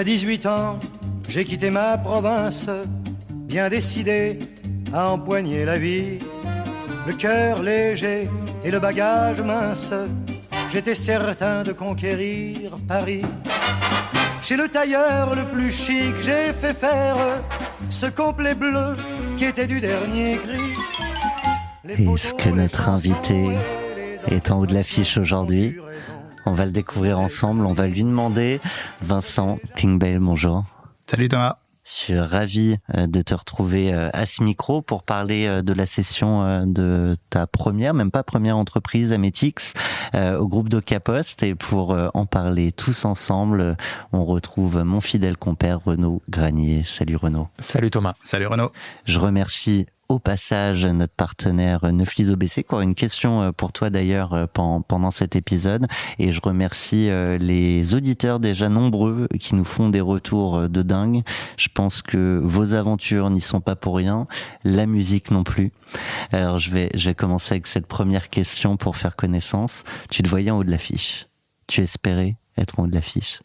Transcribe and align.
À 0.00 0.02
18 0.02 0.46
ans, 0.46 0.78
j'ai 1.28 1.44
quitté 1.44 1.68
ma 1.68 1.98
province, 1.98 2.70
bien 3.30 3.68
décidé 3.68 4.38
à 4.94 5.10
empoigner 5.10 5.66
la 5.66 5.78
vie. 5.78 6.16
Le 7.06 7.12
cœur 7.12 7.62
léger 7.62 8.30
et 8.64 8.70
le 8.70 8.80
bagage 8.80 9.42
mince, 9.42 9.92
j'étais 10.72 10.94
certain 10.94 11.64
de 11.64 11.72
conquérir 11.72 12.78
Paris. 12.88 13.26
Chez 14.40 14.56
le 14.56 14.68
tailleur 14.68 15.34
le 15.34 15.44
plus 15.44 15.70
chic, 15.70 16.14
j'ai 16.22 16.54
fait 16.54 16.72
faire 16.72 17.18
ce 17.90 18.06
complet 18.06 18.54
bleu 18.54 18.96
qui 19.36 19.44
était 19.44 19.66
du 19.66 19.80
dernier 19.80 20.38
cri. 20.38 20.62
Est-ce 21.86 22.32
que 22.32 22.48
notre 22.48 22.88
invité 22.88 23.50
est 24.30 24.50
en 24.50 24.60
haut 24.60 24.66
de 24.66 24.72
l'affiche 24.72 25.18
aujourd'hui 25.18 25.76
on 26.46 26.52
va 26.52 26.66
le 26.66 26.72
découvrir 26.72 27.18
ensemble. 27.18 27.66
On 27.66 27.72
va 27.72 27.86
lui 27.86 28.02
demander. 28.02 28.60
Vincent 29.02 29.58
Kingbale, 29.76 30.18
bonjour. 30.20 30.64
Salut 31.06 31.28
Thomas. 31.28 31.58
Je 31.90 31.96
suis 31.96 32.18
ravi 32.20 32.76
euh, 32.94 33.08
de 33.08 33.20
te 33.20 33.34
retrouver 33.34 33.92
euh, 33.92 34.10
à 34.12 34.24
ce 34.24 34.44
micro 34.44 34.80
pour 34.80 35.02
parler 35.02 35.46
euh, 35.46 35.60
de 35.60 35.72
la 35.72 35.86
session 35.86 36.64
de 36.64 37.16
ta 37.30 37.48
première, 37.48 37.94
même 37.94 38.12
pas 38.12 38.22
première 38.22 38.56
entreprise, 38.56 39.12
Ametix, 39.12 39.74
au 40.14 40.46
groupe 40.46 40.68
de 40.68 40.78
Capost. 40.78 41.42
Et 41.42 41.54
pour 41.54 41.96
en 42.14 42.26
parler 42.26 42.72
tous 42.72 43.04
ensemble, 43.04 43.76
on 44.12 44.24
retrouve 44.24 44.82
mon 44.82 45.00
fidèle 45.00 45.36
compère 45.36 45.80
Renaud 45.84 46.22
Granier. 46.28 46.82
Salut 46.84 47.16
Renaud. 47.16 47.48
Salut 47.58 47.90
Thomas. 47.90 48.14
Salut 48.22 48.46
Renaud. 48.46 48.70
Je 49.04 49.18
remercie 49.18 49.86
au 50.10 50.18
passage 50.18 50.86
notre 50.86 51.14
partenaire 51.14 51.92
Neuflis 51.92 52.30
OBC 52.30 52.64
qui 52.64 52.74
aura 52.74 52.82
une 52.82 52.96
question 52.96 53.42
euh, 53.42 53.52
pour 53.52 53.72
toi 53.72 53.90
d'ailleurs 53.90 54.34
euh, 54.34 54.46
pendant 54.46 55.10
cet 55.12 55.36
épisode 55.36 55.86
et 56.18 56.32
je 56.32 56.40
remercie 56.42 57.08
euh, 57.08 57.38
les 57.38 57.94
auditeurs 57.94 58.40
déjà 58.40 58.68
nombreux 58.68 59.28
qui 59.38 59.54
nous 59.54 59.64
font 59.64 59.88
des 59.88 60.00
retours 60.00 60.68
de 60.68 60.82
dingue. 60.82 61.22
Je 61.56 61.68
pense 61.72 62.02
que 62.02 62.40
vos 62.42 62.74
aventures 62.74 63.30
n'y 63.30 63.40
sont 63.40 63.60
pas 63.60 63.76
pour 63.76 63.96
rien, 63.96 64.26
la 64.64 64.86
musique 64.86 65.30
non 65.30 65.44
plus. 65.44 65.72
Alors 66.32 66.58
je 66.58 66.70
vais 66.70 66.90
je 66.94 67.10
vais 67.10 67.14
commencer 67.14 67.54
avec 67.54 67.68
cette 67.68 67.86
première 67.86 68.30
question 68.30 68.76
pour 68.76 68.96
faire 68.96 69.14
connaissance. 69.14 69.84
Tu 70.10 70.22
te 70.22 70.28
voyais 70.28 70.50
en 70.50 70.58
haut 70.58 70.64
de 70.64 70.70
l'affiche. 70.72 71.28
Tu 71.68 71.82
espérais 71.82 72.36
être 72.58 72.80
en 72.80 72.84
haut 72.84 72.88
de 72.88 72.94
l'affiche 72.94 73.40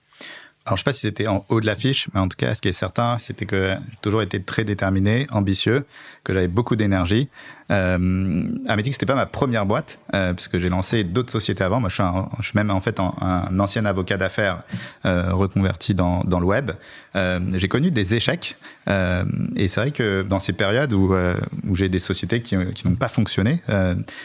alors, 0.67 0.77
je 0.77 0.81
sais 0.81 0.85
pas 0.85 0.93
si 0.93 1.01
c'était 1.01 1.27
en 1.27 1.45
haut 1.49 1.61
de 1.61 1.67
l'affiche, 1.67 2.07
mais 2.13 2.19
en 2.19 2.27
tout 2.27 2.37
cas, 2.37 2.55
ce 2.55 2.61
qui 2.61 2.69
est 2.69 2.73
certain, 2.73 3.19
c'était 3.19 3.45
que 3.45 3.77
j'ai 3.87 3.97
toujours 4.01 4.23
été 4.23 4.41
très 4.41 4.63
déterminé, 4.63 5.27
ambitieux, 5.29 5.85
que 6.23 6.33
j'avais 6.33 6.47
beaucoup 6.47 6.75
d'énergie. 6.75 7.29
Euh, 7.71 8.43
Ametix, 8.67 8.93
c'était 8.93 9.05
pas 9.05 9.15
ma 9.15 9.25
première 9.25 9.65
boîte, 9.65 9.99
euh, 10.13 10.33
puisque 10.33 10.59
j'ai 10.59 10.69
lancé 10.69 11.03
d'autres 11.03 11.31
sociétés 11.31 11.63
avant. 11.63 11.79
Moi, 11.79 11.89
je 11.89 11.95
suis, 11.95 12.03
je 12.39 12.45
suis 12.45 12.55
même 12.55 12.69
en 12.69 12.81
fait 12.81 12.99
un, 12.99 13.59
ancien 13.59 13.85
avocat 13.85 14.17
d'affaires 14.17 14.63
euh, 15.05 15.33
reconverti 15.33 15.95
dans, 15.95 16.23
dans 16.23 16.39
le 16.39 16.45
web. 16.45 16.71
Euh, 17.15 17.39
j'ai 17.53 17.67
connu 17.67 17.91
des 17.91 18.15
échecs, 18.15 18.57
euh, 18.89 19.23
et 19.55 19.67
c'est 19.67 19.79
vrai 19.79 19.91
que 19.91 20.23
dans 20.23 20.39
ces 20.39 20.53
périodes 20.53 20.93
où, 20.93 21.13
euh, 21.13 21.35
où 21.67 21.75
j'ai 21.75 21.89
des 21.89 21.99
sociétés 21.99 22.41
qui, 22.41 22.55
qui 22.73 22.87
n'ont 22.87 22.95
pas 22.95 23.07
fonctionné, 23.07 23.61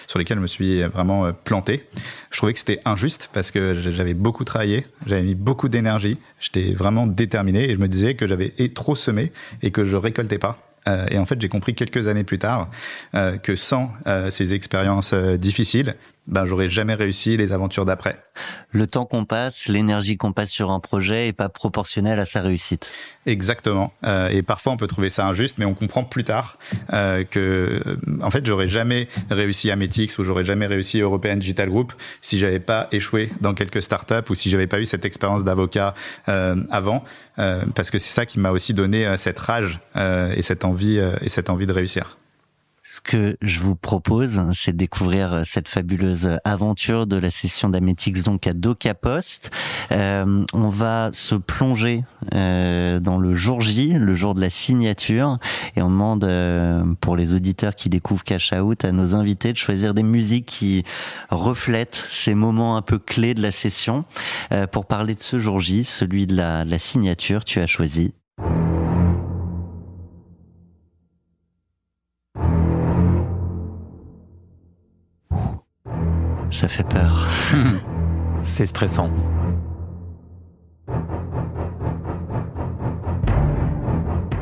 sur 0.07 0.19
lesquelles 0.19 0.39
je 0.39 0.43
me 0.43 0.47
suis 0.47 0.83
vraiment 0.83 1.33
planté, 1.33 1.87
je 2.31 2.37
trouvais 2.37 2.53
que 2.53 2.59
c'était 2.59 2.81
injuste 2.85 3.31
parce 3.33 3.51
que 3.51 3.81
j'avais 3.81 4.15
beaucoup 4.15 4.45
travaillé, 4.45 4.87
j'avais 5.07 5.23
mis 5.23 5.35
beaucoup 5.35 5.69
d'énergie, 5.69 6.19
j'étais 6.41 6.73
vraiment 6.73 7.07
déterminé 7.07 7.71
et 7.71 7.75
je 7.75 7.81
me 7.81 7.89
disais 7.89 8.15
que 8.15 8.27
j'avais 8.27 8.53
trop 8.75 8.95
semé 8.95 9.33
et 9.63 9.71
que 9.71 9.85
je 9.85 9.97
récoltais 9.97 10.39
pas. 10.39 10.59
Euh, 10.89 11.07
et 11.11 11.19
en 11.19 11.27
fait, 11.27 11.41
j'ai 11.41 11.49
compris 11.49 11.75
quelques 11.75 12.09
années 12.09 12.25
plus 12.25 12.39
tard 12.39 12.71
euh, 13.15 13.37
que 13.37 13.57
sans 13.57 13.93
euh, 14.07 14.31
ces 14.31 14.55
expériences 14.55 15.15
difficiles, 15.15 15.97
ben 16.31 16.47
j'aurais 16.47 16.69
jamais 16.69 16.95
réussi 16.95 17.37
les 17.37 17.53
aventures 17.53 17.85
d'après. 17.85 18.23
Le 18.71 18.87
temps 18.87 19.05
qu'on 19.05 19.25
passe, 19.25 19.69
l'énergie 19.69 20.17
qu'on 20.17 20.33
passe 20.33 20.51
sur 20.51 20.71
un 20.71 20.81
projet 20.81 21.29
est 21.29 21.33
pas 21.33 21.49
proportionnelle 21.49 22.19
à 22.19 22.25
sa 22.25 22.41
réussite. 22.41 22.91
Exactement. 23.27 23.93
Euh, 24.05 24.29
et 24.29 24.43
parfois 24.43 24.73
on 24.73 24.77
peut 24.77 24.87
trouver 24.87 25.11
ça 25.11 25.27
injuste, 25.27 25.59
mais 25.59 25.65
on 25.65 25.75
comprend 25.75 26.05
plus 26.05 26.25
tard 26.25 26.59
euh, 26.93 27.25
que, 27.25 27.83
en 28.23 28.31
fait, 28.31 28.47
j'aurais 28.47 28.69
jamais 28.69 29.09
réussi 29.31 29.71
à 29.71 29.77
Metix 29.77 30.19
ou 30.19 30.25
j'aurais 30.25 30.45
jamais 30.45 30.67
réussi 30.67 31.01
European 31.01 31.37
Digital 31.37 31.69
Group 31.69 31.93
si 32.21 32.39
j'avais 32.39 32.61
pas 32.61 32.89
échoué 32.93 33.31
dans 33.41 33.53
quelques 33.53 33.83
startups 33.83 34.31
ou 34.31 34.35
si 34.35 34.51
j'avais 34.51 34.67
pas 34.67 34.81
eu 34.81 34.87
cette 34.87 35.05
expérience 35.05 35.45
d'avocat 35.45 35.95
euh, 36.29 36.57
avant, 36.71 37.05
euh, 37.41 37.63
parce 37.75 37.91
que 37.91 37.99
c'est 37.99 38.13
ça 38.13 38.27
qui 38.27 38.39
m'a 38.39 38.51
aussi 38.51 38.75
donné 38.75 39.07
euh, 39.07 39.17
cette 39.17 39.39
rage 39.39 39.81
euh, 39.97 40.33
et 40.37 40.43
cette 40.43 40.65
envie 40.65 41.01
et 41.21 41.29
cette 41.29 41.51
envie 41.51 41.67
de 41.67 41.73
réussir. 41.73 42.20
Ce 42.93 43.01
que 43.01 43.37
je 43.41 43.61
vous 43.61 43.77
propose, 43.77 44.43
c'est 44.53 44.73
de 44.73 44.77
découvrir 44.77 45.43
cette 45.45 45.69
fabuleuse 45.69 46.39
aventure 46.43 47.07
de 47.07 47.17
la 47.17 47.31
session 47.31 47.69
d'Ametix 47.69 48.25
donc 48.25 48.49
à 48.49 48.53
Doca 48.53 48.95
Post. 48.95 49.53
Euh, 49.93 50.45
on 50.53 50.71
va 50.71 51.11
se 51.13 51.37
plonger 51.37 52.03
euh, 52.35 52.99
dans 52.99 53.17
le 53.17 53.37
jour 53.37 53.61
J, 53.61 53.93
le 53.93 54.15
jour 54.17 54.35
de 54.35 54.41
la 54.41 54.51
signature, 54.51 55.39
et 55.77 55.83
on 55.83 55.89
demande 55.89 56.25
euh, 56.25 56.83
pour 57.01 57.15
les 57.15 57.33
auditeurs 57.33 57.77
qui 57.77 57.91
découvrent 57.91 58.25
Cash 58.25 58.53
Out 58.53 58.85
à 58.85 58.91
nos 58.91 59.15
invités 59.15 59.53
de 59.53 59.59
choisir 59.59 59.95
des 59.95 60.03
musiques 60.03 60.47
qui 60.47 60.83
reflètent 61.31 62.05
ces 62.11 62.35
moments 62.35 62.77
un 62.77 62.83
peu 62.83 62.99
clés 62.99 63.35
de 63.35 63.43
la 63.43 63.53
session. 63.53 64.05
Euh, 64.51 64.67
pour 64.67 64.87
parler 64.87 65.15
de 65.15 65.21
ce 65.21 65.39
jour 65.39 65.61
J, 65.61 65.85
celui 65.85 66.27
de 66.27 66.35
la, 66.35 66.65
de 66.65 66.71
la 66.73 66.81
signature, 66.81 67.45
tu 67.45 67.61
as 67.61 67.69
choisi 67.69 68.15
Ça 76.51 76.69
fait 76.69 76.83
peur. 76.83 77.27
C'est 78.43 78.67
stressant. 78.67 79.09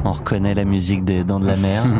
On 0.05 0.13
reconnaît 0.13 0.55
la 0.55 0.65
musique 0.65 1.05
des 1.05 1.23
Dents 1.25 1.41
de 1.41 1.47
la 1.47 1.57
Mer. 1.57 1.85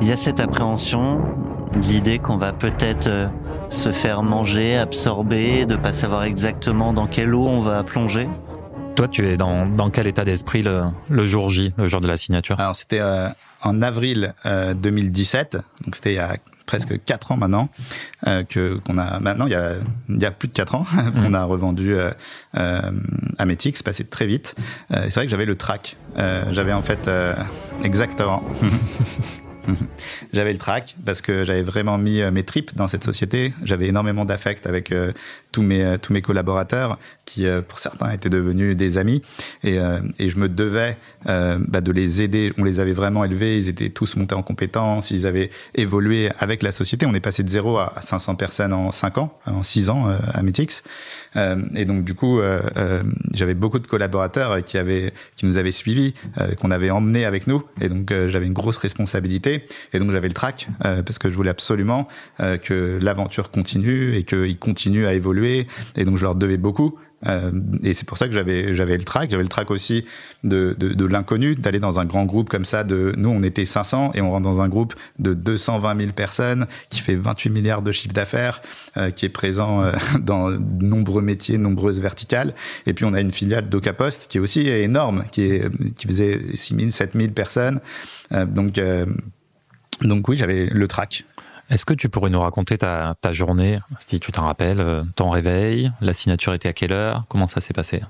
Il 0.00 0.06
y 0.06 0.12
a 0.12 0.16
cette 0.16 0.40
appréhension, 0.40 1.20
l'idée 1.82 2.18
qu'on 2.18 2.36
va 2.38 2.52
peut-être 2.52 3.08
euh, 3.08 3.26
se 3.68 3.92
faire 3.92 4.22
manger, 4.22 4.78
absorber, 4.78 5.66
de 5.66 5.76
pas 5.76 5.92
savoir 5.92 6.22
exactement 6.22 6.92
dans 6.92 7.06
quelle 7.06 7.34
eau 7.34 7.46
on 7.46 7.60
va 7.60 7.82
plonger. 7.82 8.28
Toi, 8.98 9.06
tu 9.06 9.28
es 9.28 9.36
dans, 9.36 9.64
dans 9.64 9.90
quel 9.90 10.08
état 10.08 10.24
d'esprit 10.24 10.64
le, 10.64 10.86
le, 11.08 11.24
jour 11.24 11.50
J, 11.50 11.72
le 11.78 11.86
jour 11.86 12.00
de 12.00 12.08
la 12.08 12.16
signature 12.16 12.58
Alors, 12.58 12.74
c'était 12.74 12.98
euh, 12.98 13.28
en 13.62 13.80
avril 13.80 14.34
euh, 14.44 14.74
2017, 14.74 15.56
donc 15.84 15.94
c'était 15.94 16.14
il 16.14 16.16
y 16.16 16.18
a 16.18 16.36
presque 16.66 17.04
quatre 17.04 17.30
ans 17.30 17.36
maintenant 17.36 17.68
euh, 18.26 18.42
que 18.42 18.74
qu'on 18.84 18.98
a 18.98 19.20
maintenant 19.20 19.46
il 19.46 19.52
y 19.52 19.54
a 19.54 19.74
il 20.08 20.20
y 20.20 20.24
a 20.26 20.32
plus 20.32 20.48
de 20.48 20.52
quatre 20.52 20.74
ans 20.74 20.84
qu'on 21.22 21.32
a 21.32 21.44
revendu 21.44 21.94
euh, 21.94 22.10
euh, 22.56 22.90
Ametix, 23.38 23.84
passé 23.84 24.02
très 24.02 24.26
vite. 24.26 24.56
Euh, 24.90 25.04
c'est 25.04 25.14
vrai 25.14 25.26
que 25.26 25.30
j'avais 25.30 25.46
le 25.46 25.54
track. 25.54 25.96
Euh, 26.18 26.46
j'avais 26.50 26.72
en 26.72 26.82
fait 26.82 27.06
euh, 27.06 27.36
exactement. 27.84 28.42
j'avais 30.32 30.52
le 30.52 30.58
track 30.58 30.96
parce 31.04 31.20
que 31.20 31.44
j'avais 31.44 31.62
vraiment 31.62 31.98
mis 31.98 32.20
mes 32.32 32.42
tripes 32.42 32.74
dans 32.74 32.88
cette 32.88 33.04
société. 33.04 33.54
J'avais 33.62 33.86
énormément 33.86 34.24
d'affect 34.24 34.66
avec 34.66 34.90
euh, 34.90 35.12
tous 35.52 35.62
mes 35.62 35.96
tous 36.00 36.12
mes 36.12 36.22
collaborateurs 36.22 36.98
qui, 37.28 37.46
euh, 37.46 37.60
pour 37.60 37.78
certains, 37.78 38.10
étaient 38.10 38.30
devenus 38.30 38.74
des 38.74 38.96
amis 38.96 39.22
et, 39.62 39.78
euh, 39.78 40.00
et 40.18 40.30
je 40.30 40.38
me 40.38 40.48
devais 40.48 40.96
bah, 41.24 41.82
de 41.82 41.92
les 41.92 42.22
aider. 42.22 42.54
On 42.56 42.64
les 42.64 42.80
avait 42.80 42.94
vraiment 42.94 43.22
élevés. 43.22 43.58
Ils 43.58 43.68
étaient 43.68 43.90
tous 43.90 44.16
montés 44.16 44.34
en 44.34 44.42
compétences. 44.42 45.10
Ils 45.10 45.26
avaient 45.26 45.50
évolué 45.74 46.30
avec 46.38 46.62
la 46.62 46.72
société. 46.72 47.04
On 47.04 47.14
est 47.14 47.20
passé 47.20 47.42
de 47.42 47.50
0 47.50 47.76
à 47.76 47.92
500 48.00 48.36
personnes 48.36 48.72
en 48.72 48.92
5 48.92 49.18
ans, 49.18 49.38
en 49.44 49.62
6 49.62 49.90
ans 49.90 50.06
à 50.32 50.42
Metix. 50.42 50.82
et 51.36 51.84
donc 51.84 52.04
du 52.04 52.14
coup, 52.14 52.40
j'avais 53.34 53.54
beaucoup 53.54 53.78
de 53.78 53.86
collaborateurs 53.86 54.64
qui 54.64 54.78
avaient 54.78 55.12
qui 55.36 55.44
nous 55.44 55.58
avaient 55.58 55.70
suivis, 55.70 56.14
qu'on 56.58 56.70
avait 56.70 56.90
emmenés 56.90 57.26
avec 57.26 57.46
nous. 57.46 57.62
Et 57.80 57.90
donc 57.90 58.10
j'avais 58.28 58.46
une 58.46 58.54
grosse 58.54 58.78
responsabilité. 58.78 59.66
Et 59.92 59.98
donc 59.98 60.10
j'avais 60.12 60.28
le 60.28 60.34
track 60.34 60.68
parce 60.80 61.18
que 61.18 61.30
je 61.30 61.36
voulais 61.36 61.50
absolument 61.50 62.08
que 62.38 62.98
l'aventure 63.02 63.50
continue 63.50 64.14
et 64.14 64.22
qu'ils 64.22 64.58
continuent 64.58 65.06
à 65.06 65.12
évoluer. 65.12 65.37
Et 65.96 66.04
donc 66.04 66.16
je 66.16 66.22
leur 66.22 66.34
devais 66.34 66.58
beaucoup 66.58 66.98
Euh, 67.26 67.50
et 67.82 67.94
c'est 67.94 68.06
pour 68.06 68.18
ça 68.18 68.28
que 68.28 68.32
j'avais 68.32 68.96
le 68.96 69.04
track. 69.04 69.30
J'avais 69.30 69.42
le 69.42 69.48
track 69.48 69.70
aussi 69.70 70.04
de, 70.44 70.76
l'inconnu, 71.06 71.54
d'aller 71.54 71.80
dans 71.80 72.00
un 72.00 72.04
grand 72.04 72.24
groupe 72.24 72.48
comme 72.48 72.64
ça. 72.64 72.84
De 72.84 73.12
nous, 73.16 73.30
on 73.30 73.42
était 73.42 73.64
500 73.64 74.12
et 74.14 74.20
on 74.20 74.30
rentre 74.30 74.44
dans 74.44 74.60
un 74.60 74.68
groupe 74.68 74.94
de 75.18 75.34
220 75.34 75.96
000 75.96 76.12
personnes 76.12 76.66
qui 76.90 77.00
fait 77.00 77.16
28 77.16 77.50
milliards 77.50 77.82
de 77.82 77.92
chiffre 77.92 78.14
d'affaires, 78.14 78.62
euh, 78.96 79.10
qui 79.10 79.26
est 79.26 79.30
présent 79.30 79.82
euh, 79.82 79.92
dans 80.20 80.50
de 80.50 80.84
nombreux 80.84 81.22
métiers, 81.22 81.58
nombreuses 81.58 82.00
verticales. 82.00 82.54
Et 82.86 82.92
puis 82.92 83.04
on 83.04 83.14
a 83.14 83.20
une 83.20 83.32
filiale 83.32 83.68
d'Ocapost 83.68 84.28
qui 84.28 84.38
est 84.38 84.40
aussi 84.40 84.68
énorme, 84.68 85.24
qui 85.30 85.60
faisait 86.06 86.38
6 86.54 86.76
000, 86.76 86.90
7 86.90 87.12
000 87.14 87.28
personnes. 87.32 87.80
Donc 88.30 88.80
donc 90.02 90.28
oui, 90.28 90.36
j'avais 90.36 90.66
le 90.66 90.86
track. 90.86 91.24
Est-ce 91.70 91.84
que 91.84 91.92
tu 91.92 92.08
pourrais 92.08 92.30
nous 92.30 92.40
raconter 92.40 92.78
ta, 92.78 93.14
journée, 93.32 93.78
si 94.06 94.20
tu 94.20 94.32
t'en 94.32 94.46
rappelles, 94.46 94.80
euh, 94.80 95.04
ton 95.16 95.28
réveil, 95.28 95.92
la 96.00 96.14
signature 96.14 96.54
était 96.54 96.68
à 96.68 96.72
quelle 96.72 96.92
heure, 96.92 97.24
comment 97.28 97.46
ça 97.46 97.60
s'est 97.60 97.74
passé? 97.74 98.00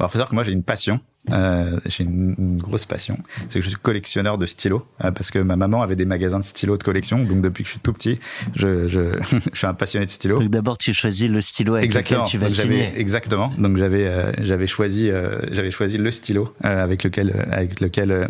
Il 0.00 0.02
faut 0.02 0.08
savoir 0.08 0.28
que 0.28 0.34
moi 0.34 0.42
j'ai 0.42 0.52
une 0.52 0.62
passion, 0.62 1.00
euh, 1.30 1.78
j'ai 1.86 2.04
une, 2.04 2.34
une, 2.38 2.58
grosse 2.58 2.84
passion, 2.84 3.18
c'est 3.48 3.58
que 3.58 3.64
je 3.64 3.70
suis 3.70 3.78
collectionneur 3.78 4.38
de 4.38 4.46
stylos 4.46 4.86
euh, 5.04 5.10
parce 5.10 5.30
que 5.30 5.38
ma 5.38 5.56
maman 5.56 5.82
avait 5.82 5.96
des 5.96 6.04
magasins 6.04 6.40
de 6.40 6.44
stylos 6.44 6.76
de 6.76 6.82
collection, 6.82 7.22
donc 7.24 7.40
depuis 7.40 7.64
que 7.64 7.68
je 7.68 7.72
suis 7.72 7.80
tout 7.80 7.92
petit, 7.92 8.18
je, 8.54 8.88
je, 8.88 9.18
je 9.52 9.58
suis 9.58 9.66
un 9.66 9.74
passionné 9.74 10.06
de 10.06 10.10
stylos. 10.10 10.40
Donc 10.40 10.50
d'abord 10.50 10.78
tu 10.78 10.92
choisis 10.92 11.28
le 11.28 11.40
stylo 11.40 11.74
avec 11.74 11.84
exactement. 11.84 12.24
lequel 12.24 12.30
tu 12.30 12.38
vas 12.38 12.50
signer. 12.50 12.92
Exactement. 12.96 13.52
Donc 13.58 13.76
j'avais 13.76 14.06
euh, 14.06 14.32
j'avais 14.42 14.66
choisi 14.66 15.10
euh, 15.10 15.38
j'avais 15.52 15.70
choisi 15.70 15.98
le 15.98 16.10
stylo 16.10 16.54
euh, 16.64 16.82
avec 16.82 17.04
lequel 17.04 17.46
avec 17.50 17.80
lequel 17.80 18.28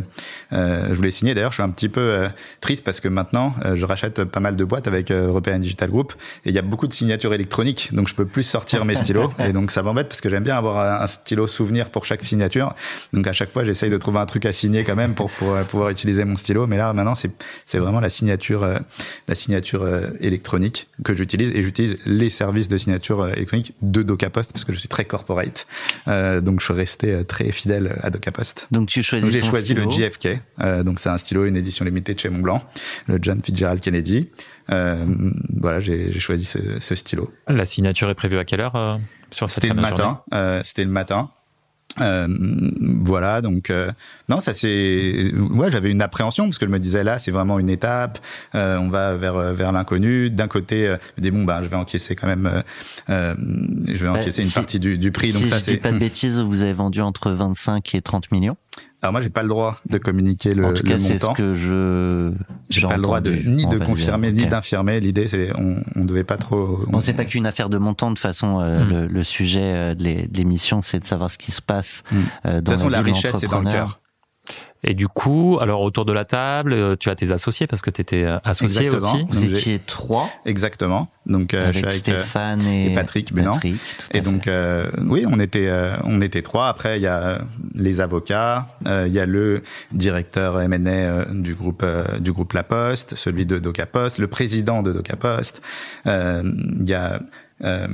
je 0.52 0.94
voulais 0.94 1.10
signer. 1.10 1.34
D'ailleurs 1.34 1.52
je 1.52 1.56
suis 1.56 1.62
un 1.62 1.70
petit 1.70 1.88
peu 1.88 2.28
triste 2.60 2.84
parce 2.84 3.00
que 3.00 3.08
maintenant 3.08 3.54
je 3.74 3.84
rachète 3.84 4.24
pas 4.24 4.40
mal 4.40 4.56
de 4.56 4.64
boîtes 4.64 4.86
avec 4.86 5.10
European 5.10 5.58
Digital 5.58 5.90
Group 5.90 6.14
et 6.44 6.50
il 6.50 6.54
y 6.54 6.58
a 6.58 6.62
beaucoup 6.62 6.86
de 6.86 6.92
signatures 6.92 7.34
électroniques, 7.34 7.90
donc 7.92 8.08
je 8.08 8.14
peux 8.14 8.26
plus 8.26 8.42
sortir 8.42 8.84
mes 8.84 8.94
stylos 8.94 9.32
et 9.38 9.52
donc 9.52 9.70
ça 9.70 9.82
m'embête 9.82 10.08
parce 10.08 10.20
que 10.20 10.30
j'aime 10.30 10.44
bien 10.44 10.56
avoir 10.56 11.02
un 11.02 11.06
stylo 11.06 11.46
souvenir 11.46 11.90
pour 11.90 12.04
chaque 12.04 12.22
signature. 12.22 12.74
Donc 13.12 13.26
à 13.26 13.32
chaque 13.32 13.50
fois, 13.50 13.64
j'essaye 13.64 13.90
de 13.90 13.96
trouver 13.96 14.18
un 14.18 14.26
truc 14.26 14.46
à 14.46 14.52
signer 14.52 14.84
quand 14.84 14.96
même 14.96 15.14
pour, 15.14 15.30
pour 15.30 15.56
pouvoir 15.70 15.90
utiliser 15.90 16.24
mon 16.24 16.36
stylo. 16.36 16.66
Mais 16.66 16.76
là, 16.76 16.92
maintenant, 16.92 17.14
c'est 17.14 17.30
c'est 17.66 17.78
vraiment 17.78 18.00
la 18.00 18.08
signature 18.08 18.62
euh, 18.62 18.78
la 19.28 19.34
signature 19.34 19.82
euh, 19.82 20.08
électronique 20.20 20.88
que 21.04 21.14
j'utilise 21.14 21.50
et 21.50 21.62
j'utilise 21.62 21.98
les 22.06 22.30
services 22.30 22.68
de 22.68 22.78
signature 22.78 23.20
euh, 23.20 23.32
électronique 23.32 23.74
de 23.82 24.02
DocaPost 24.02 24.52
parce 24.52 24.64
que 24.64 24.72
je 24.72 24.78
suis 24.78 24.88
très 24.88 25.04
corporate. 25.04 25.66
Euh, 26.08 26.40
donc 26.40 26.60
je 26.60 26.64
suis 26.66 26.74
resté 26.74 27.24
très 27.24 27.50
fidèle 27.52 27.98
à 28.02 28.10
DocaPost. 28.10 28.68
Donc 28.70 28.88
tu 28.88 29.02
choisis 29.02 29.30
J'ai 29.30 29.40
choisi 29.40 29.72
stylo. 29.72 29.84
le 29.84 29.90
JFK. 29.90 30.40
Euh, 30.60 30.82
donc 30.82 31.00
c'est 31.00 31.08
un 31.08 31.18
stylo, 31.18 31.44
une 31.44 31.56
édition 31.56 31.84
limitée 31.84 32.14
de 32.14 32.18
chez 32.18 32.28
Montblanc, 32.28 32.62
le 33.06 33.18
John 33.20 33.40
Fitzgerald 33.42 33.80
Kennedy. 33.80 34.28
Euh, 34.72 35.04
voilà, 35.56 35.80
j'ai 35.80 36.18
choisi 36.18 36.44
ce, 36.44 36.58
ce, 36.80 36.94
stylo. 36.94 37.30
La 37.48 37.66
signature 37.66 38.08
est 38.08 38.14
prévue 38.14 38.38
à 38.38 38.44
quelle 38.44 38.60
heure 38.60 38.76
euh, 38.76 38.96
sur 39.30 39.50
cette 39.50 39.62
C'était 39.62 39.74
le 39.74 39.80
matin. 39.80 40.22
Euh, 40.32 40.60
C'était 40.64 40.84
le 40.84 40.90
matin. 40.90 41.30
Euh, 42.00 42.26
voilà, 43.04 43.40
donc 43.40 43.70
euh, 43.70 43.90
non, 44.28 44.40
ça 44.40 44.52
c'est 44.52 45.32
ouais, 45.32 45.70
j'avais 45.70 45.90
une 45.90 46.02
appréhension 46.02 46.44
parce 46.44 46.58
que 46.58 46.66
je 46.66 46.70
me 46.70 46.78
disais 46.78 47.04
là, 47.04 47.18
c'est 47.18 47.30
vraiment 47.30 47.58
une 47.58 47.70
étape, 47.70 48.18
euh, 48.54 48.78
on 48.78 48.88
va 48.88 49.14
vers 49.14 49.54
vers 49.54 49.70
l'inconnu. 49.70 50.30
D'un 50.30 50.48
côté, 50.48 50.88
euh, 50.88 50.96
je 51.16 51.20
me 51.20 51.22
dis 51.22 51.30
bon 51.30 51.44
bah 51.44 51.60
je 51.62 51.68
vais 51.68 51.76
encaisser 51.76 52.16
quand 52.16 52.26
même, 52.26 52.62
euh, 53.10 53.34
je 53.86 54.02
vais 54.02 54.08
encaisser 54.08 54.42
bah, 54.42 54.44
une 54.44 54.48
si, 54.48 54.54
partie 54.54 54.80
du, 54.80 54.98
du 54.98 55.12
prix. 55.12 55.32
Si 55.32 55.38
donc 55.38 55.46
ça 55.46 55.58
je 55.58 55.64
dis 55.64 55.76
pas 55.76 55.92
de 55.92 55.98
bêtises, 55.98 56.38
vous 56.40 56.62
avez 56.62 56.72
vendu 56.72 57.00
entre 57.00 57.30
25 57.30 57.94
et 57.94 58.02
30 58.02 58.32
millions. 58.32 58.56
Alors 59.02 59.12
moi, 59.12 59.20
j'ai 59.20 59.28
pas 59.28 59.42
le 59.42 59.48
droit 59.50 59.76
de 59.90 59.98
communiquer 59.98 60.54
le, 60.54 60.64
en 60.64 60.72
tout 60.72 60.82
cas, 60.82 60.98
c'est 60.98 61.18
ce 61.18 61.30
que 61.32 61.54
je. 61.54 62.32
J'ai 62.70 62.88
pas 62.88 62.96
le 62.96 63.02
droit 63.02 63.20
de 63.20 63.32
ni 63.32 63.66
de 63.66 63.78
confirmer 63.78 64.32
dire. 64.32 64.44
ni 64.44 64.48
d'infirmer. 64.48 64.98
L'idée, 65.00 65.28
c'est 65.28 65.52
on, 65.58 65.82
on 65.94 66.04
devait 66.06 66.24
pas 66.24 66.38
trop. 66.38 66.80
On... 66.88 66.90
Bon, 66.92 67.00
c'est 67.00 67.12
pas 67.12 67.26
qu'une 67.26 67.44
affaire 67.46 67.68
de 67.68 67.76
montant. 67.76 68.10
De 68.10 68.18
façon, 68.18 68.60
euh, 68.60 68.78
Hmm. 68.78 68.86
mm. 68.86 68.90
le, 68.90 69.06
le, 69.08 69.22
sujet 69.22 69.60
euh, 69.62 69.94
de 69.94 70.26
l'émission, 70.34 70.80
c'est 70.80 70.98
de 71.00 71.04
savoir 71.04 71.30
ce 71.30 71.36
qui 71.36 71.52
se 71.52 71.60
passe. 71.60 72.02
Mm. 72.10 72.16
Euh, 72.16 72.20
dans 72.44 72.54
de 72.54 72.60
toute 72.60 72.68
façon, 72.70 72.88
la, 72.88 72.98
la 72.98 73.04
richesse, 73.04 73.36
c'est 73.38 73.46
dans 73.50 73.60
le 73.60 73.70
cœur. 73.70 74.00
Et 74.84 74.94
du 74.94 75.08
coup, 75.08 75.58
alors 75.60 75.80
autour 75.82 76.04
de 76.04 76.12
la 76.12 76.24
table, 76.24 76.72
euh, 76.72 76.94
tu 76.98 77.08
as 77.08 77.14
tes 77.14 77.32
associés 77.32 77.66
parce 77.66 77.82
que 77.82 77.90
tu 77.90 78.00
étais 78.02 78.26
associé 78.44 78.86
Exactement. 78.86 79.12
aussi. 79.14 79.26
Vous 79.30 79.44
étiez 79.44 79.78
trois. 79.78 80.28
Exactement. 80.44 81.08
Donc 81.26 81.54
euh, 81.54 81.62
avec, 81.64 81.74
je 81.74 81.78
suis 81.78 81.86
avec 81.86 81.98
Stéphane 82.00 82.60
et, 82.66 82.90
et 82.90 82.94
Patrick 82.94 83.32
Bénan. 83.32 83.54
Patrick, 83.54 83.76
et 84.12 84.20
donc 84.20 84.46
euh, 84.46 84.90
oui, 85.06 85.24
on 85.26 85.40
était 85.40 85.68
euh, 85.68 85.94
on 86.04 86.20
était 86.20 86.42
trois. 86.42 86.68
Après 86.68 86.98
il 86.98 87.02
y 87.02 87.06
a 87.06 87.38
les 87.74 88.00
avocats, 88.02 88.66
euh, 88.86 89.04
il 89.06 89.12
y 89.14 89.18
a 89.18 89.26
le 89.26 89.62
directeur 89.92 90.60
M&A 90.60 90.90
euh, 90.90 91.24
du 91.30 91.54
groupe 91.54 91.84
du 92.20 92.32
groupe 92.32 92.52
La 92.52 92.62
Poste, 92.62 93.14
celui 93.16 93.46
de 93.46 93.58
DocaPost, 93.58 94.18
le 94.18 94.26
président 94.28 94.82
de 94.82 94.92
DocaPost. 94.92 95.62
euh, 96.06 96.42
Il 96.80 96.88
y 96.88 96.94
a 96.94 97.20
euh, 97.64 97.86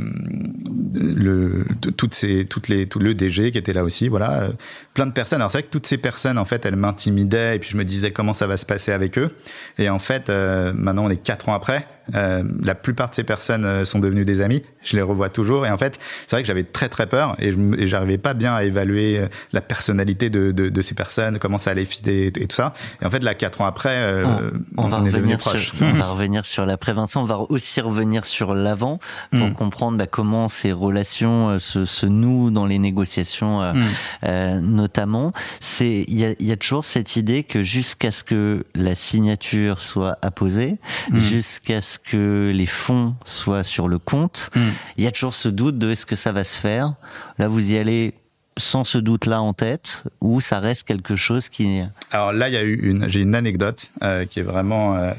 le 0.92 1.64
toutes 1.96 2.14
ces 2.14 2.44
toutes 2.44 2.68
les 2.68 2.86
tout 2.86 2.98
le 2.98 3.14
DG 3.14 3.52
qui 3.52 3.58
était 3.58 3.72
là 3.72 3.84
aussi 3.84 4.08
voilà 4.08 4.42
euh, 4.42 4.52
plein 4.94 5.06
de 5.06 5.12
personnes. 5.12 5.40
Alors 5.40 5.50
c'est 5.50 5.58
vrai 5.58 5.62
que 5.64 5.70
toutes 5.70 5.86
ces 5.86 5.98
personnes 5.98 6.38
en 6.38 6.44
fait 6.44 6.66
elles 6.66 6.76
m'intimidaient 6.76 7.56
et 7.56 7.58
puis 7.58 7.70
je 7.70 7.76
me 7.76 7.84
disais 7.84 8.10
comment 8.10 8.34
ça 8.34 8.46
va 8.46 8.56
se 8.56 8.66
passer 8.66 8.92
avec 8.92 9.18
eux? 9.18 9.30
Et 9.78 9.88
en 9.88 9.98
fait 9.98 10.30
euh, 10.30 10.72
maintenant 10.74 11.04
on 11.04 11.10
est 11.10 11.22
quatre 11.22 11.48
ans 11.48 11.54
après 11.54 11.86
euh, 12.14 12.42
la 12.62 12.74
plupart 12.74 13.10
de 13.10 13.14
ces 13.14 13.24
personnes 13.24 13.84
sont 13.84 14.00
devenues 14.00 14.24
des 14.24 14.40
amis 14.40 14.62
je 14.82 14.96
les 14.96 15.02
revois 15.02 15.28
toujours 15.28 15.66
et 15.66 15.70
en 15.70 15.76
fait 15.76 15.98
c'est 16.26 16.36
vrai 16.36 16.42
que 16.42 16.46
j'avais 16.46 16.64
très 16.64 16.88
très 16.88 17.06
peur 17.06 17.36
et, 17.38 17.54
j'arrivais 17.86 18.18
pas 18.18 18.34
bien 18.34 18.54
à 18.54 18.64
évaluer 18.64 19.18
euh, 19.18 19.28
la 19.52 19.60
personnalité 19.60 20.30
de, 20.30 20.52
de, 20.52 20.68
de, 20.68 20.82
ces 20.82 20.94
personnes 20.94 21.38
comment 21.38 21.58
ça 21.58 21.70
allait 21.70 21.84
fitter 21.84 22.26
et, 22.26 22.32
tout 22.32 22.56
ça 22.56 22.72
et 23.02 23.06
en 23.06 23.10
fait 23.10 23.22
là 23.22 23.34
quatre 23.34 23.60
ans 23.60 23.66
après 23.66 23.94
euh, 23.96 24.50
on, 24.76 24.84
on, 24.84 24.86
on, 24.86 24.88
va 24.88 24.98
est 24.98 25.12
revenir 25.12 25.38
proches 25.38 25.72
sur, 25.72 25.86
on 25.86 25.92
va 25.92 26.06
revenir 26.12 26.46
sur 26.46 26.66
l'après 26.66 26.92
Vincent 26.92 27.22
on 27.22 27.26
va 27.26 27.38
aussi 27.48 27.80
revenir 27.80 28.26
sur 28.26 28.54
l'avant 28.54 28.98
pour 29.30 29.48
mm. 29.48 29.52
comprendre 29.52 29.98
bah, 29.98 30.06
comment 30.06 30.48
ces 30.48 30.72
relations 30.72 31.50
euh, 31.50 31.58
se, 31.58 31.84
se, 31.84 32.06
nouent 32.06 32.50
dans 32.50 32.66
les 32.66 32.78
négociations 32.78 33.62
euh, 33.62 33.72
mm. 33.72 33.86
euh, 34.24 34.60
notamment 34.60 35.32
c'est 35.60 36.04
il 36.08 36.18
y 36.18 36.24
a, 36.24 36.34
y 36.40 36.52
a, 36.52 36.56
toujours 36.56 36.84
cette 36.84 37.16
idée 37.16 37.42
que 37.42 37.62
jusqu'à 37.62 38.10
ce 38.10 38.24
que 38.24 38.64
la 38.74 38.94
signature 38.94 39.82
soit 39.82 40.18
apposée 40.22 40.78
mm. 41.10 41.18
jusqu'à 41.18 41.80
ce 41.80 41.98
que 41.98 42.50
les 42.54 42.66
fonds 42.66 43.14
soient 43.24 43.64
sur 43.64 43.88
le 43.88 43.98
compte 43.98 44.50
il 44.96 45.04
y 45.04 45.06
a 45.06 45.12
toujours 45.12 45.34
ce 45.34 45.48
doute 45.48 45.78
de 45.78 45.90
est-ce 45.90 46.06
que 46.06 46.16
ça 46.16 46.32
va 46.32 46.44
se 46.44 46.58
faire 46.58 46.94
là 47.38 47.48
vous 47.48 47.72
y 47.72 47.78
allez 47.78 48.14
sans 48.60 48.84
ce 48.84 48.98
doute-là 48.98 49.40
en 49.40 49.52
tête, 49.52 50.04
ou 50.20 50.40
ça 50.40 50.60
reste 50.60 50.86
quelque 50.86 51.16
chose 51.16 51.48
qui. 51.48 51.82
Alors 52.10 52.32
là, 52.32 52.48
il 52.48 52.54
y 52.54 52.56
a 52.56 52.62
eu 52.62 52.74
une, 52.74 53.08
j'ai 53.08 53.20
une 53.20 53.34
anecdote 53.34 53.92
euh, 54.02 54.24
qui 54.26 54.40
est 54.40 54.44
vraiment. 54.44 54.96
Euh, 54.96 55.12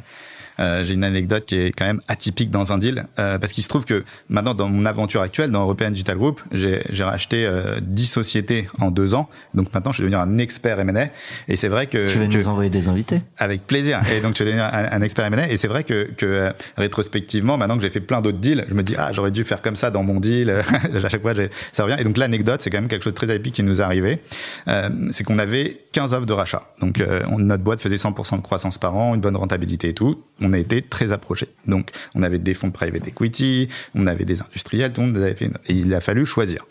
euh, 0.59 0.85
j'ai 0.85 0.93
une 0.93 1.03
anecdote 1.03 1.45
qui 1.45 1.55
est 1.55 1.71
quand 1.71 1.85
même 1.85 2.01
atypique 2.07 2.51
dans 2.51 2.73
un 2.73 2.77
deal 2.77 3.05
euh, 3.19 3.37
parce 3.37 3.53
qu'il 3.53 3.63
se 3.63 3.69
trouve 3.69 3.85
que 3.85 4.03
maintenant 4.29 4.53
dans 4.53 4.67
mon 4.67 4.85
aventure 4.85 5.21
actuelle 5.21 5.51
dans 5.51 5.61
European 5.61 5.91
Digital 5.91 6.17
Group 6.17 6.41
j'ai 6.51 6.81
racheté 6.99 7.45
euh, 7.45 7.79
10 7.81 8.05
sociétés 8.05 8.67
en 8.79 8.91
deux 8.91 9.15
ans. 9.15 9.29
Donc 9.53 9.73
maintenant 9.73 9.91
je 9.91 9.97
suis 9.97 10.03
devenu 10.03 10.17
un 10.17 10.37
expert 10.37 10.79
M&A 10.79 11.07
et 11.47 11.55
c'est 11.55 11.67
vrai 11.67 11.87
que 11.87 12.07
tu 12.07 12.19
vas 12.19 12.27
nous 12.27 12.47
envoyer 12.47 12.69
des 12.69 12.87
invités. 12.87 13.21
Avec 13.37 13.65
plaisir. 13.67 13.99
Et 14.15 14.21
donc 14.21 14.33
tu 14.33 14.43
vas 14.43 14.49
devenir 14.49 14.65
un, 14.65 14.89
un 14.91 15.01
expert 15.01 15.25
M&A 15.25 15.49
et 15.49 15.57
c'est 15.57 15.67
vrai 15.67 15.83
que, 15.83 16.09
que 16.15 16.25
euh, 16.25 16.51
rétrospectivement 16.77 17.57
maintenant 17.57 17.75
que 17.75 17.81
j'ai 17.81 17.89
fait 17.89 17.99
plein 17.99 18.21
d'autres 18.21 18.39
deals 18.39 18.65
je 18.69 18.73
me 18.73 18.83
dis 18.83 18.95
ah 18.97 19.11
j'aurais 19.13 19.31
dû 19.31 19.43
faire 19.43 19.61
comme 19.61 19.75
ça 19.75 19.91
dans 19.91 20.03
mon 20.03 20.19
deal. 20.19 20.49
À 21.03 21.09
chaque 21.09 21.21
fois 21.21 21.33
ça 21.71 21.83
revient. 21.83 21.97
Et 21.99 22.03
donc 22.03 22.17
l'anecdote 22.17 22.61
c'est 22.61 22.69
quand 22.69 22.79
même 22.79 22.87
quelque 22.87 23.03
chose 23.03 23.13
de 23.13 23.17
très 23.17 23.29
atypique 23.29 23.55
qui 23.55 23.63
nous 23.63 23.81
est 23.81 23.83
arrivé. 23.83 24.19
Euh, 24.67 24.89
c'est 25.11 25.23
qu'on 25.23 25.39
avait 25.39 25.77
15 25.91 26.13
offres 26.13 26.25
de 26.25 26.33
rachat 26.33 26.63
donc 26.79 26.99
euh, 26.99 27.23
notre 27.37 27.63
boîte 27.63 27.81
faisait 27.81 27.95
100% 27.95 28.37
de 28.37 28.41
croissance 28.41 28.77
par 28.77 28.95
an 28.95 29.15
une 29.15 29.21
bonne 29.21 29.35
rentabilité 29.35 29.89
et 29.89 29.93
tout 29.93 30.23
on 30.41 30.53
a 30.53 30.57
été 30.57 30.81
très 30.81 31.11
approchés. 31.11 31.49
Donc, 31.67 31.91
on 32.15 32.23
avait 32.23 32.39
des 32.39 32.53
fonds 32.53 32.71
private 32.71 33.07
equity, 33.07 33.69
on 33.95 34.07
avait 34.07 34.25
des 34.25 34.41
industriels, 34.41 34.91
tout 34.93 35.01
le 35.01 35.07
monde 35.07 35.17
avait 35.17 35.35
fait 35.35 35.45
une... 35.45 35.57
et 35.67 35.73
il 35.73 35.93
a 35.93 36.01
fallu 36.01 36.25
choisir. 36.25 36.65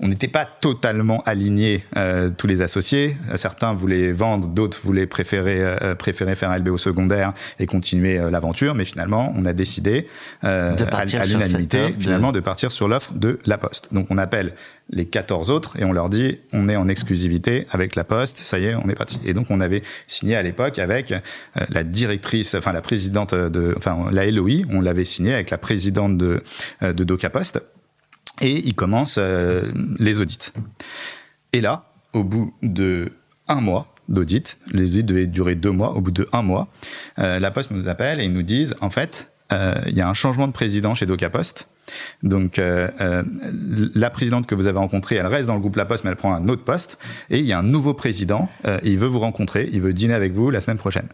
On 0.00 0.08
n'était 0.08 0.28
pas 0.28 0.44
totalement 0.44 1.22
alignés 1.24 1.84
euh, 1.96 2.28
tous 2.36 2.48
les 2.48 2.62
associés. 2.62 3.16
Certains 3.36 3.74
voulaient 3.74 4.10
vendre, 4.10 4.48
d'autres 4.48 4.80
voulaient 4.82 5.06
préférer 5.06 5.58
euh, 5.60 5.94
préférer 5.94 6.34
faire 6.34 6.50
un 6.50 6.58
LBO 6.58 6.78
secondaire 6.78 7.32
et 7.60 7.66
continuer 7.66 8.18
euh, 8.18 8.28
l'aventure. 8.28 8.74
Mais 8.74 8.84
finalement, 8.84 9.32
on 9.36 9.44
a 9.44 9.52
décidé 9.52 10.08
euh, 10.42 10.76
à, 10.90 10.98
à 10.98 11.04
l'unanimité 11.04 11.92
finalement 11.96 12.32
de... 12.32 12.40
de 12.40 12.44
partir 12.44 12.72
sur 12.72 12.88
l'offre 12.88 13.12
de 13.12 13.38
La 13.46 13.56
Poste. 13.56 13.94
Donc, 13.94 14.08
on 14.10 14.18
appelle 14.18 14.54
les 14.90 15.06
14 15.06 15.50
autres 15.50 15.78
et 15.78 15.84
on 15.84 15.92
leur 15.92 16.08
dit 16.08 16.38
on 16.52 16.68
est 16.68 16.76
en 16.76 16.88
exclusivité 16.88 17.66
avec 17.70 17.94
la 17.94 18.04
Poste, 18.04 18.38
ça 18.38 18.58
y 18.58 18.66
est, 18.66 18.74
on 18.74 18.88
est 18.88 18.94
parti. 18.94 19.18
Et 19.24 19.32
donc 19.32 19.46
on 19.50 19.60
avait 19.60 19.82
signé 20.06 20.36
à 20.36 20.42
l'époque 20.42 20.78
avec 20.78 21.12
euh, 21.12 21.20
la 21.70 21.84
directrice, 21.84 22.54
enfin 22.54 22.72
la 22.72 22.82
présidente 22.82 23.34
de, 23.34 23.74
enfin 23.76 24.06
la 24.10 24.30
LOI, 24.30 24.62
on 24.70 24.80
l'avait 24.80 25.04
signé 25.04 25.34
avec 25.34 25.50
la 25.50 25.58
présidente 25.58 26.18
de, 26.18 26.42
euh, 26.82 26.92
de 26.92 27.04
Doca 27.04 27.30
Post 27.30 27.62
et 28.40 28.56
ils 28.58 28.74
commencent 28.74 29.18
euh, 29.18 29.70
les 29.98 30.18
audits. 30.18 30.50
Et 31.52 31.60
là, 31.60 31.90
au 32.12 32.24
bout 32.24 32.54
de 32.62 33.12
un 33.48 33.60
mois 33.60 33.94
d'audit, 34.08 34.58
les 34.72 34.84
audits 34.84 35.04
devaient 35.04 35.26
durer 35.26 35.54
deux 35.54 35.70
mois, 35.70 35.94
au 35.96 36.00
bout 36.00 36.10
de 36.10 36.28
un 36.32 36.42
mois, 36.42 36.68
la 37.16 37.50
Poste 37.50 37.70
nous 37.70 37.88
appelle 37.88 38.20
et 38.20 38.24
ils 38.24 38.32
nous 38.32 38.42
disent 38.42 38.74
en 38.80 38.90
fait 38.90 39.30
il 39.50 39.94
y 39.94 40.00
a 40.00 40.08
un 40.08 40.14
changement 40.14 40.48
de 40.48 40.52
président 40.52 40.94
chez 40.94 41.06
Doca 41.06 41.30
Post. 41.30 41.68
Donc 42.22 42.58
euh, 42.58 42.88
euh, 43.00 43.22
la 43.94 44.10
présidente 44.10 44.46
que 44.46 44.54
vous 44.54 44.66
avez 44.66 44.78
rencontrée, 44.78 45.16
elle 45.16 45.26
reste 45.26 45.46
dans 45.46 45.54
le 45.54 45.60
groupe 45.60 45.76
La 45.76 45.84
Poste, 45.84 46.04
mais 46.04 46.10
elle 46.10 46.16
prend 46.16 46.34
un 46.34 46.48
autre 46.48 46.64
poste. 46.64 46.98
Et 47.30 47.38
il 47.38 47.44
y 47.44 47.52
a 47.52 47.58
un 47.58 47.62
nouveau 47.62 47.94
président, 47.94 48.48
euh, 48.66 48.78
et 48.82 48.92
il 48.92 48.98
veut 48.98 49.06
vous 49.06 49.20
rencontrer, 49.20 49.68
il 49.72 49.80
veut 49.80 49.92
dîner 49.92 50.14
avec 50.14 50.32
vous 50.32 50.50
la 50.50 50.60
semaine 50.60 50.78
prochaine. 50.78 51.08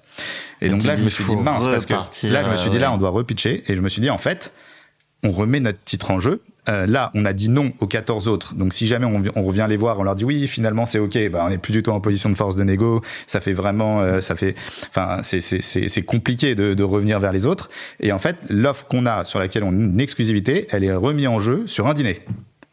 Et, 0.60 0.66
et 0.66 0.68
donc 0.68 0.84
là, 0.84 0.96
je 0.96 1.02
me 1.02 1.10
suis 1.10 1.25
dit 1.25 1.37
mince, 1.37 1.66
parce 1.66 1.87
que 1.87 1.94
là, 2.26 2.44
je 2.44 2.50
me 2.50 2.56
suis 2.56 2.70
dit 2.70 2.78
là, 2.78 2.92
on 2.92 2.99
doit 2.99 3.10
repitcher. 3.10 3.64
Et 3.70 3.76
je 3.76 3.80
me 3.80 3.88
suis 3.88 4.00
dit 4.00 4.10
en 4.10 4.18
fait, 4.18 4.52
on 5.25 5.32
remet 5.32 5.60
notre 5.60 5.82
titre 5.84 6.10
en 6.10 6.20
jeu 6.20 6.42
euh, 6.69 6.87
là, 6.87 7.11
on 7.14 7.25
a 7.25 7.33
dit 7.33 7.49
non 7.49 7.73
aux 7.81 7.87
14 7.87 8.29
autres. 8.29 8.55
Donc, 8.55 8.73
si 8.73 8.87
jamais 8.87 9.07
on, 9.07 9.43
revient 9.45 9.67
les 9.69 9.76
voir, 9.76 9.99
on 9.99 10.02
leur 10.02 10.14
dit 10.14 10.25
oui, 10.25 10.47
finalement, 10.47 10.87
c'est 10.87 10.99
OK, 10.99 11.19
bah, 11.31 11.45
on 11.47 11.50
n'est 11.50 11.59
plus 11.59 11.73
du 11.73 11.83
tout 11.83 11.90
en 11.90 12.00
position 12.00 12.29
de 12.31 12.35
force 12.35 12.57
de 12.57 12.62
négo. 12.62 13.02
Ça 13.26 13.40
fait 13.40 13.52
vraiment, 13.52 14.02
euh, 14.02 14.21
ça 14.21 14.37
fait, 14.37 14.55
enfin, 14.88 15.21
c'est 15.23 16.02
compliqué 16.02 16.55
de, 16.55 16.75
de, 16.75 16.83
revenir 16.83 17.21
vers 17.21 17.33
les 17.33 17.47
autres. 17.47 17.71
Et 18.00 18.12
en 18.12 18.19
fait, 18.19 18.37
l'offre 18.49 18.87
qu'on 18.87 19.07
a 19.07 19.25
sur 19.25 19.38
laquelle 19.38 19.64
on 19.64 19.71
a 19.71 19.75
une 19.75 20.00
exclusivité, 20.00 20.67
elle 20.71 20.85
est 20.85 20.93
remise 20.93 21.26
en 21.29 21.40
jeu 21.40 21.64
sur 21.67 21.87
un 21.87 21.95
dîner. 21.95 22.21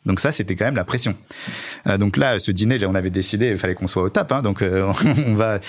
Donc 0.08 0.22
ça, 0.22 0.32
c'était 0.32 0.56
quand 0.56 0.66
même 0.66 0.76
la 0.76 0.86
pression. 0.86 1.16
Euh, 1.86 1.98
donc 1.98 2.18
là, 2.18 2.40
ce 2.40 2.52
dîner, 2.52 2.84
on 2.86 2.96
avait 2.96 3.10
décidé, 3.10 3.50
il 3.50 3.58
fallait 3.58 3.76
qu'on 3.76 3.88
soit 3.88 4.04
au 4.04 4.10
top. 4.10 4.32
Hein, 4.32 4.42
donc 4.42 4.62
euh, 4.62 4.92
on 5.28 5.34
va, 5.34 5.60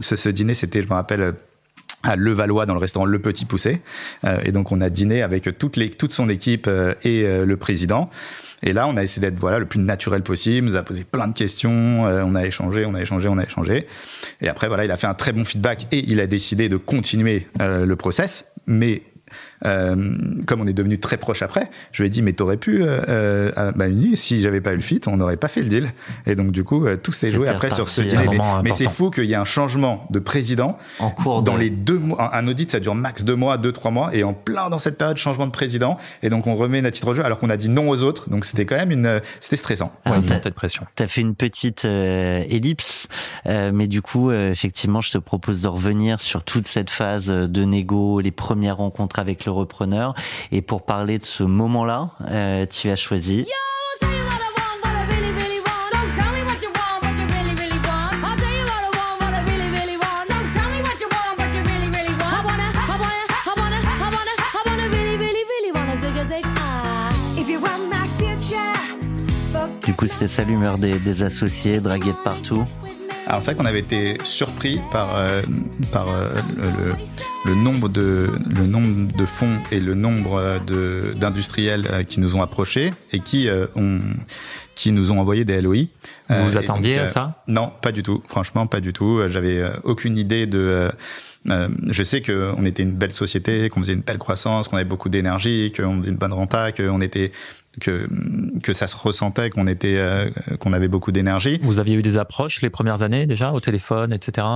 ce, 0.00 0.16
ce 0.16 0.28
dîner, 0.30 0.54
c'était, 0.54 0.82
je 0.82 0.88
me 0.88 0.94
rappelle 0.94 1.34
à 2.02 2.16
Levallois 2.16 2.66
dans 2.66 2.74
le 2.74 2.80
restaurant 2.80 3.06
Le 3.06 3.18
Petit 3.18 3.44
Poussé. 3.44 3.82
Euh, 4.24 4.40
et 4.44 4.52
donc 4.52 4.72
on 4.72 4.80
a 4.80 4.90
dîné 4.90 5.22
avec 5.22 5.58
toute, 5.58 5.76
les, 5.76 5.90
toute 5.90 6.12
son 6.12 6.28
équipe 6.28 6.66
euh, 6.68 6.94
et 7.02 7.24
euh, 7.24 7.44
le 7.44 7.56
président. 7.56 8.10
Et 8.64 8.72
là, 8.72 8.86
on 8.86 8.96
a 8.96 9.02
essayé 9.02 9.20
d'être 9.20 9.40
voilà 9.40 9.58
le 9.58 9.66
plus 9.66 9.80
naturel 9.80 10.22
possible. 10.22 10.68
Nous 10.68 10.76
a 10.76 10.82
posé 10.82 11.02
plein 11.04 11.26
de 11.26 11.32
questions. 11.32 12.04
on 12.04 12.34
a 12.36 12.46
échangé, 12.46 12.86
on 12.86 12.94
a 12.94 13.02
échangé, 13.02 13.26
on 13.26 13.38
a 13.38 13.42
échangé. 13.42 13.88
Et 14.40 14.48
après, 14.48 14.68
voilà, 14.68 14.84
il 14.84 14.90
a 14.92 14.96
fait 14.96 15.08
un 15.08 15.14
très 15.14 15.32
bon 15.32 15.44
feedback 15.44 15.88
et 15.90 16.04
il 16.06 16.20
a 16.20 16.28
décidé 16.28 16.68
de 16.68 16.76
continuer 16.76 17.48
le 17.58 17.94
process. 17.96 18.52
Mais 18.68 19.02
euh, 19.66 19.94
comme 20.46 20.60
on 20.60 20.66
est 20.66 20.72
devenu 20.72 20.98
très 20.98 21.16
proche 21.16 21.42
après, 21.42 21.70
je 21.92 22.02
lui 22.02 22.06
ai 22.06 22.10
dit 22.10 22.22
mais 22.22 22.32
t'aurais 22.32 22.56
pu, 22.56 22.82
euh, 22.82 23.00
euh 23.08 23.72
bah, 23.74 23.86
si 24.14 24.42
j'avais 24.42 24.60
pas 24.60 24.72
eu 24.72 24.76
le 24.76 24.82
fit, 24.82 25.00
on 25.06 25.16
n'aurait 25.16 25.36
pas 25.36 25.48
fait 25.48 25.62
le 25.62 25.68
deal. 25.68 25.92
Et 26.26 26.34
donc 26.34 26.50
du 26.50 26.64
coup, 26.64 26.86
tout 27.02 27.12
s'est 27.12 27.30
joué 27.30 27.48
après 27.48 27.70
sur 27.70 27.88
ce 27.88 28.00
deal. 28.02 28.20
Mais, 28.62 28.72
c'est 28.72 28.90
fou 28.90 29.10
qu'il 29.10 29.24
y 29.24 29.32
ait 29.32 29.36
un 29.36 29.44
changement 29.44 30.06
de 30.10 30.18
président 30.18 30.78
en 30.98 31.10
cours 31.10 31.42
dans 31.42 31.56
les 31.56 31.70
deux 31.70 31.98
mois. 31.98 32.34
Un 32.34 32.48
audit, 32.48 32.70
ça 32.70 32.80
dure 32.80 32.94
max 32.94 33.22
deux 33.24 33.36
mois, 33.36 33.58
deux 33.58 33.72
trois 33.72 33.90
mois, 33.90 34.14
et 34.14 34.24
en 34.24 34.32
plein 34.32 34.70
dans 34.70 34.78
cette 34.78 34.98
période 34.98 35.16
changement 35.16 35.46
de 35.46 35.52
président. 35.52 35.98
Et 36.22 36.30
donc 36.30 36.46
on 36.46 36.56
remet 36.56 36.80
notre 36.80 36.94
titre 36.94 37.08
au 37.08 37.14
jeu 37.14 37.24
alors 37.24 37.38
qu'on 37.38 37.50
a 37.50 37.56
dit 37.56 37.68
non 37.68 37.88
aux 37.88 38.02
autres. 38.02 38.30
Donc 38.30 38.44
c'était 38.44 38.64
quand 38.64 38.76
même 38.76 38.90
une, 38.90 39.20
c'était 39.40 39.56
stressant. 39.56 39.92
Ouais, 40.06 40.16
une 40.16 40.26
montée 40.26 40.50
de 40.50 40.54
pression. 40.54 40.84
T'as 40.94 41.06
fait 41.06 41.20
une 41.20 41.34
petite 41.34 41.84
ellipse, 41.84 43.08
mais 43.46 43.86
du 43.86 44.02
coup, 44.02 44.32
effectivement, 44.32 45.00
je 45.00 45.12
te 45.12 45.18
propose 45.18 45.62
de 45.62 45.68
revenir 45.68 46.20
sur 46.20 46.42
toute 46.42 46.66
cette 46.66 46.90
phase 46.90 47.28
de 47.28 47.64
négo, 47.64 48.20
les 48.20 48.30
premières 48.30 48.78
rencontres 48.78 49.18
avec 49.18 49.44
le 49.44 49.51
repreneur. 49.52 50.14
Et 50.50 50.62
pour 50.62 50.82
parler 50.82 51.18
de 51.18 51.24
ce 51.24 51.42
moment-là, 51.42 52.10
euh, 52.28 52.66
tu 52.66 52.90
as 52.90 52.96
choisi. 52.96 53.46
Du 69.84 69.94
coup, 69.94 70.06
c'était 70.06 70.28
ça 70.28 70.44
l'humeur 70.44 70.78
des, 70.78 70.98
des 70.98 71.22
associés, 71.22 71.80
dragués 71.80 72.12
de 72.12 72.24
partout. 72.24 72.64
Alors 73.26 73.40
c'est 73.40 73.52
vrai 73.52 73.54
qu'on 73.54 73.66
avait 73.66 73.80
été 73.80 74.18
surpris 74.24 74.80
par, 74.90 75.08
euh, 75.16 75.42
par 75.92 76.08
euh, 76.08 76.30
le, 76.56 76.94
nombre 77.54 77.88
de, 77.88 78.28
le 78.48 78.66
nombre 78.66 79.16
de 79.16 79.26
fonds 79.26 79.58
et 79.70 79.80
le 79.80 79.94
nombre 79.94 80.60
d'industriels 81.16 81.88
euh, 81.90 82.02
qui 82.04 82.20
nous 82.20 82.36
ont 82.36 82.42
approchés 82.42 82.92
et 83.12 83.18
qui, 83.18 83.48
ont, 83.74 84.00
qui 84.74 84.92
nous 84.92 85.10
ont 85.10 85.18
envoyé 85.18 85.44
des 85.44 85.60
LOI. 85.60 85.86
Vous 86.28 86.44
vous 86.44 86.56
attendiez 86.56 86.98
à 86.98 87.06
ça? 87.06 87.42
Non, 87.48 87.72
pas 87.82 87.92
du 87.92 88.02
tout. 88.02 88.22
Franchement, 88.28 88.66
pas 88.66 88.80
du 88.80 88.92
tout. 88.92 89.20
J'avais 89.28 89.64
aucune 89.84 90.16
idée 90.16 90.46
de... 90.46 90.88
je 91.44 92.02
sais 92.02 92.22
qu'on 92.22 92.64
était 92.64 92.82
une 92.82 92.92
belle 92.92 93.12
société, 93.12 93.68
qu'on 93.68 93.80
faisait 93.80 93.94
une 93.94 94.00
belle 94.00 94.18
croissance, 94.18 94.68
qu'on 94.68 94.76
avait 94.76 94.84
beaucoup 94.84 95.08
d'énergie, 95.08 95.72
qu'on 95.76 96.00
faisait 96.00 96.10
une 96.10 96.16
bonne 96.16 96.32
renta, 96.32 96.72
qu'on 96.72 97.00
était 97.00 97.32
que 97.80 98.08
que 98.62 98.72
ça 98.72 98.86
se 98.86 98.96
ressentait 98.96 99.50
qu'on 99.50 99.66
était 99.66 99.96
euh, 99.96 100.30
qu'on 100.60 100.72
avait 100.72 100.88
beaucoup 100.88 101.12
d'énergie. 101.12 101.58
Vous 101.62 101.78
aviez 101.80 101.96
eu 101.96 102.02
des 102.02 102.16
approches 102.16 102.60
les 102.60 102.70
premières 102.70 103.02
années 103.02 103.26
déjà 103.26 103.52
au 103.52 103.60
téléphone, 103.60 104.12
etc. 104.12 104.46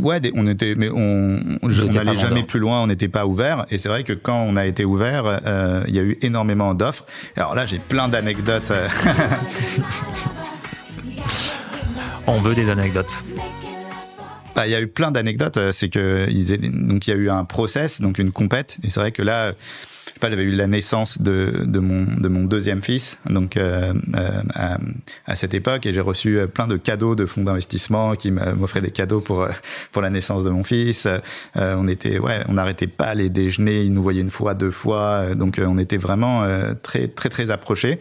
Ouais, 0.00 0.20
on 0.34 0.46
était 0.46 0.74
mais 0.76 0.90
on 0.90 1.58
n'allait 1.62 2.16
jamais 2.16 2.42
plus 2.42 2.60
loin, 2.60 2.82
on 2.82 2.86
n'était 2.86 3.08
pas 3.08 3.26
ouvert 3.26 3.66
et 3.70 3.78
c'est 3.78 3.88
vrai 3.88 4.04
que 4.04 4.12
quand 4.12 4.40
on 4.40 4.56
a 4.56 4.66
été 4.66 4.84
ouvert, 4.84 5.40
euh, 5.46 5.82
il 5.88 5.94
y 5.94 5.98
a 5.98 6.02
eu 6.02 6.18
énormément 6.22 6.74
d'offres. 6.74 7.06
Alors 7.36 7.54
là, 7.54 7.64
j'ai 7.64 7.78
plein 7.78 8.08
d'anecdotes. 8.08 8.70
Euh. 8.70 8.88
on 12.26 12.40
veut 12.40 12.54
des 12.54 12.68
anecdotes. 12.68 13.24
Bah, 14.54 14.66
il 14.66 14.72
y 14.72 14.74
a 14.74 14.80
eu 14.80 14.88
plein 14.88 15.10
d'anecdotes. 15.10 15.58
C'est 15.72 15.88
que 15.88 16.26
donc 16.88 17.06
il 17.06 17.10
y 17.10 17.14
a 17.14 17.16
eu 17.16 17.30
un 17.30 17.44
process, 17.44 18.00
donc 18.00 18.18
une 18.18 18.32
compète 18.32 18.76
et 18.82 18.90
c'est 18.90 19.00
vrai 19.00 19.12
que 19.12 19.22
là 19.22 19.54
pas, 20.18 20.30
j'avais 20.30 20.42
eu 20.42 20.52
la 20.52 20.66
naissance 20.66 21.20
de, 21.20 21.64
de, 21.64 21.78
mon, 21.78 22.04
de 22.04 22.28
mon 22.28 22.44
deuxième 22.44 22.82
fils, 22.82 23.18
donc 23.28 23.56
euh, 23.56 23.92
euh 24.14 24.28
à, 24.54 24.78
à, 25.26 25.36
cette 25.36 25.54
époque, 25.54 25.86
et 25.86 25.94
j'ai 25.94 26.00
reçu 26.00 26.38
euh, 26.38 26.46
plein 26.46 26.66
de 26.66 26.76
cadeaux 26.76 27.14
de 27.14 27.26
fonds 27.26 27.42
d'investissement 27.42 28.14
qui 28.14 28.30
m'offraient 28.30 28.80
des 28.80 28.90
cadeaux 28.90 29.20
pour 29.20 29.42
euh, 29.42 29.48
pour 29.92 30.02
la 30.02 30.10
naissance 30.10 30.44
de 30.44 30.50
mon 30.50 30.64
fils. 30.64 31.06
Euh, 31.56 31.76
on 31.78 31.88
était, 31.88 32.18
ouais, 32.18 32.40
on 32.48 32.54
n'arrêtait 32.54 32.86
pas 32.86 33.14
les 33.14 33.30
déjeuners, 33.30 33.82
ils 33.82 33.92
nous 33.92 34.02
voyaient 34.02 34.20
une 34.20 34.30
fois, 34.30 34.54
deux 34.54 34.70
fois, 34.70 35.34
donc 35.34 35.60
on 35.64 35.78
était 35.78 35.96
vraiment 35.96 36.44
très 36.82 37.08
très 37.08 37.28
très 37.28 37.50
approchés. 37.50 37.98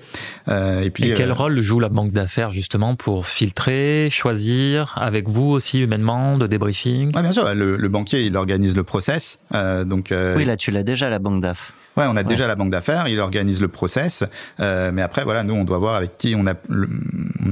et 0.47 0.89
puis. 0.89 1.09
Et 1.09 1.13
quel 1.13 1.31
rôle 1.31 1.59
joue 1.61 1.79
la 1.79 1.89
banque 1.89 2.11
d'affaires 2.11 2.49
justement 2.49 2.95
pour 2.95 3.27
filtrer, 3.27 4.09
choisir, 4.11 4.93
avec 4.97 5.27
vous 5.27 5.49
aussi 5.49 5.79
humainement, 5.79 6.37
de 6.37 6.47
débriefing? 6.47 7.15
Ouais, 7.15 7.21
Bien 7.21 7.31
sûr, 7.31 7.53
le, 7.53 7.77
le, 7.77 7.89
banquier 7.89 8.25
il 8.25 8.35
organise 8.35 8.75
le 8.75 8.83
process, 8.83 9.39
donc. 9.85 10.13
oui, 10.35 10.45
là 10.45 10.57
tu 10.57 10.71
l'as 10.71 10.83
déjà 10.83 11.09
la 11.09 11.19
banque 11.19 11.41
d'affaires. 11.41 11.73
Ouais, 11.97 12.05
on 12.07 12.15
a 12.15 12.23
déjà 12.23 12.47
la 12.47 12.55
banque 12.55 12.69
d'affaires, 12.69 13.07
il 13.07 13.19
organise 13.19 13.59
le 13.59 13.67
process, 13.67 14.23
euh, 14.59 14.91
mais 14.93 15.01
après 15.01 15.23
voilà, 15.23 15.43
nous 15.43 15.55
on 15.55 15.63
doit 15.63 15.79
voir 15.79 15.95
avec 15.95 16.17
qui 16.17 16.35
on 16.37 16.45
a 16.45 16.53
le, 16.69 16.87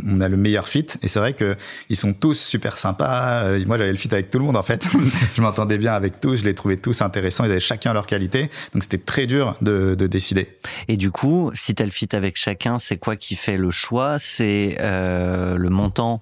on 0.08 0.22
a 0.22 0.30
le 0.30 0.38
meilleur 0.38 0.68
fit. 0.68 0.86
Et 1.02 1.08
c'est 1.08 1.20
vrai 1.20 1.34
que 1.34 1.56
ils 1.90 1.96
sont 1.96 2.14
tous 2.14 2.40
super 2.40 2.78
sympas. 2.78 3.44
Euh, 3.44 3.66
moi 3.66 3.78
j'avais 3.78 3.92
le 3.92 3.98
fit 3.98 4.14
avec 4.14 4.30
tout 4.30 4.38
le 4.38 4.46
monde 4.46 4.58
en 4.58 4.64
fait. 4.64 4.88
je 5.36 5.42
m'entendais 5.42 5.78
bien 5.78 5.94
avec 5.94 6.22
tous, 6.22 6.38
je 6.38 6.46
les 6.46 6.54
trouvais 6.54 6.78
tous 6.78 7.02
intéressants. 7.02 7.44
Ils 7.46 7.52
avaient 7.52 7.60
chacun 7.60 7.94
leur 7.94 8.06
qualité, 8.06 8.52
donc 8.74 8.84
c'était 8.84 9.00
très 9.00 9.25
dur 9.25 9.56
de, 9.62 9.96
de 9.96 10.08
décider. 10.08 10.58
Et 10.88 10.98
du 10.98 11.12
coup, 11.12 11.52
si 11.54 11.74
tu 11.74 11.82
as 11.82 11.86
le 11.86 11.92
fit 11.92 12.10
avec 12.14 12.38
chacun, 12.38 12.78
c'est 12.78 12.98
quoi 12.98 13.16
qui 13.16 13.36
fait 13.36 13.58
le 13.58 13.72
choix? 13.72 14.18
C'est 14.20 14.78
euh, 14.80 15.58
le 15.58 15.70
montant 15.70 16.22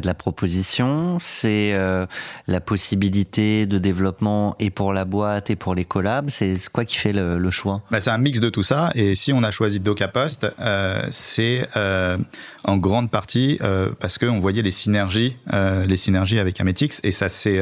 de 0.00 0.06
la 0.06 0.14
proposition, 0.14 1.18
c'est 1.20 1.72
euh, 1.74 2.06
la 2.46 2.60
possibilité 2.60 3.66
de 3.66 3.78
développement 3.78 4.56
et 4.58 4.70
pour 4.70 4.92
la 4.92 5.04
boîte 5.04 5.50
et 5.50 5.56
pour 5.56 5.74
les 5.74 5.84
collabs. 5.84 6.30
C'est 6.30 6.56
quoi 6.72 6.84
qui 6.84 6.96
fait 6.96 7.12
le, 7.12 7.38
le 7.38 7.50
choix? 7.50 7.82
Bah, 7.90 8.00
C'est 8.00 8.10
un 8.10 8.18
mix 8.18 8.40
de 8.40 8.48
tout 8.48 8.62
ça. 8.62 8.90
Et 8.94 9.14
si 9.14 9.32
on 9.32 9.42
a 9.42 9.50
choisi 9.50 9.80
DocaPost, 9.80 10.46
euh, 10.60 11.02
c'est 11.10 11.68
euh, 11.76 12.16
en 12.64 12.76
grande 12.76 13.10
partie 13.10 13.58
euh, 13.62 13.90
parce 14.00 14.18
qu'on 14.18 14.40
voyait 14.40 14.62
les 14.62 14.70
synergies, 14.70 15.36
les 15.52 15.96
synergies 15.96 16.38
avec 16.38 16.60
Ametix 16.60 17.00
et 17.04 17.10
ça 17.10 17.28
s'est 17.28 17.60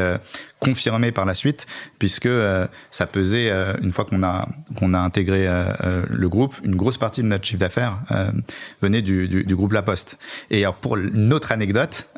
confirmé 0.62 1.10
par 1.10 1.24
la 1.24 1.34
suite, 1.34 1.66
puisque 1.98 2.26
euh, 2.26 2.68
ça 2.92 3.06
pesait, 3.06 3.50
euh, 3.50 3.74
une 3.82 3.92
fois 3.92 4.04
qu'on 4.04 4.22
a, 4.22 4.48
qu'on 4.78 4.94
a 4.94 4.98
intégré 4.98 5.46
euh, 5.48 6.04
le 6.08 6.28
groupe, 6.28 6.54
une 6.62 6.76
grosse 6.76 6.98
partie 6.98 7.20
de 7.22 7.26
notre 7.26 7.44
chiffre 7.44 7.58
d'affaires 7.58 7.98
venait 8.80 9.02
du, 9.02 9.26
du, 9.26 9.44
du, 9.44 9.56
groupe 9.56 9.72
La 9.72 9.82
Poste. 9.82 10.18
Et 10.50 10.60
alors 10.60 10.76
pour 10.76 10.96
une 10.96 11.32
autre 11.32 11.52
anecdote, 11.52 12.08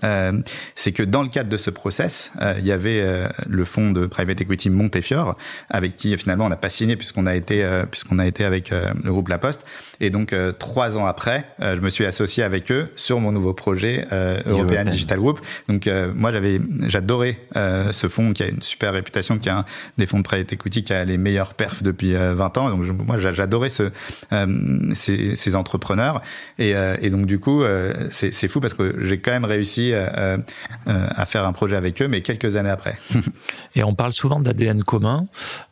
c'est 0.75 0.93
que 0.93 1.03
dans 1.03 1.23
le 1.23 1.29
cadre 1.29 1.49
de 1.49 1.57
ce 1.57 1.71
process, 1.71 2.33
il 2.59 2.64
y 2.64 2.73
avait 2.73 3.29
le 3.47 3.64
fonds 3.64 3.91
de 3.91 4.07
private 4.07 4.41
equity 4.41 4.71
Montefiore, 4.71 5.37
avec 5.71 5.97
qui 5.97 6.17
finalement 6.17 6.47
on 6.47 6.49
n'a 6.49 6.57
pas 6.57 6.71
signé 6.71 6.97
puisqu'on 6.97 7.26
a 7.26 7.35
été, 7.35 7.67
puisqu'on 7.91 8.19
a 8.19 8.26
été 8.26 8.45
avec 8.45 8.71
le 8.71 9.12
groupe 9.12 9.29
La 9.29 9.38
Poste. 9.38 9.64
Et 10.00 10.11
donc 10.11 10.35
trois 10.59 10.99
ans 10.99 11.07
après, 11.07 11.45
je 11.61 11.81
me 11.81 11.91
suis 11.91 12.05
associé 12.05 12.43
avec 12.43 12.71
sur 12.97 13.21
mon 13.21 13.33
nouveau 13.33 13.54
projet 13.54 14.07
European 14.47 14.85
Digital 14.85 15.19
Group. 15.19 15.40
Donc 15.69 15.88
moi 16.14 16.33
j'avais, 16.33 16.61
j'adorais 16.87 17.38
ce 17.54 18.09
fonds 18.09 18.33
qui 18.33 18.43
a 18.43 18.49
une 18.49 18.62
super 18.62 18.93
réputation, 18.93 19.38
qui 19.38 19.49
a 19.49 19.64
des 19.99 20.07
fonds 20.07 20.19
de 20.19 20.23
private 20.23 20.52
equity 20.52 20.85
qui 20.85 20.93
a 20.93 21.04
les 21.04 21.19
meilleurs 21.19 21.54
perfs 21.54 21.83
depuis 21.83 22.14
20 22.14 22.19
euh, 22.19 22.61
ans. 22.61 22.71
Donc 22.71 23.07
moi, 23.07 23.19
j'adorais 23.19 23.69
ce, 23.69 23.90
euh, 24.33 24.95
ces, 24.95 25.37
ces, 25.37 25.57
entrepreneurs. 25.57 26.21
Et, 26.59 26.75
euh, 26.75 26.97
et, 27.00 27.11
donc 27.11 27.26
du 27.26 27.38
coup, 27.38 27.62
c'est 28.11 28.49
fou 28.49 28.61
parce 28.61 28.75
que 28.75 29.04
j'ai 29.04 29.19
quand 29.21 29.33
même 29.33 29.45
réussi 29.45 29.93
à 29.95 31.26
faire 31.26 31.47
un 31.47 31.52
projet 31.52 31.76
avec 31.76 32.00
eux, 32.02 32.09
mais 32.09 32.23
quelques 32.23 32.57
années 32.57 32.71
après. 32.71 32.97
et 33.75 33.85
on 33.85 33.95
parle 33.95 34.12
souvent 34.12 34.40
d'ADN 34.40 34.83
commun. 34.83 35.26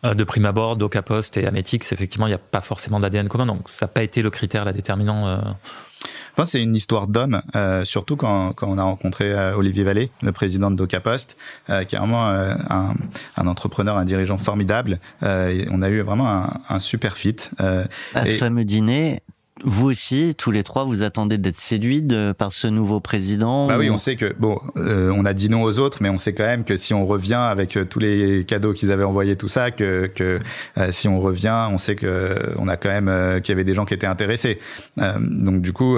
de 0.05 0.25
prime 0.25 0.47
abord, 0.47 0.77
DocaPost 0.77 1.37
et 1.37 1.47
Ametix, 1.47 1.93
effectivement, 1.93 2.27
il 2.27 2.31
n'y 2.31 2.35
a 2.35 2.39
pas 2.39 2.61
forcément 2.61 3.01
d'ADN 3.01 3.29
commun. 3.29 3.47
Donc 3.47 3.69
ça 3.69 3.87
n'a 3.87 3.89
pas 3.89 4.03
été 4.03 4.23
le 4.23 4.31
critère, 4.31 4.65
la 4.65 4.73
déterminant 4.73 5.57
je 6.03 6.37
pense 6.37 6.47
que 6.47 6.53
c'est 6.53 6.63
une 6.63 6.77
histoire 6.77 7.07
d'homme, 7.07 7.43
euh, 7.57 7.85
surtout 7.85 8.17
quand, 8.17 8.53
quand, 8.55 8.69
on 8.69 8.79
a 8.79 8.83
rencontré 8.83 9.33
euh, 9.33 9.57
Olivier 9.57 9.85
Vallée, 9.85 10.11
le 10.23 10.33
président 10.33 10.71
de 10.71 10.77
DocaPost, 10.77 11.37
euh, 11.71 11.85
qui 11.85 11.95
est 11.95 11.99
vraiment 11.99 12.31
euh, 12.31 12.55
un, 12.71 12.95
un, 13.37 13.47
entrepreneur, 13.47 13.97
un 13.97 14.05
dirigeant 14.05 14.39
formidable. 14.39 14.99
Euh, 15.23 15.65
on 15.71 15.83
a 15.83 15.91
eu 15.91 16.01
vraiment 16.01 16.29
un, 16.29 16.61
un 16.69 16.79
super 16.79 17.17
fit. 17.17 17.37
à 17.59 18.27
ce 18.27 18.39
fameux 18.39 18.65
dîner, 18.65 19.21
vous 19.65 19.87
aussi, 19.87 20.35
tous 20.37 20.51
les 20.51 20.63
trois, 20.63 20.85
vous 20.85 21.03
attendez 21.03 21.39
d'être 21.39 21.57
séduits 21.57 22.07
par 22.37 22.53
ce 22.53 22.67
nouveau 22.67 23.01
président 23.01 23.69
Bah 23.69 23.77
oui, 23.79 23.91
on 23.91 23.97
sait 23.97 24.17
que 24.17 24.35
bon, 24.39 24.61
euh, 24.77 25.13
on 25.15 25.25
a 25.25 25.35
dit 25.35 25.49
non 25.49 25.63
aux 25.63 25.79
autres, 25.79 25.99
mais 26.01 26.09
on 26.09 26.19
sait 26.19 26.33
quand 26.33 26.45
même 26.45 26.65
que 26.65 26.77
si 26.77 26.95
on 26.95 27.07
revient 27.07 27.35
avec 27.35 27.77
euh, 27.77 27.85
tous 27.85 27.99
les 27.99 28.45
cadeaux 28.45 28.73
qu'ils 28.73 28.93
avaient 28.93 29.05
envoyés, 29.05 29.37
tout 29.37 29.49
ça, 29.49 29.71
que, 29.71 30.07
que 30.07 30.41
euh, 30.79 30.89
si 30.91 31.09
on 31.09 31.21
revient, 31.21 31.69
on 31.71 31.79
sait 31.79 31.95
que 31.95 32.37
on 32.59 32.69
a 32.69 32.77
quand 32.77 32.89
même 32.89 33.41
qu'il 33.41 33.53
y 33.53 33.55
avait 33.55 33.65
des 33.65 33.75
gens 33.75 33.85
qui 33.85 33.95
étaient 33.95 34.07
intéressés. 34.07 34.59
donc 34.97 35.63
du 35.63 35.73
coup, 35.73 35.97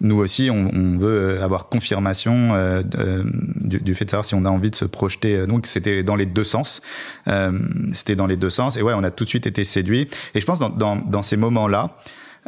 nous 0.00 0.16
aussi, 0.16 0.50
on, 0.50 0.70
on, 0.74 0.96
veut 0.96 1.40
avoir 1.42 1.68
confirmation 1.68 2.52
du, 3.60 3.80
du, 3.80 3.94
fait 3.94 4.04
de 4.04 4.10
savoir 4.10 4.24
si 4.24 4.34
on 4.34 4.44
a 4.44 4.50
envie 4.50 4.70
de 4.70 4.76
se 4.76 4.84
projeter. 4.84 5.46
Donc 5.46 5.66
c'était 5.66 6.02
dans 6.02 6.16
les 6.16 6.26
deux 6.26 6.44
sens. 6.44 6.82
c'était 7.92 8.16
dans 8.16 8.26
les 8.26 8.36
deux 8.36 8.50
sens. 8.50 8.76
Et 8.76 8.82
ouais, 8.82 8.94
on 8.94 9.02
a 9.02 9.10
tout 9.10 9.24
de 9.24 9.28
suite 9.28 9.46
été 9.46 9.64
séduits. 9.64 10.08
Et 10.34 10.40
je 10.40 10.46
pense 10.46 10.58
dans, 10.58 10.70
dans, 10.70 10.96
dans 10.96 11.22
ces 11.22 11.36
moments-là. 11.36 11.96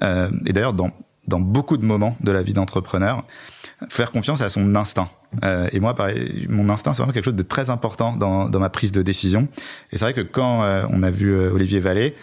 Euh, 0.03 0.31
et 0.47 0.53
d'ailleurs, 0.53 0.73
dans, 0.73 0.91
dans 1.29 1.41
beaucoup 1.41 1.77
de 1.77 1.85
moments 1.85 2.17
de 2.21 2.33
la 2.33 2.43
vie 2.43 2.53
d'entrepreneur, 2.53 3.25
faire 3.89 4.11
confiance 4.11 4.43
à 4.43 4.49
son 4.49 4.75
instinct. 4.75 5.09
Euh, 5.45 5.69
et 5.73 5.81
moi, 5.81 5.95
pareil, 5.95 6.47
mon 6.49 6.69
instinct, 6.69 6.93
c'est 6.93 7.03
vraiment 7.03 7.13
quelque 7.13 7.25
chose 7.25 7.35
de 7.35 7.43
très 7.43 7.71
important 7.71 8.13
dans, 8.13 8.49
dans 8.49 8.61
ma 8.61 8.71
prise 8.71 8.93
de 8.93 9.03
décision. 9.03 9.49
Et 9.91 9.99
c'est 9.99 10.05
vrai 10.05 10.15
que 10.15 10.21
quand 10.21 10.63
euh, 10.63 10.85
on 10.91 11.03
a 11.03 11.11
vu 11.11 11.33
euh, 11.33 11.53
Olivier 11.53 11.81
Vallée, 11.81 12.15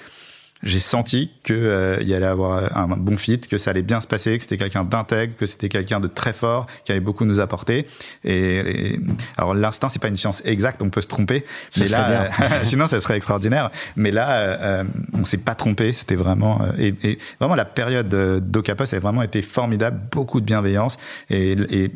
j'ai 0.63 0.80
senti 0.80 1.32
que 1.44 1.53
euh, 1.53 1.98
il 2.01 2.08
y 2.08 2.13
allait 2.13 2.25
avoir 2.25 2.75
un 2.77 2.88
bon 2.88 3.18
fit, 3.18 3.39
que 3.39 3.58
ça 3.58 3.72
allait 3.72 3.82
bien 3.82 4.01
se 4.01 4.08
passer, 4.08 4.38
que 4.38 4.44
c'était 4.44 4.58
quelqu'un 4.58 4.84
d'intègre, 4.84 5.36
que 5.36 5.46
c'était 5.46 5.70
quelqu'un 5.70 6.00
de 6.00 6.08
très 6.08 6.34
fort, 6.34 6.68
qui 6.86 6.91
allait 6.91 7.01
beaucoup 7.01 7.25
nous 7.25 7.39
apporter. 7.39 7.86
Et, 8.24 9.00
alors 9.38 9.53
l'instinct, 9.53 9.89
c'est 9.89 10.01
pas 10.01 10.08
une 10.08 10.18
science 10.18 10.41
exacte, 10.46 10.82
on 10.82 10.89
peut 10.89 11.01
se 11.01 11.08
tromper, 11.08 11.46
mais 11.77 11.88
là, 11.88 12.30
sinon 12.63 12.88
ça 12.88 13.00
serait 13.00 13.18
extraordinaire. 13.18 13.72
Mais 13.96 14.12
là, 14.12 14.32
euh, 14.32 14.84
on 15.13 15.25
s'est 15.25 15.38
pas 15.38 15.56
trompé, 15.56 15.94
c'était 15.94 16.15
vraiment 16.15 16.62
et, 16.77 16.94
et, 17.03 17.18
vraiment 17.39 17.56
la 17.56 17.65
période 17.65 18.10
d'Ocapos 18.10 18.94
a 18.94 19.00
vraiment 19.00 19.24
été 19.24 19.41
formidable, 19.41 20.00
beaucoup 20.12 20.41
de 20.41 20.46
bienveillance 20.46 20.98
et, 21.30 21.56
et 21.70 21.91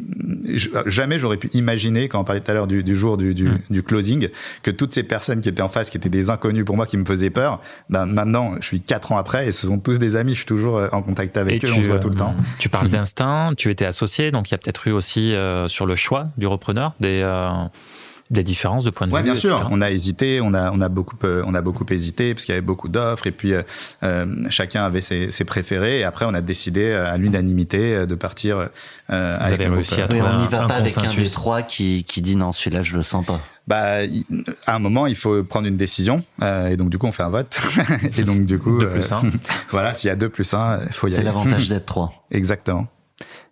jamais 0.85 1.19
j'aurais 1.19 1.37
pu 1.37 1.49
imaginer 1.53 2.07
quand 2.07 2.19
on 2.19 2.23
parlait 2.23 2.41
tout 2.41 2.51
à 2.51 2.53
l'heure 2.53 2.67
du, 2.67 2.83
du, 2.83 2.95
jour 2.95 3.17
du, 3.17 3.33
du, 3.33 3.49
mm. 3.49 3.59
du, 3.69 3.83
closing 3.83 4.29
que 4.63 4.71
toutes 4.71 4.93
ces 4.93 5.03
personnes 5.03 5.41
qui 5.41 5.49
étaient 5.49 5.61
en 5.61 5.67
face, 5.67 5.89
qui 5.89 5.97
étaient 5.97 6.09
des 6.09 6.29
inconnus 6.29 6.65
pour 6.65 6.75
moi, 6.75 6.85
qui 6.85 6.97
me 6.97 7.05
faisaient 7.05 7.29
peur, 7.29 7.61
ben 7.89 8.05
maintenant 8.05 8.54
je 8.59 8.65
suis 8.65 8.81
quatre 8.81 9.11
ans 9.11 9.17
après 9.17 9.47
et 9.47 9.51
ce 9.51 9.67
sont 9.67 9.79
tous 9.79 9.99
des 9.99 10.15
amis. 10.15 10.33
Je 10.33 10.39
suis 10.39 10.45
toujours 10.45 10.77
euh, 10.77 10.87
en 10.91 11.01
contact 11.01 11.37
avec 11.37 11.63
eux, 11.63 11.69
on 11.71 11.81
se 11.81 11.87
voit 11.87 11.99
tout 11.99 12.09
le 12.09 12.15
temps. 12.15 12.35
Euh, 12.37 12.43
tu 12.59 12.69
parles 12.69 12.89
d'instinct, 12.89 13.53
tu 13.57 13.69
étais 13.71 13.85
associé, 13.85 14.31
donc 14.31 14.49
il 14.49 14.51
y 14.51 14.55
a 14.55 14.57
peut-être 14.57 14.87
eu 14.87 14.91
aussi 14.91 15.33
euh, 15.33 15.67
sur 15.67 15.85
le 15.85 15.95
choix 15.95 16.27
du 16.37 16.47
repreneur 16.47 16.93
des 16.99 17.23
des 18.29 18.43
différences 18.43 18.83
de 18.83 18.89
point 18.89 19.07
de 19.07 19.11
ouais, 19.11 19.21
vue. 19.21 19.25
bien 19.25 19.35
sûr. 19.35 19.67
On 19.71 19.81
a 19.81 19.91
hésité, 19.91 20.41
on 20.41 20.53
a 20.53 20.71
on 20.71 20.81
a 20.81 20.89
beaucoup 20.89 21.17
on 21.23 21.53
a 21.53 21.61
beaucoup 21.61 21.85
hésité 21.89 22.33
parce 22.33 22.45
qu'il 22.45 22.53
y 22.53 22.57
avait 22.57 22.65
beaucoup 22.65 22.89
d'offres 22.89 23.27
et 23.27 23.31
puis 23.31 23.53
chacun 24.49 24.83
avait 24.83 25.01
ses, 25.01 25.31
ses, 25.31 25.45
préférés 25.45 25.99
et 25.99 26.03
après 26.03 26.25
on 26.25 26.33
a 26.33 26.41
décidé 26.41 26.91
à 26.91 27.17
l'unanimité 27.17 28.07
de 28.07 28.15
partir. 28.15 28.69
Euh, 29.11 29.37
Vous 29.39 29.53
avez 29.53 29.67
réussi 29.67 30.01
à 30.01 30.07
trouver 30.07 30.23
on 30.23 30.41
n'y 30.41 30.47
va 30.47 30.67
pas 30.67 30.75
avec 30.75 30.97
un 30.97 31.13
des 31.13 31.29
trois 31.29 31.61
qui 31.61 32.03
qui 32.03 32.21
dit 32.21 32.35
non 32.35 32.51
celui-là 32.51 32.81
je 32.81 32.97
le 32.97 33.03
sens 33.03 33.25
pas 33.25 33.39
bah, 33.67 34.01
à 34.67 34.75
un 34.75 34.79
moment, 34.79 35.07
il 35.07 35.15
faut 35.15 35.43
prendre 35.43 35.67
une 35.67 35.77
décision. 35.77 36.23
Euh, 36.43 36.67
et 36.67 36.77
donc, 36.77 36.89
du 36.89 36.97
coup, 36.97 37.07
on 37.07 37.11
fait 37.11 37.23
un 37.23 37.29
vote. 37.29 37.59
et 38.17 38.23
donc, 38.23 38.45
du 38.45 38.59
coup, 38.59 38.77
deux 38.77 38.89
plus 38.89 39.11
un. 39.11 39.25
Euh, 39.25 39.31
voilà, 39.69 39.93
s'il 39.93 40.07
y 40.07 40.11
a 40.11 40.15
deux 40.15 40.29
plus 40.29 40.53
un, 40.53 40.79
il 40.85 40.93
faut 40.93 41.07
y 41.07 41.11
aller. 41.11 41.17
C'est 41.17 41.23
l'avantage 41.23 41.69
d'être 41.69 41.85
trois. 41.85 42.11
Exactement. 42.31 42.87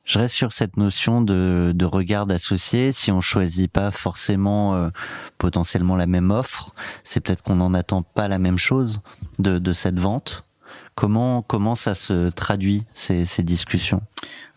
Je 0.05 0.19
reste 0.19 0.35
sur 0.35 0.51
cette 0.51 0.75
notion 0.77 1.21
de, 1.21 1.71
de 1.73 1.85
regard 1.85 2.29
associé. 2.29 2.91
Si 2.91 3.11
on 3.11 3.21
choisit 3.21 3.71
pas 3.71 3.91
forcément 3.91 4.75
euh, 4.75 4.89
potentiellement 5.37 5.95
la 5.95 6.07
même 6.07 6.29
offre, 6.29 6.73
c'est 7.03 7.21
peut-être 7.21 7.41
qu'on 7.41 7.55
n'en 7.55 7.73
attend 7.73 8.01
pas 8.01 8.27
la 8.27 8.37
même 8.37 8.57
chose 8.57 9.01
de, 9.39 9.59
de 9.59 9.73
cette 9.73 9.99
vente. 9.99 10.45
Comment 10.95 11.41
comment 11.41 11.73
ça 11.73 11.95
se 11.95 12.29
traduit 12.29 12.85
ces, 12.93 13.25
ces 13.25 13.41
discussions? 13.41 14.01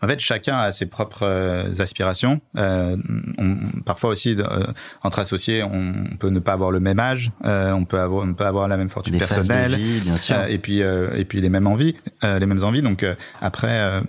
En 0.03 0.07
fait, 0.07 0.19
chacun 0.19 0.57
a 0.57 0.71
ses 0.71 0.85
propres 0.85 1.23
euh, 1.23 1.73
aspirations. 1.79 2.41
Euh, 2.57 2.95
on, 3.39 3.81
parfois 3.83 4.11
aussi, 4.11 4.35
euh, 4.37 4.67
entre 5.01 5.17
associés, 5.19 5.63
on 5.63 6.15
peut 6.19 6.29
ne 6.29 6.39
pas 6.39 6.53
avoir 6.53 6.69
le 6.69 6.79
même 6.79 6.99
âge, 6.99 7.31
euh, 7.45 7.71
on 7.71 7.85
peut 7.85 7.99
avoir 7.99 8.23
on 8.23 8.33
peut 8.35 8.45
avoir 8.45 8.67
la 8.67 8.77
même 8.77 8.89
fortune 8.89 9.13
les 9.13 9.19
personnelle, 9.19 9.73
vie, 9.73 9.99
bien 10.01 10.17
sûr. 10.17 10.43
et 10.43 10.59
puis 10.59 10.79
et 10.79 11.25
puis 11.25 11.41
les 11.41 11.49
mêmes 11.49 11.67
envies, 11.67 11.95
les 12.21 12.45
mêmes 12.45 12.63
envies. 12.63 12.83
Donc 12.83 13.03
après 13.41 14.03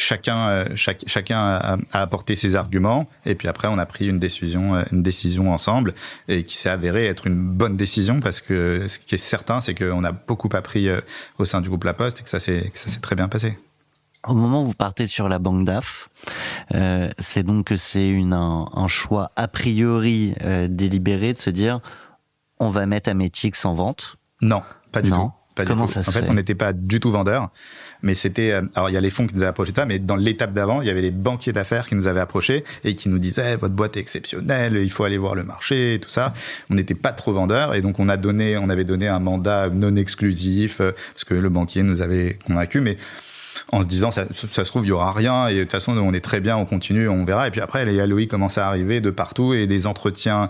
chacun, 0.00 0.48
euh, 0.48 0.64
chaque, 0.74 1.04
chacun 1.06 1.38
a, 1.38 1.76
a, 1.92 2.02
apporté 2.02 2.34
ses 2.34 2.56
arguments 2.56 3.08
et 3.26 3.34
puis 3.34 3.48
après 3.48 3.68
on 3.68 3.78
a 3.78 3.86
pris 3.86 4.08
une 4.08 4.18
décision, 4.18 4.74
euh, 4.74 4.82
une 4.92 5.02
décision 5.02 5.52
ensemble 5.52 5.94
et 6.28 6.44
qui 6.44 6.56
s'est 6.56 6.68
avérée 6.70 7.06
être 7.06 7.26
une 7.26 7.40
bonne 7.40 7.76
décision 7.76 8.20
parce 8.20 8.40
que 8.40 8.86
ce 8.88 8.98
qui 8.98 9.14
est 9.14 9.18
certain, 9.18 9.60
c'est 9.60 9.74
qu'on 9.74 10.04
a 10.04 10.12
beaucoup 10.12 10.48
appris 10.52 10.88
euh, 10.88 11.00
au 11.38 11.44
sein 11.44 11.60
du 11.60 11.68
groupe 11.68 11.84
La 11.84 11.94
Poste 11.94 12.20
et 12.20 12.22
que 12.22 12.28
ça 12.28 12.40
s'est, 12.40 12.70
que 12.72 12.78
ça 12.78 12.88
s'est 12.88 13.00
très 13.00 13.16
bien 13.16 13.28
passé. 13.28 13.58
Au 14.26 14.34
moment 14.34 14.62
où 14.62 14.66
vous 14.66 14.74
partez 14.74 15.06
sur 15.06 15.28
la 15.28 15.38
banque 15.38 15.64
DAF, 15.64 16.10
euh, 16.74 17.10
c'est 17.18 17.42
donc 17.42 17.66
que 17.66 17.76
c'est 17.76 18.08
une, 18.08 18.34
un, 18.34 18.68
un, 18.74 18.86
choix 18.86 19.32
a 19.36 19.48
priori 19.48 20.34
euh, 20.42 20.68
délibéré 20.68 21.32
de 21.32 21.38
se 21.38 21.48
dire 21.48 21.80
on 22.58 22.68
va 22.68 22.84
mettre 22.84 23.08
Ametix 23.08 23.64
en 23.64 23.72
vente? 23.72 24.16
Non, 24.42 24.62
pas 24.92 25.00
du 25.00 25.10
non. 25.10 25.28
tout. 25.28 25.32
Pas 25.64 25.66
Comment 25.66 25.84
du 25.84 25.88
tout. 25.88 25.94
ça 25.94 26.02
se 26.02 26.10
en 26.10 26.12
fait, 26.12 26.20
fait 26.20 26.30
on 26.30 26.34
n'était 26.34 26.54
pas 26.54 26.72
du 26.72 27.00
tout 27.00 27.10
vendeur 27.10 27.50
mais 28.02 28.14
c'était 28.14 28.52
euh, 28.52 28.62
alors 28.74 28.90
il 28.90 28.94
y 28.94 28.96
a 28.96 29.00
les 29.00 29.10
fonds 29.10 29.26
qui 29.26 29.34
nous 29.34 29.42
avaient 29.42 29.50
approché 29.50 29.72
de 29.72 29.76
ça 29.76 29.86
mais 29.86 29.98
dans 29.98 30.16
l'étape 30.16 30.52
d'avant 30.52 30.80
il 30.80 30.86
y 30.86 30.90
avait 30.90 31.02
les 31.02 31.10
banquiers 31.10 31.52
d'affaires 31.52 31.86
qui 31.86 31.94
nous 31.94 32.08
avaient 32.08 32.20
approchés 32.20 32.64
et 32.84 32.94
qui 32.94 33.08
nous 33.08 33.18
disaient 33.18 33.56
votre 33.56 33.74
boîte 33.74 33.96
est 33.96 34.00
exceptionnelle 34.00 34.76
il 34.76 34.90
faut 34.90 35.04
aller 35.04 35.18
voir 35.18 35.34
le 35.34 35.44
marché 35.44 35.94
et 35.94 35.98
tout 35.98 36.08
ça 36.08 36.32
on 36.70 36.74
n'était 36.74 36.94
pas 36.94 37.12
trop 37.12 37.32
vendeurs 37.32 37.74
et 37.74 37.82
donc 37.82 37.98
on 37.98 38.08
a 38.08 38.16
donné 38.16 38.56
on 38.56 38.68
avait 38.68 38.84
donné 38.84 39.08
un 39.08 39.20
mandat 39.20 39.68
non 39.70 39.96
exclusif 39.96 40.80
euh, 40.80 40.92
parce 41.14 41.24
que 41.24 41.34
le 41.34 41.48
banquier 41.48 41.82
nous 41.82 42.02
avait 42.02 42.38
convaincu 42.46 42.80
mais 42.80 42.96
en 43.72 43.82
se 43.82 43.88
disant 43.88 44.10
ça, 44.10 44.24
ça 44.32 44.64
se 44.64 44.70
trouve 44.70 44.84
il 44.84 44.88
y 44.88 44.92
aura 44.92 45.12
rien 45.12 45.48
et 45.48 45.54
de 45.54 45.60
toute 45.62 45.72
façon 45.72 45.96
on 45.96 46.12
est 46.12 46.20
très 46.20 46.40
bien 46.40 46.56
on 46.56 46.66
continue 46.66 47.08
on 47.08 47.24
verra. 47.24 47.48
Et 47.48 47.50
puis 47.50 47.60
après 47.60 47.84
les 47.84 48.00
Aloïs 48.00 48.28
commencent 48.28 48.58
à 48.58 48.66
arriver 48.66 49.00
de 49.00 49.10
partout 49.10 49.54
et 49.54 49.66
des 49.66 49.86
entretiens 49.86 50.48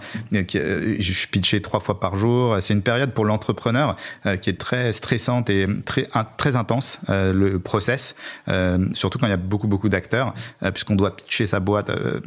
qui, 0.49 0.59
je 0.59 1.27
pitchais 1.29 1.61
trois 1.61 1.81
fois 1.81 2.01
par 2.01 2.16
jour. 2.16 2.57
C'est 2.61 2.75
une 2.75 2.83
période 2.83 3.12
pour 3.12 3.25
l'entrepreneur 3.25 3.96
euh, 4.27 4.37
qui 4.37 4.51
est 4.51 4.59
très 4.59 4.92
stressante 4.92 5.51
et 5.51 5.66
très 5.85 6.09
très 6.37 6.57
intense 6.57 7.01
euh, 7.09 7.33
le 7.33 7.59
process 7.59 8.14
euh, 8.49 8.87
surtout 8.92 9.18
quand 9.18 9.27
il 9.27 9.31
y 9.31 9.35
a 9.35 9.38
beaucoup 9.38 9.68
beaucoup 9.68 9.88
d'acteurs 9.88 10.35
euh, 10.62 10.70
puisqu'on 10.70 10.96
doit 10.96 11.16
pitcher 11.16 11.46
sa 11.46 11.61
boîte 11.61 11.90
euh, 11.90 12.20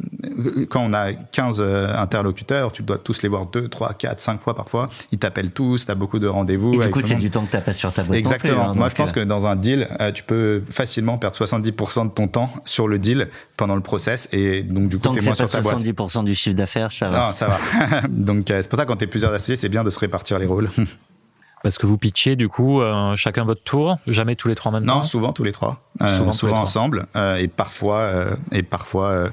quand 0.68 0.80
on 0.80 0.92
a 0.92 1.12
15 1.12 1.60
interlocuteurs 1.60 2.72
tu 2.72 2.82
dois 2.82 2.98
tous 2.98 3.22
les 3.22 3.28
voir 3.28 3.46
deux 3.46 3.68
trois 3.68 3.94
quatre 3.94 4.20
cinq 4.20 4.40
fois 4.40 4.54
parfois. 4.54 4.88
Ils 5.12 5.18
t'appellent 5.18 5.50
tous 5.50 5.86
tu 5.86 5.90
as 5.90 5.94
beaucoup 5.94 6.18
de 6.18 6.26
rendez-vous 6.26 6.74
et 6.74 6.86
du 6.86 6.90
coup 6.90 7.00
c'est 7.04 7.14
du 7.16 7.30
temps 7.30 7.44
que 7.44 7.56
tu 7.56 7.62
pas 7.62 7.72
sur 7.72 7.92
ta 7.92 8.02
boîte 8.02 8.18
exactement 8.18 8.54
plus, 8.54 8.70
hein, 8.70 8.74
moi 8.74 8.88
je 8.88 8.94
pense 8.94 9.12
que 9.12 9.20
dans 9.20 9.46
un 9.46 9.56
deal 9.56 9.88
tu 10.14 10.22
peux 10.22 10.62
facilement 10.74 11.16
perdre 11.18 11.36
70% 11.36 12.06
de 12.08 12.10
ton 12.10 12.28
temps 12.28 12.50
sur 12.64 12.88
le 12.88 12.98
deal 12.98 13.28
pendant 13.56 13.76
le 13.76 13.80
process 13.80 14.28
et 14.32 14.62
donc 14.62 14.88
du 14.88 14.96
coup 14.96 15.02
Tant 15.04 15.12
t'es 15.14 15.20
que 15.20 15.24
moins 15.24 15.34
sur 15.34 15.46
pas 15.46 15.52
ta 15.52 15.60
boîte. 15.62 15.80
70% 15.82 16.24
du 16.24 16.34
chiffre 16.34 16.56
d'affaires, 16.56 16.90
ça 16.92 17.08
va. 17.08 17.26
Non, 17.28 17.32
ça 17.32 17.46
va. 17.48 18.00
donc 18.08 18.50
euh, 18.50 18.60
c'est 18.60 18.68
pour 18.68 18.78
ça 18.78 18.84
quand 18.84 18.96
t'es 18.96 19.06
plusieurs 19.06 19.32
associés, 19.32 19.56
c'est 19.56 19.68
bien 19.68 19.84
de 19.84 19.90
se 19.90 19.98
répartir 19.98 20.38
les 20.38 20.46
rôles. 20.46 20.68
Parce 21.62 21.78
que 21.78 21.86
vous 21.86 21.96
pitchez 21.96 22.36
du 22.36 22.48
coup 22.48 22.82
euh, 22.82 23.16
chacun 23.16 23.44
votre 23.44 23.62
tour, 23.62 23.96
jamais 24.06 24.36
tous 24.36 24.48
les 24.48 24.54
trois 24.54 24.70
en 24.70 24.74
même 24.74 24.84
non, 24.84 24.94
temps. 24.96 25.02
souvent 25.02 25.32
tous 25.32 25.44
les 25.44 25.52
trois, 25.52 25.80
euh, 26.02 26.18
Souvent 26.18 26.32
souvent, 26.32 26.50
les 26.52 26.54
trois. 26.56 26.62
ensemble 26.62 27.06
euh, 27.16 27.36
et 27.36 27.48
parfois 27.48 28.00
euh, 28.00 28.34
et 28.52 28.62
parfois 28.62 29.08
euh, 29.08 29.30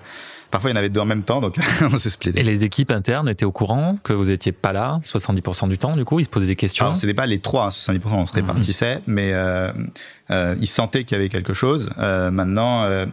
parfois 0.51 0.69
il 0.69 0.73
y 0.73 0.75
en 0.75 0.79
avait 0.79 0.89
deux 0.89 0.99
en 0.99 1.05
même 1.05 1.23
temps 1.23 1.41
donc 1.41 1.57
on 1.81 1.97
se 1.97 2.07
Et 2.07 2.11
splittait. 2.11 2.43
les 2.43 2.63
équipes 2.63 2.91
internes 2.91 3.27
étaient 3.29 3.45
au 3.45 3.51
courant 3.51 3.97
que 4.03 4.13
vous 4.13 4.29
étiez 4.29 4.51
pas 4.51 4.73
là 4.73 4.99
70% 5.03 5.69
du 5.69 5.77
temps, 5.77 5.95
du 5.95 6.05
coup, 6.05 6.19
ils 6.19 6.25
se 6.25 6.29
posaient 6.29 6.45
des 6.45 6.55
questions. 6.55 6.85
Alors 6.85 6.97
c'était 6.97 7.13
pas 7.13 7.25
les 7.25 7.39
trois, 7.39 7.65
hein, 7.65 7.69
70% 7.69 7.99
on 8.13 8.25
se 8.25 8.33
répartissait, 8.33 9.01
mais 9.07 9.31
euh, 9.33 9.71
euh, 10.29 10.55
ils 10.59 10.67
sentaient 10.67 11.03
qu'il 11.03 11.17
y 11.17 11.19
avait 11.19 11.29
quelque 11.29 11.53
chose. 11.53 11.89
Euh, 11.97 12.29
maintenant. 12.31 12.83
Euh, 12.83 13.05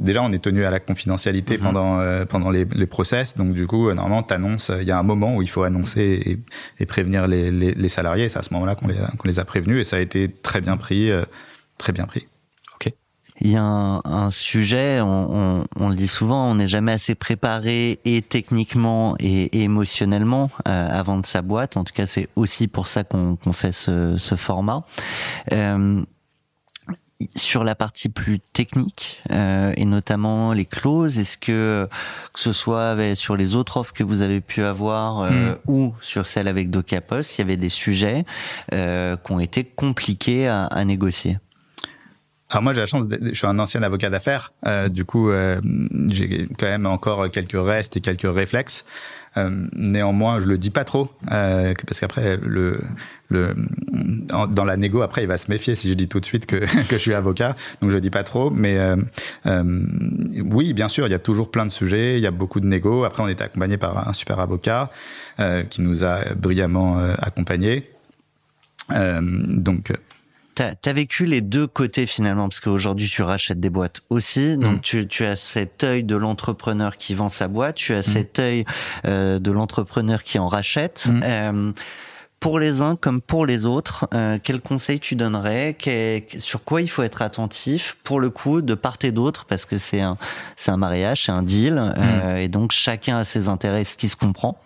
Déjà, 0.00 0.22
on 0.24 0.32
est 0.32 0.42
tenu 0.42 0.64
à 0.64 0.70
la 0.72 0.80
confidentialité 0.80 1.56
Mhm. 1.56 1.62
pendant 1.62 2.00
euh, 2.00 2.24
pendant 2.24 2.50
les, 2.50 2.64
les 2.64 2.86
process, 2.88 3.36
donc 3.36 3.52
du 3.54 3.68
coup, 3.68 3.88
euh, 3.88 3.94
normalement, 3.94 4.24
t'annonces. 4.24 4.72
Il 4.80 4.88
y 4.88 4.90
a 4.90 4.98
un 4.98 5.04
moment 5.04 5.36
où 5.36 5.42
il 5.42 5.48
faut 5.48 5.62
annoncer 5.62 6.20
et, 6.26 6.82
et 6.82 6.84
prévenir 6.84 7.28
les, 7.28 7.52
les, 7.52 7.74
les 7.74 7.88
salariés. 7.88 8.28
C'est 8.28 8.40
à 8.40 8.42
ce 8.42 8.52
moment-là 8.54 8.74
qu'on 8.74 8.88
les, 8.88 8.98
a- 8.98 9.12
qu'on 9.16 9.28
les 9.28 9.38
a 9.38 9.44
prévenus 9.44 9.80
et 9.80 9.84
ça 9.84 9.94
a 9.94 10.00
été 10.00 10.28
très 10.28 10.60
bien 10.60 10.76
pris, 10.76 11.12
euh, 11.12 11.22
très 11.78 11.92
bien 11.92 12.06
pris. 12.06 12.26
Il 13.40 13.50
y 13.50 13.56
a 13.56 13.62
un, 13.64 14.00
un 14.04 14.30
sujet, 14.30 15.00
on, 15.00 15.28
on, 15.60 15.64
on 15.76 15.88
le 15.88 15.96
dit 15.96 16.06
souvent, 16.06 16.50
on 16.50 16.54
n'est 16.54 16.68
jamais 16.68 16.92
assez 16.92 17.14
préparé 17.16 17.98
et 18.04 18.22
techniquement 18.22 19.16
et, 19.18 19.44
et 19.58 19.62
émotionnellement 19.62 20.50
euh, 20.68 20.88
à 20.98 21.02
vendre 21.02 21.26
sa 21.26 21.42
boîte. 21.42 21.76
En 21.76 21.82
tout 21.84 21.92
cas, 21.92 22.06
c'est 22.06 22.28
aussi 22.36 22.68
pour 22.68 22.86
ça 22.86 23.02
qu'on 23.02 23.36
fait 23.52 23.72
ce, 23.72 24.16
ce 24.16 24.36
format. 24.36 24.84
Euh, 25.52 26.02
sur 27.36 27.64
la 27.64 27.74
partie 27.74 28.08
plus 28.08 28.38
technique 28.38 29.22
euh, 29.30 29.72
et 29.76 29.84
notamment 29.84 30.52
les 30.52 30.64
clauses, 30.66 31.18
est-ce 31.18 31.38
que 31.38 31.88
que 32.32 32.40
ce 32.40 32.52
soit 32.52 32.90
avec- 32.90 33.16
sur 33.16 33.36
les 33.36 33.54
autres 33.56 33.78
offres 33.78 33.94
que 33.94 34.04
vous 34.04 34.20
avez 34.22 34.40
pu 34.40 34.62
avoir 34.62 35.20
euh, 35.20 35.54
ou 35.66 35.94
sur 36.00 36.26
celle 36.26 36.48
avec 36.48 36.70
Docapos, 36.70 37.20
il 37.36 37.38
y 37.38 37.42
avait 37.42 37.56
des 37.56 37.68
sujets 37.68 38.24
euh, 38.72 39.16
qui 39.16 39.32
ont 39.32 39.40
été 39.40 39.64
compliqués 39.64 40.48
à, 40.48 40.66
à 40.66 40.84
négocier? 40.84 41.38
Alors 42.54 42.62
moi 42.62 42.72
j'ai 42.72 42.82
la 42.82 42.86
chance, 42.86 43.06
je 43.10 43.34
suis 43.34 43.48
un 43.48 43.58
ancien 43.58 43.82
avocat 43.82 44.10
d'affaires, 44.10 44.52
euh, 44.64 44.88
du 44.88 45.04
coup 45.04 45.28
euh, 45.28 45.60
j'ai 46.06 46.46
quand 46.56 46.66
même 46.66 46.86
encore 46.86 47.28
quelques 47.32 47.56
restes 47.56 47.96
et 47.96 48.00
quelques 48.00 48.32
réflexes. 48.32 48.84
Euh, 49.36 49.66
néanmoins, 49.72 50.38
je 50.38 50.46
le 50.46 50.56
dis 50.56 50.70
pas 50.70 50.84
trop 50.84 51.10
parce 51.26 51.98
qu'après 51.98 52.38
le, 52.40 52.80
dans 53.28 54.64
la 54.64 54.76
négo 54.76 55.02
après 55.02 55.24
il 55.24 55.26
va 55.26 55.36
se 55.36 55.50
méfier 55.50 55.74
si 55.74 55.88
je 55.88 55.94
dis 55.94 56.06
tout 56.06 56.20
de 56.20 56.24
suite 56.24 56.46
que, 56.46 56.58
que 56.88 56.92
je 56.92 56.98
suis 56.98 57.12
avocat, 57.12 57.56
donc 57.80 57.90
je 57.90 57.96
le 57.96 58.00
dis 58.00 58.10
pas 58.10 58.22
trop. 58.22 58.50
Mais 58.52 58.78
oui, 59.44 60.74
bien 60.74 60.86
sûr, 60.88 61.08
il 61.08 61.10
y 61.10 61.14
a 61.14 61.18
toujours 61.18 61.50
plein 61.50 61.66
de 61.66 61.72
sujets, 61.72 62.18
il 62.18 62.22
y 62.22 62.26
a 62.28 62.30
beaucoup 62.30 62.60
de 62.60 62.66
négo. 62.66 63.02
Après, 63.02 63.24
on 63.24 63.26
est 63.26 63.40
accompagné 63.40 63.78
par 63.78 64.08
un 64.08 64.12
super 64.12 64.38
avocat 64.38 64.92
qui 65.70 65.82
nous 65.82 66.04
a 66.04 66.20
brillamment 66.36 67.00
accompagnés. 67.18 67.90
donc 68.90 69.90
T'as 70.54 70.74
as 70.84 70.92
vécu 70.92 71.26
les 71.26 71.40
deux 71.40 71.66
côtés 71.66 72.06
finalement, 72.06 72.48
parce 72.48 72.60
qu'aujourd'hui 72.60 73.08
tu 73.08 73.22
rachètes 73.22 73.60
des 73.60 73.70
boîtes 73.70 74.02
aussi. 74.10 74.56
Donc 74.56 74.78
mm. 74.78 74.80
tu, 74.80 75.08
tu, 75.08 75.24
as 75.24 75.36
cet 75.36 75.84
œil 75.84 76.04
de 76.04 76.16
l'entrepreneur 76.16 76.96
qui 76.96 77.14
vend 77.14 77.28
sa 77.28 77.48
boîte, 77.48 77.76
tu 77.76 77.94
as 77.94 78.00
mm. 78.00 78.02
cet 78.02 78.38
œil 78.38 78.64
euh, 79.06 79.38
de 79.38 79.50
l'entrepreneur 79.50 80.22
qui 80.22 80.38
en 80.38 80.48
rachète. 80.48 81.06
Mm. 81.06 81.20
Euh, 81.24 81.72
pour 82.44 82.58
les 82.58 82.82
uns 82.82 82.94
comme 82.94 83.22
pour 83.22 83.46
les 83.46 83.64
autres, 83.64 84.06
euh, 84.12 84.38
quel 84.42 84.60
conseil 84.60 85.00
tu 85.00 85.16
donnerais? 85.16 85.78
Sur 86.36 86.62
quoi 86.62 86.82
il 86.82 86.90
faut 86.90 87.02
être 87.02 87.22
attentif 87.22 87.96
pour 88.04 88.20
le 88.20 88.28
coup 88.28 88.60
de 88.60 88.74
part 88.74 88.98
et 89.02 89.12
d'autre? 89.12 89.46
Parce 89.46 89.64
que 89.64 89.78
c'est 89.78 90.02
un, 90.02 90.18
c'est 90.54 90.70
un 90.70 90.76
mariage, 90.76 91.24
c'est 91.24 91.32
un 91.32 91.42
deal, 91.42 91.94
euh, 91.96 92.36
et 92.36 92.48
donc 92.48 92.72
chacun 92.72 93.16
a 93.16 93.24
ses 93.24 93.48
intérêts, 93.48 93.82
ce 93.84 93.96
qui 93.96 94.08
se 94.08 94.16
comprend. 94.16 94.58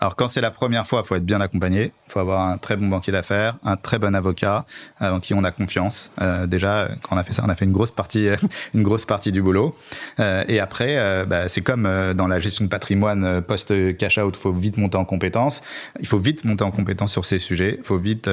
Alors 0.00 0.16
quand 0.16 0.28
c'est 0.28 0.40
la 0.40 0.50
première 0.50 0.86
fois, 0.86 1.02
il 1.04 1.06
faut 1.06 1.14
être 1.14 1.24
bien 1.24 1.40
accompagné. 1.40 1.92
Il 2.08 2.12
faut 2.12 2.20
avoir 2.20 2.48
un 2.48 2.58
très 2.58 2.76
bon 2.76 2.88
banquier 2.88 3.12
d'affaires, 3.12 3.56
un 3.64 3.76
très 3.76 3.98
bon 3.98 4.14
avocat 4.14 4.64
euh, 5.02 5.12
en 5.12 5.20
qui 5.20 5.34
on 5.34 5.44
a 5.44 5.50
confiance. 5.50 6.10
Euh, 6.20 6.46
déjà, 6.46 6.88
quand 7.02 7.16
on 7.16 7.18
a 7.18 7.24
fait 7.24 7.32
ça, 7.32 7.42
on 7.46 7.48
a 7.48 7.56
fait 7.56 7.64
une 7.64 7.72
grosse 7.72 7.90
partie, 7.90 8.28
une 8.74 8.82
grosse 8.82 9.04
partie 9.04 9.32
du 9.32 9.42
boulot. 9.42 9.76
Euh, 10.20 10.44
et 10.48 10.60
après, 10.60 11.26
bah, 11.26 11.48
c'est 11.48 11.62
comme 11.62 11.88
dans 12.14 12.26
la 12.26 12.40
gestion 12.40 12.64
de 12.64 12.70
patrimoine 12.70 13.42
post 13.42 13.72
cash 13.96 14.18
out, 14.18 14.34
il 14.36 14.40
faut 14.40 14.52
vite 14.52 14.76
monter 14.76 14.96
en 14.96 15.04
compétence. 15.04 15.62
Il 16.00 16.06
faut 16.06 16.18
vite 16.18 16.44
monter 16.44 16.64
en 16.64 16.70
compétence 16.70 17.12
sur 17.12 17.24
ces 17.24 17.38
sujets. 17.38 17.76
Il 17.78 17.84
faut 17.84 17.98
vite 17.98 18.30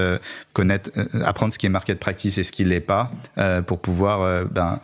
connaître, 0.53 0.91
apprendre 1.23 1.53
ce 1.53 1.59
qui 1.59 1.65
est 1.65 1.69
market 1.69 1.99
practice 1.99 2.37
et 2.37 2.43
ce 2.43 2.51
qui 2.51 2.63
l'est 2.63 2.79
pas 2.79 3.11
pour 3.65 3.79
pouvoir 3.79 4.45
ben, 4.45 4.79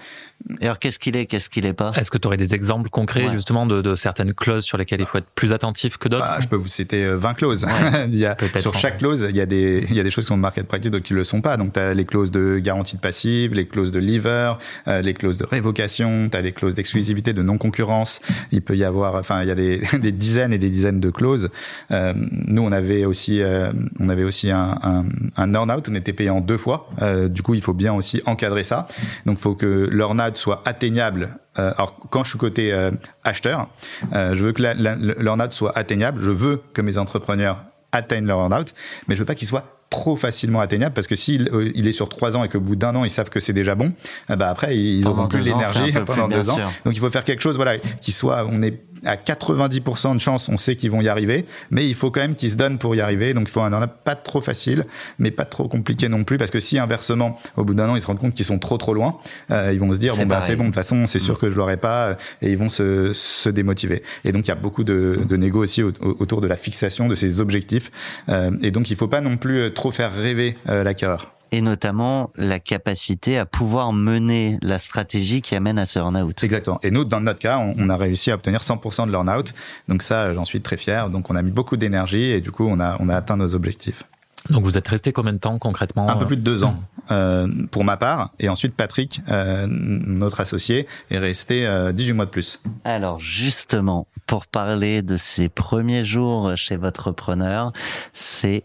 et 0.61 0.65
alors, 0.65 0.79
qu'est-ce 0.79 0.99
qu'il 0.99 1.15
est, 1.15 1.25
qu'est-ce 1.25 1.49
qu'il 1.49 1.65
est 1.65 1.73
pas? 1.73 1.91
Est-ce 1.95 2.09
que 2.09 2.17
tu 2.17 2.27
aurais 2.27 2.37
des 2.37 2.55
exemples 2.55 2.89
concrets, 2.89 3.29
justement, 3.33 3.65
de, 3.65 3.81
de, 3.81 3.95
certaines 3.95 4.33
clauses 4.33 4.63
sur 4.63 4.77
lesquelles 4.77 5.01
il 5.01 5.05
faut 5.05 5.17
être 5.17 5.29
plus 5.35 5.53
attentif 5.53 5.97
que 5.97 6.07
d'autres? 6.09 6.25
Bah, 6.25 6.39
Je 6.41 6.47
peux 6.47 6.55
vous 6.55 6.67
citer 6.67 7.07
20 7.07 7.29
euh, 7.29 7.33
clauses. 7.33 7.67
il 8.07 8.15
y 8.15 8.25
a, 8.25 8.35
sur 8.57 8.73
chaque 8.73 8.97
clause, 8.97 9.27
il 9.29 9.35
y, 9.35 9.41
a 9.41 9.45
des, 9.45 9.85
il 9.89 9.95
y 9.95 9.99
a 9.99 10.03
des 10.03 10.11
choses 10.11 10.25
qui 10.25 10.29
sont 10.29 10.37
de 10.37 10.41
market 10.41 10.67
practice, 10.67 10.91
d'autres 10.91 11.05
qui 11.05 11.13
ne 11.13 11.19
le 11.19 11.23
sont 11.23 11.41
pas. 11.41 11.57
Donc, 11.57 11.73
tu 11.73 11.79
as 11.79 11.93
les 11.93 12.05
clauses 12.05 12.31
de 12.31 12.59
garantie 12.59 12.95
de 12.95 13.01
passive, 13.01 13.53
les 13.53 13.67
clauses 13.67 13.91
de 13.91 13.99
lever, 13.99 14.53
euh, 14.87 15.01
les 15.01 15.13
clauses 15.13 15.37
de 15.37 15.45
révocation, 15.45 16.29
tu 16.29 16.37
as 16.37 16.41
les 16.41 16.51
clauses 16.51 16.73
d'exclusivité, 16.73 17.33
de 17.33 17.43
non-concurrence. 17.43 18.21
Il 18.51 18.61
peut 18.61 18.75
y 18.75 18.83
avoir, 18.83 19.15
enfin, 19.15 19.41
il 19.41 19.47
y 19.47 19.51
a 19.51 19.55
des, 19.55 19.81
des 20.01 20.11
dizaines 20.11 20.53
et 20.53 20.57
des 20.57 20.69
dizaines 20.69 20.99
de 20.99 21.09
clauses. 21.09 21.49
Euh, 21.91 22.13
nous, 22.31 22.61
on 22.61 22.71
avait 22.71 23.05
aussi, 23.05 23.41
euh, 23.41 23.71
on 23.99 24.09
avait 24.09 24.23
aussi 24.23 24.51
un, 24.51 24.77
un, 24.81 25.05
un 25.37 25.53
earn-out, 25.53 25.87
on 25.89 25.95
était 25.95 26.13
payé 26.13 26.29
en 26.29 26.41
deux 26.41 26.57
fois. 26.57 26.89
Euh, 27.01 27.27
du 27.27 27.41
coup, 27.41 27.53
il 27.53 27.61
faut 27.61 27.73
bien 27.73 27.93
aussi 27.93 28.21
encadrer 28.25 28.63
ça. 28.63 28.87
Donc, 29.25 29.37
il 29.37 29.41
faut 29.41 29.55
que 29.55 29.89
l'earn-out 29.91 30.28
soit 30.37 30.61
atteignable. 30.65 31.37
Euh, 31.57 31.71
alors, 31.75 31.95
quand 32.09 32.23
je 32.23 32.29
suis 32.29 32.39
côté 32.39 32.73
euh, 32.73 32.91
acheteur, 33.23 33.67
euh, 34.13 34.35
je 34.35 34.43
veux 34.43 34.51
que 34.51 34.61
l'earn-out 34.61 35.51
soit 35.51 35.77
atteignable. 35.77 36.21
Je 36.21 36.31
veux 36.31 36.61
que 36.73 36.81
mes 36.81 36.97
entrepreneurs 36.97 37.63
atteignent 37.91 38.27
leur 38.27 38.39
earn-out, 38.39 38.73
mais 39.07 39.15
je 39.15 39.19
veux 39.19 39.25
pas 39.25 39.35
qu'il 39.35 39.47
soit 39.47 39.65
trop 39.89 40.15
facilement 40.15 40.59
atteignable 40.59 40.93
parce 40.93 41.07
que 41.07 41.15
s'il 41.15 41.49
il 41.73 41.87
est 41.87 41.91
sur 41.91 42.09
trois 42.09 42.37
ans 42.37 42.43
et 42.43 42.47
qu'au 42.47 42.59
bout 42.59 42.75
d'un 42.75 42.95
an 42.95 43.05
ils 43.05 43.09
savent 43.09 43.31
que 43.31 43.39
c'est 43.39 43.53
déjà 43.53 43.73
bon, 43.73 43.91
bah 44.27 44.47
après 44.47 44.77
ils 44.77 45.07
auront 45.07 45.27
plus 45.27 45.39
l'énergie 45.39 45.91
pendant 46.05 46.27
deux 46.27 46.51
ans. 46.51 46.57
Donc 46.85 46.95
il 46.95 46.99
faut 46.99 47.09
faire 47.09 47.23
quelque 47.23 47.41
chose 47.41 47.55
voilà 47.55 47.79
qui 47.79 48.11
soit 48.11 48.45
on 48.47 48.61
est 48.61 48.79
à 49.05 49.15
90% 49.15 50.15
de 50.15 50.19
chance, 50.19 50.49
on 50.49 50.57
sait 50.57 50.75
qu'ils 50.75 50.91
vont 50.91 51.01
y 51.01 51.07
arriver, 51.07 51.45
mais 51.71 51.87
il 51.87 51.95
faut 51.95 52.11
quand 52.11 52.21
même 52.21 52.35
qu'ils 52.35 52.51
se 52.51 52.55
donnent 52.55 52.77
pour 52.77 52.95
y 52.95 53.01
arriver. 53.01 53.33
Donc 53.33 53.47
il 53.47 53.51
faut 53.51 53.61
un 53.61 53.73
an 53.73 53.85
pas 54.03 54.15
trop 54.15 54.41
facile, 54.41 54.85
mais 55.17 55.31
pas 55.31 55.45
trop 55.45 55.67
compliqué 55.67 56.09
non 56.09 56.23
plus, 56.23 56.37
parce 56.37 56.51
que 56.51 56.59
si 56.59 56.77
inversement, 56.77 57.39
au 57.57 57.63
bout 57.63 57.73
d'un 57.73 57.89
an, 57.89 57.95
ils 57.95 58.01
se 58.01 58.07
rendent 58.07 58.19
compte 58.19 58.33
qu'ils 58.33 58.45
sont 58.45 58.59
trop 58.59 58.77
trop 58.77 58.93
loin, 58.93 59.17
euh, 59.51 59.71
ils 59.73 59.79
vont 59.79 59.91
se 59.91 59.97
dire 59.97 60.15
bon 60.15 60.25
bah 60.25 60.41
c'est 60.41 60.55
bon, 60.55 60.63
de 60.63 60.67
toute 60.69 60.75
façon 60.75 61.07
c'est 61.07 61.19
sûr 61.19 61.35
mm. 61.35 61.39
que 61.39 61.49
je 61.49 61.55
l'aurai 61.55 61.77
pas, 61.77 62.07
euh, 62.07 62.15
et 62.41 62.51
ils 62.51 62.57
vont 62.57 62.69
se, 62.69 63.13
se 63.13 63.49
démotiver. 63.49 64.03
Et 64.25 64.31
donc 64.31 64.45
il 64.45 64.49
y 64.49 64.51
a 64.51 64.55
beaucoup 64.55 64.83
de, 64.83 65.19
de 65.27 65.37
négo 65.37 65.63
aussi 65.63 65.83
autour 65.83 66.41
de 66.41 66.47
la 66.47 66.57
fixation 66.57 67.07
de 67.07 67.15
ces 67.15 67.41
objectifs, 67.41 67.91
euh, 68.29 68.51
et 68.61 68.71
donc 68.71 68.89
il 68.91 68.97
faut 68.97 69.07
pas 69.07 69.21
non 69.21 69.37
plus 69.37 69.73
trop 69.73 69.91
faire 69.91 70.13
rêver 70.13 70.57
l'acquéreur 70.65 71.38
et 71.51 71.61
notamment 71.61 72.31
la 72.35 72.59
capacité 72.59 73.37
à 73.37 73.45
pouvoir 73.45 73.93
mener 73.93 74.57
la 74.61 74.79
stratégie 74.79 75.41
qui 75.41 75.55
amène 75.55 75.77
à 75.77 75.85
ce 75.85 75.99
earn-out. 75.99 76.43
Exactement. 76.43 76.79
Et 76.83 76.91
nous, 76.91 77.05
dans 77.05 77.21
notre 77.21 77.39
cas, 77.39 77.57
on, 77.57 77.89
a 77.89 77.97
réussi 77.97 78.31
à 78.31 78.35
obtenir 78.35 78.59
100% 78.59 79.07
de 79.07 79.11
l'earn-out. 79.11 79.53
Donc 79.87 80.01
ça, 80.01 80.33
j'en 80.33 80.45
suis 80.45 80.61
très 80.61 80.77
fier. 80.77 81.09
Donc 81.09 81.29
on 81.29 81.35
a 81.35 81.41
mis 81.41 81.51
beaucoup 81.51 81.77
d'énergie 81.77 82.23
et 82.23 82.41
du 82.41 82.51
coup, 82.51 82.65
on 82.67 82.79
a, 82.79 82.97
on 82.99 83.09
a 83.09 83.15
atteint 83.15 83.37
nos 83.37 83.55
objectifs. 83.55 84.03
Donc 84.49 84.63
vous 84.63 84.77
êtes 84.77 84.87
resté 84.87 85.11
combien 85.11 85.33
de 85.33 85.37
temps 85.37 85.59
concrètement 85.59 86.09
Un 86.09 86.15
peu 86.15 86.25
plus 86.25 86.37
de 86.37 86.41
deux 86.41 86.63
ans 86.63 86.81
euh, 87.11 87.47
pour 87.71 87.83
ma 87.83 87.97
part. 87.97 88.31
Et 88.39 88.49
ensuite 88.49 88.73
Patrick, 88.73 89.21
euh, 89.29 89.67
notre 89.67 90.39
associé, 90.39 90.87
est 91.11 91.17
resté 91.17 91.67
euh, 91.67 91.91
18 91.91 92.13
mois 92.13 92.25
de 92.25 92.31
plus. 92.31 92.61
Alors 92.85 93.19
justement, 93.19 94.07
pour 94.27 94.47
parler 94.47 95.01
de 95.01 95.17
ces 95.17 95.49
premiers 95.49 96.05
jours 96.05 96.55
chez 96.55 96.77
votre 96.77 97.11
preneur, 97.11 97.73
c'est 98.13 98.63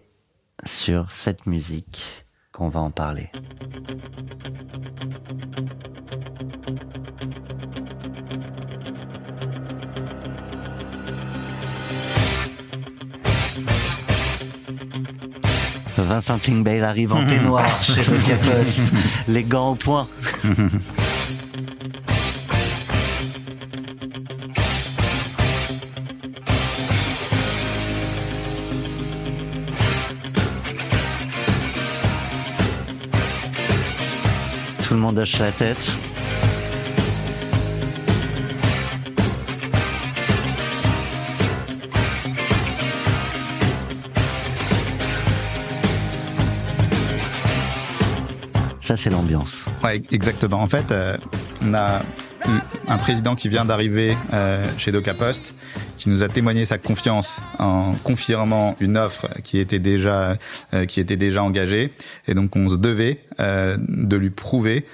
sur 0.65 1.11
cette 1.11 1.47
musique 1.47 2.24
qu'on 2.55 2.69
va 2.69 2.81
en 2.81 2.91
parler. 2.91 3.31
Vincent 15.97 16.39
Klingbeil 16.39 16.83
arrive 16.83 17.13
en 17.13 17.25
peignoir 17.27 17.67
chez 17.83 18.03
le 18.09 18.19
les 19.33 19.43
gants 19.43 19.73
au 19.73 19.75
point. 19.75 20.07
Hoche 35.17 35.39
la 35.39 35.53
tête. 35.53 35.91
Ça, 48.81 48.97
c'est 48.97 49.11
l'ambiance. 49.11 49.67
Exactement. 50.11 50.61
En 50.61 50.67
fait, 50.67 50.91
euh, 50.91 51.17
on 51.63 51.73
a 51.75 52.03
un 52.89 52.99
président 52.99 53.35
qui 53.35 53.49
vient 53.49 53.65
d'arriver 53.65 54.17
euh, 54.33 54.67
chez 54.79 54.93
DocaPost, 54.93 55.55
qui 56.05 56.11
nous 56.11 56.23
a 56.23 56.29
témoigné 56.29 56.67
sa 56.67 56.77
confiance 56.77 57.41
en 57.59 57.95
confirmant 58.05 58.77
une 58.79 58.99
offre 58.99 59.27
qui 59.43 59.59
était 59.59 59.79
déjà 59.79 60.37
euh, 60.75 60.85
qui 60.85 61.01
était 61.01 61.17
déjà 61.17 61.43
engagée, 61.43 61.93
et 62.29 62.35
donc 62.35 62.55
on 62.57 62.69
se 62.69 62.77
devait 62.77 63.21
euh, 63.41 63.79
de 63.81 64.15
lui 64.19 64.29
prouver 64.29 64.85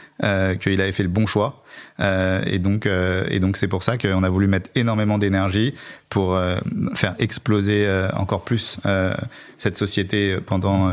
qu'il 0.60 0.80
avait 0.80 0.92
fait 0.92 1.02
le 1.02 1.08
bon 1.08 1.26
choix. 1.26 1.64
et 1.98 2.58
donc 2.58 2.86
et 2.86 3.40
donc 3.40 3.56
c'est 3.56 3.68
pour 3.68 3.82
ça 3.82 3.96
qu'on 3.96 4.22
a 4.22 4.28
voulu 4.28 4.46
mettre 4.46 4.68
énormément 4.74 5.16
d'énergie 5.16 5.74
pour 6.10 6.38
faire 6.94 7.14
exploser 7.18 7.88
encore 8.14 8.42
plus 8.44 8.78
cette 9.56 9.78
société 9.78 10.36
pendant 10.44 10.92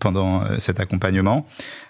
pendant 0.00 0.42
cet 0.58 0.80
accompagnement. 0.80 1.46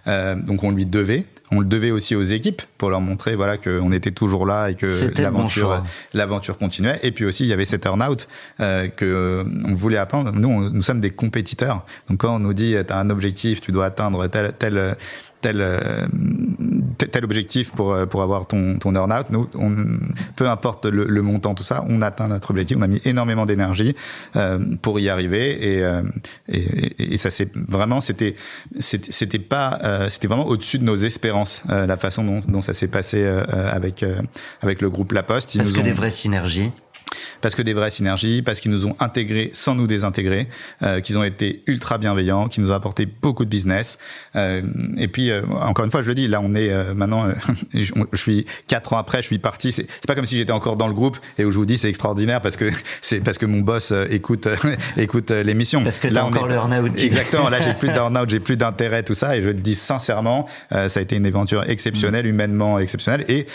donc 0.07 0.63
on 0.63 0.73
lui 0.73 0.85
devait 0.85 1.25
on 1.55 1.61
le 1.61 1.67
devait 1.67 1.91
aussi 1.91 2.15
aux 2.15 2.23
équipes 2.23 2.63
pour 2.79 2.91
leur 2.91 3.01
montrer 3.01 3.37
voilà 3.37 3.57
qu'on 3.57 3.93
était 3.93 4.11
toujours 4.11 4.47
là 4.47 4.69
et 4.69 4.75
que 4.75 4.87
l'aventure 5.21 5.83
l'aventure 6.13 6.59
continuait. 6.59 6.99
Et 7.03 7.13
puis 7.13 7.25
aussi 7.25 7.45
il 7.45 7.49
y 7.49 7.53
avait 7.53 7.65
cet 7.65 7.87
earn-out 7.87 8.29
euh, 8.61 8.89
que 8.89 9.05
euh, 9.05 9.45
on 9.67 9.75
voulait 9.75 9.99
apprendre. 9.99 10.33
Nous 10.33 10.71
nous 10.71 10.83
sommes 10.83 11.01
des 11.01 11.11
compétiteurs. 11.11 11.85
Donc 12.09 12.19
quand 12.19 12.37
on 12.37 12.41
nous 12.41 12.55
dit 12.55 12.75
tu 12.87 12.93
as 12.93 12.99
un 12.99 13.11
objectif, 13.11 13.61
tu 13.61 13.73
dois 13.73 13.87
atteindre 13.87 14.27
tel 14.27 14.53
tel 14.59 14.97
tel 15.45 15.61
euh, 15.61 16.07
tel 16.97 17.25
objectif 17.25 17.71
pour 17.73 17.93
euh, 17.93 18.07
pour 18.07 18.23
avoir 18.23 18.47
ton 18.47 18.79
ton 18.79 18.95
earn-out. 18.95 19.27
Nous, 19.29 19.47
on, 19.59 19.75
peu 20.37 20.49
importe 20.49 20.87
le, 20.87 21.05
le, 21.05 21.23
montant, 21.23 21.55
tout 21.55 21.65
ça, 21.65 21.85
on 21.87 22.01
atteint 22.01 22.29
notre 22.29 22.51
objectif. 22.51 22.79
On 22.79 22.83
a 22.83 22.87
mis 22.87 23.03
énormément 23.05 23.45
d'énergie 23.45 23.95
euh, 24.37 24.59
pour 24.81 25.01
y 25.01 25.11
arriver 25.11 25.45
et, 25.51 25.85
et, 26.49 27.15
et 27.15 27.17
ça 27.19 27.31
c'est 27.31 27.51
vraiment 27.55 28.01
c'était 28.01 28.37
c'était 28.79 29.39
pas 29.39 30.09
c'était 30.09 30.29
vraiment 30.29 30.47
au-dessus 30.47 30.79
de 30.79 30.85
nos 30.85 30.97
espérances 30.97 31.63
la 31.69 31.97
façon 31.97 32.25
dont, 32.25 32.41
dont 32.49 32.63
ça 32.63 32.73
s'est 32.73 32.89
passé 32.89 33.25
avec 33.25 34.05
avec 34.63 34.81
le 34.81 34.89
groupe 34.89 35.13
La 35.13 35.23
Poste. 35.23 35.57
Est-ce 35.57 35.75
que 35.75 35.81
des 35.81 35.93
vraies 35.93 36.11
synergies 36.11 36.73
parce 37.41 37.55
que 37.55 37.63
des 37.63 37.75
vraies 37.75 37.91
synergies, 37.91 38.43
parce 38.43 38.61
qu'ils 38.61 38.71
nous 38.71 38.87
ont 38.87 38.97
intégrés 39.01 39.51
sans 39.53 39.75
nous 39.75 39.87
désintégrer, 39.87 40.49
euh, 40.83 41.01
qu'ils 41.01 41.19
ont 41.19 41.25
été 41.25 41.63
ultra 41.67 41.99
bienveillants, 41.99 42.49
qu'ils 42.49 42.65
nous 42.65 42.71
ont 42.71 42.75
apporté 42.75 43.07
beaucoup 43.07 43.45
de 43.45 43.51
business. 43.51 43.99
Euh, 44.37 44.63
et 44.97 45.09
puis, 45.09 45.31
euh, 45.31 45.43
encore 45.61 45.85
une 45.85 45.91
fois, 45.91 46.03
je 46.03 46.09
le 46.09 46.15
dis, 46.15 46.29
là, 46.29 46.41
on 46.41 46.55
est 46.55 46.71
euh, 46.71 46.95
maintenant, 46.95 47.29
je, 47.75 47.93
je, 48.13 48.19
suis 48.19 48.47
quatre 48.67 48.93
ans 48.93 48.99
après, 48.99 49.23
je 49.23 49.27
suis 49.27 49.39
parti. 49.39 49.73
C'est 49.73 49.87
pas 50.07 50.15
comme 50.15 50.27
si 50.27 50.37
j'étais 50.37 50.53
encore 50.53 50.77
dans 50.77 50.89
le 50.89 50.95
groupe 50.95 51.19
et 51.39 51.45
où 51.45 51.51
je 51.51 51.59
vous 51.59 51.67
dis 51.67 51.79
c'est 51.79 51.89
extraordinaire 51.89 52.41
parce 52.41 52.57
que 52.57 52.71
c'est 53.03 53.21
parce 53.21 53.39
que 53.39 53.47
mon 53.47 53.61
boss 53.61 53.93
écoute 54.11 54.49
écoute 54.97 55.31
l'émission. 55.31 55.83
Parce 55.83 55.99
que 55.99 56.09
là, 56.09 56.25
on 56.25 56.29
encore 56.29 56.47
est... 56.47 56.55
le 56.55 56.55
burn-out. 56.55 56.93
Exactement. 56.99 57.49
Là, 57.49 57.61
j'ai 57.61 57.75
plus 57.75 57.89
de 57.89 57.95
burn-out, 57.95 58.31
j'ai 58.31 58.41
plus 58.41 58.57
d'intérêt, 58.57 59.03
tout 59.03 59.15
ça. 59.15 59.37
Et 59.37 59.43
je 59.43 59.49
le 59.49 59.55
dis 59.55 59.75
sincèrement, 59.75 60.47
ça 60.71 61.01
a 61.01 61.01
été 61.01 61.17
une 61.17 61.27
aventure 61.27 61.69
exceptionnelle, 61.69 62.27
mmh. 62.27 62.31
humainement 62.31 62.79
exceptionnelle. 62.79 63.25
Et 63.29 63.47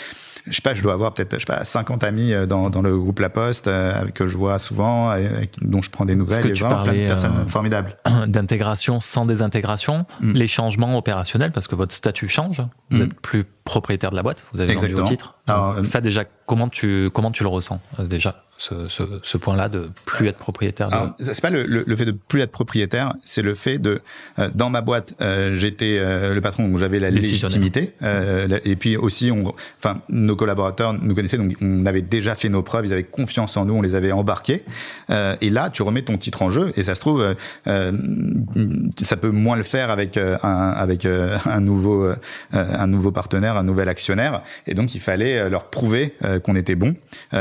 je 0.50 0.56
sais 0.56 0.62
pas, 0.62 0.74
je 0.74 0.82
dois 0.82 0.92
avoir 0.92 1.14
peut-être, 1.14 1.34
je 1.34 1.40
sais 1.40 1.44
pas, 1.46 1.64
50 1.64 2.04
amis 2.04 2.32
euh, 2.32 2.46
dans, 2.46 2.70
dans 2.70 2.82
le 2.82 2.96
groupe 2.98 3.18
La 3.20 3.30
Poste, 3.30 3.68
euh, 3.68 4.06
que 4.08 4.26
je 4.26 4.36
vois 4.36 4.58
souvent, 4.58 5.08
avec, 5.08 5.56
dont 5.62 5.80
je 5.80 5.90
prends 5.90 6.04
des 6.04 6.16
nouvelles, 6.16 6.46
et 6.46 6.52
vraiment 6.54 6.82
plein 6.82 6.92
de 6.92 7.06
personnes 7.06 7.44
euh, 7.46 7.48
formidables. 7.48 7.96
D'intégration 8.26 9.00
sans 9.00 9.26
désintégration, 9.26 10.06
mm. 10.20 10.32
les 10.32 10.48
changements 10.48 10.98
opérationnels, 10.98 11.52
parce 11.52 11.68
que 11.68 11.76
votre 11.76 11.94
statut 11.94 12.28
change, 12.28 12.62
vous 12.90 12.98
mm. 12.98 13.02
êtes 13.02 13.20
plus 13.20 13.44
propriétaire 13.64 14.10
de 14.10 14.16
la 14.16 14.22
boîte, 14.22 14.46
vous 14.52 14.60
avez 14.60 14.72
Exactement. 14.72 14.98
vendu 14.98 15.12
au 15.12 15.16
titre. 15.16 15.34
Alors, 15.50 15.84
ça 15.84 16.00
déjà, 16.00 16.24
comment 16.46 16.68
tu, 16.68 17.10
comment 17.12 17.30
tu 17.30 17.42
le 17.42 17.48
ressens 17.48 17.80
déjà 17.98 18.44
ce, 18.60 18.88
ce, 18.88 19.02
ce 19.22 19.38
point-là 19.38 19.70
de 19.70 19.90
plus 20.04 20.28
être 20.28 20.36
propriétaire 20.36 20.88
de... 20.90 21.24
C'est 21.24 21.40
pas 21.40 21.48
le, 21.48 21.64
le, 21.64 21.82
le, 21.86 21.96
fait 21.96 22.04
de 22.04 22.12
plus 22.12 22.42
être 22.42 22.50
propriétaire, 22.52 23.14
c'est 23.22 23.40
le 23.40 23.54
fait 23.54 23.78
de 23.78 24.02
euh, 24.38 24.50
dans 24.54 24.68
ma 24.68 24.82
boîte 24.82 25.14
euh, 25.22 25.56
j'étais 25.56 25.96
euh, 25.98 26.34
le 26.34 26.40
patron 26.42 26.68
donc 26.68 26.78
j'avais 26.78 27.00
la 27.00 27.10
légitimité 27.10 27.94
euh, 28.02 28.58
et 28.64 28.76
puis 28.76 28.98
aussi 28.98 29.30
on 29.30 29.54
enfin 29.78 30.02
nos 30.10 30.36
collaborateurs 30.36 30.92
nous 30.92 31.14
connaissaient 31.14 31.38
donc 31.38 31.54
on 31.62 31.86
avait 31.86 32.02
déjà 32.02 32.34
fait 32.34 32.50
nos 32.50 32.62
preuves, 32.62 32.84
ils 32.84 32.92
avaient 32.92 33.02
confiance 33.02 33.56
en 33.56 33.64
nous, 33.64 33.74
on 33.74 33.82
les 33.82 33.94
avait 33.94 34.12
embarqués. 34.12 34.64
Et 35.08 35.48
là 35.50 35.70
tu 35.70 35.82
remets 35.82 36.02
ton 36.02 36.18
titre 36.18 36.42
en 36.42 36.50
jeu 36.50 36.72
et 36.76 36.82
ça 36.82 36.94
se 36.94 37.00
trouve 37.00 37.34
ça 37.64 39.16
peut 39.16 39.30
moins 39.30 39.56
le 39.56 39.62
faire 39.62 39.90
avec 39.90 40.18
un 40.18 40.34
avec 40.42 41.06
un 41.46 41.60
nouveau 41.60 42.08
un 42.52 42.86
nouveau 42.86 43.10
partenaire, 43.10 43.56
un 43.56 43.64
nouvel 43.64 43.88
actionnaire. 43.88 44.42
Et 44.66 44.74
donc 44.74 44.94
il 44.94 45.00
fallait 45.00 45.39
leur 45.48 45.64
prouver 45.64 46.14
qu'on 46.44 46.56
était 46.56 46.74
bon 46.74 46.94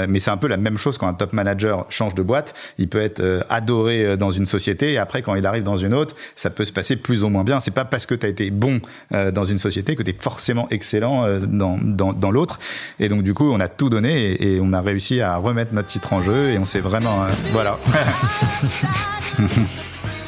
mais 0.07 0.19
c'est 0.19 0.31
un 0.31 0.37
peu 0.37 0.47
la 0.47 0.57
même 0.57 0.77
chose 0.77 0.97
quand 0.97 1.07
un 1.07 1.13
top 1.13 1.33
manager 1.33 1.85
change 1.89 2.15
de 2.15 2.23
boîte, 2.23 2.53
il 2.77 2.87
peut 2.87 2.99
être 2.99 3.19
euh, 3.19 3.41
adoré 3.49 4.05
euh, 4.05 4.17
dans 4.17 4.31
une 4.31 4.45
société 4.45 4.93
et 4.93 4.97
après 4.97 5.21
quand 5.21 5.35
il 5.35 5.45
arrive 5.45 5.63
dans 5.63 5.77
une 5.77 5.93
autre, 5.93 6.15
ça 6.35 6.49
peut 6.49 6.65
se 6.65 6.71
passer 6.71 6.95
plus 6.95 7.23
ou 7.23 7.29
moins 7.29 7.43
bien. 7.43 7.59
C'est 7.59 7.71
pas 7.71 7.85
parce 7.85 8.05
que 8.05 8.15
tu 8.15 8.25
as 8.25 8.29
été 8.29 8.51
bon 8.51 8.81
euh, 9.13 9.31
dans 9.31 9.43
une 9.43 9.59
société 9.59 9.95
que 9.95 10.03
tu 10.03 10.11
es 10.11 10.15
forcément 10.17 10.67
excellent 10.69 11.39
dans, 11.39 11.77
dans, 11.81 12.13
dans 12.13 12.31
l'autre. 12.31 12.59
Et 12.99 13.09
donc 13.09 13.23
du 13.23 13.33
coup, 13.33 13.51
on 13.51 13.59
a 13.59 13.67
tout 13.67 13.89
donné 13.89 14.31
et, 14.31 14.55
et, 14.55 14.59
on 14.61 14.73
a 14.73 14.81
réussi 14.81 15.21
à 15.21 15.37
remettre 15.37 15.73
notre 15.73 15.87
titre 15.87 16.13
en 16.13 16.21
jeu 16.21 16.49
et 16.49 16.57
on 16.57 16.65
s'est 16.65 16.79
vraiment 16.79 17.25
voilà. 17.53 17.77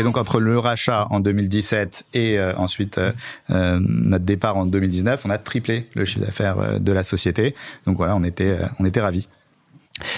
Et 0.00 0.02
donc 0.02 0.16
entre 0.16 0.40
le 0.40 0.58
rachat 0.58 1.08
en 1.10 1.20
2017 1.20 2.06
et 2.14 2.38
euh, 2.38 2.54
ensuite 2.56 2.96
euh, 2.96 3.12
euh, 3.50 3.78
notre 3.86 4.24
départ 4.24 4.56
en 4.56 4.64
2019, 4.64 5.26
on 5.26 5.30
a 5.30 5.36
triplé 5.36 5.90
le 5.92 6.06
chiffre 6.06 6.24
d'affaires 6.24 6.80
de 6.80 6.92
la 6.92 7.02
société. 7.02 7.54
Donc 7.84 7.98
voilà, 7.98 8.16
on 8.16 8.24
était 8.24 8.60
on 8.78 8.86
était 8.86 9.02
ravis. 9.02 9.28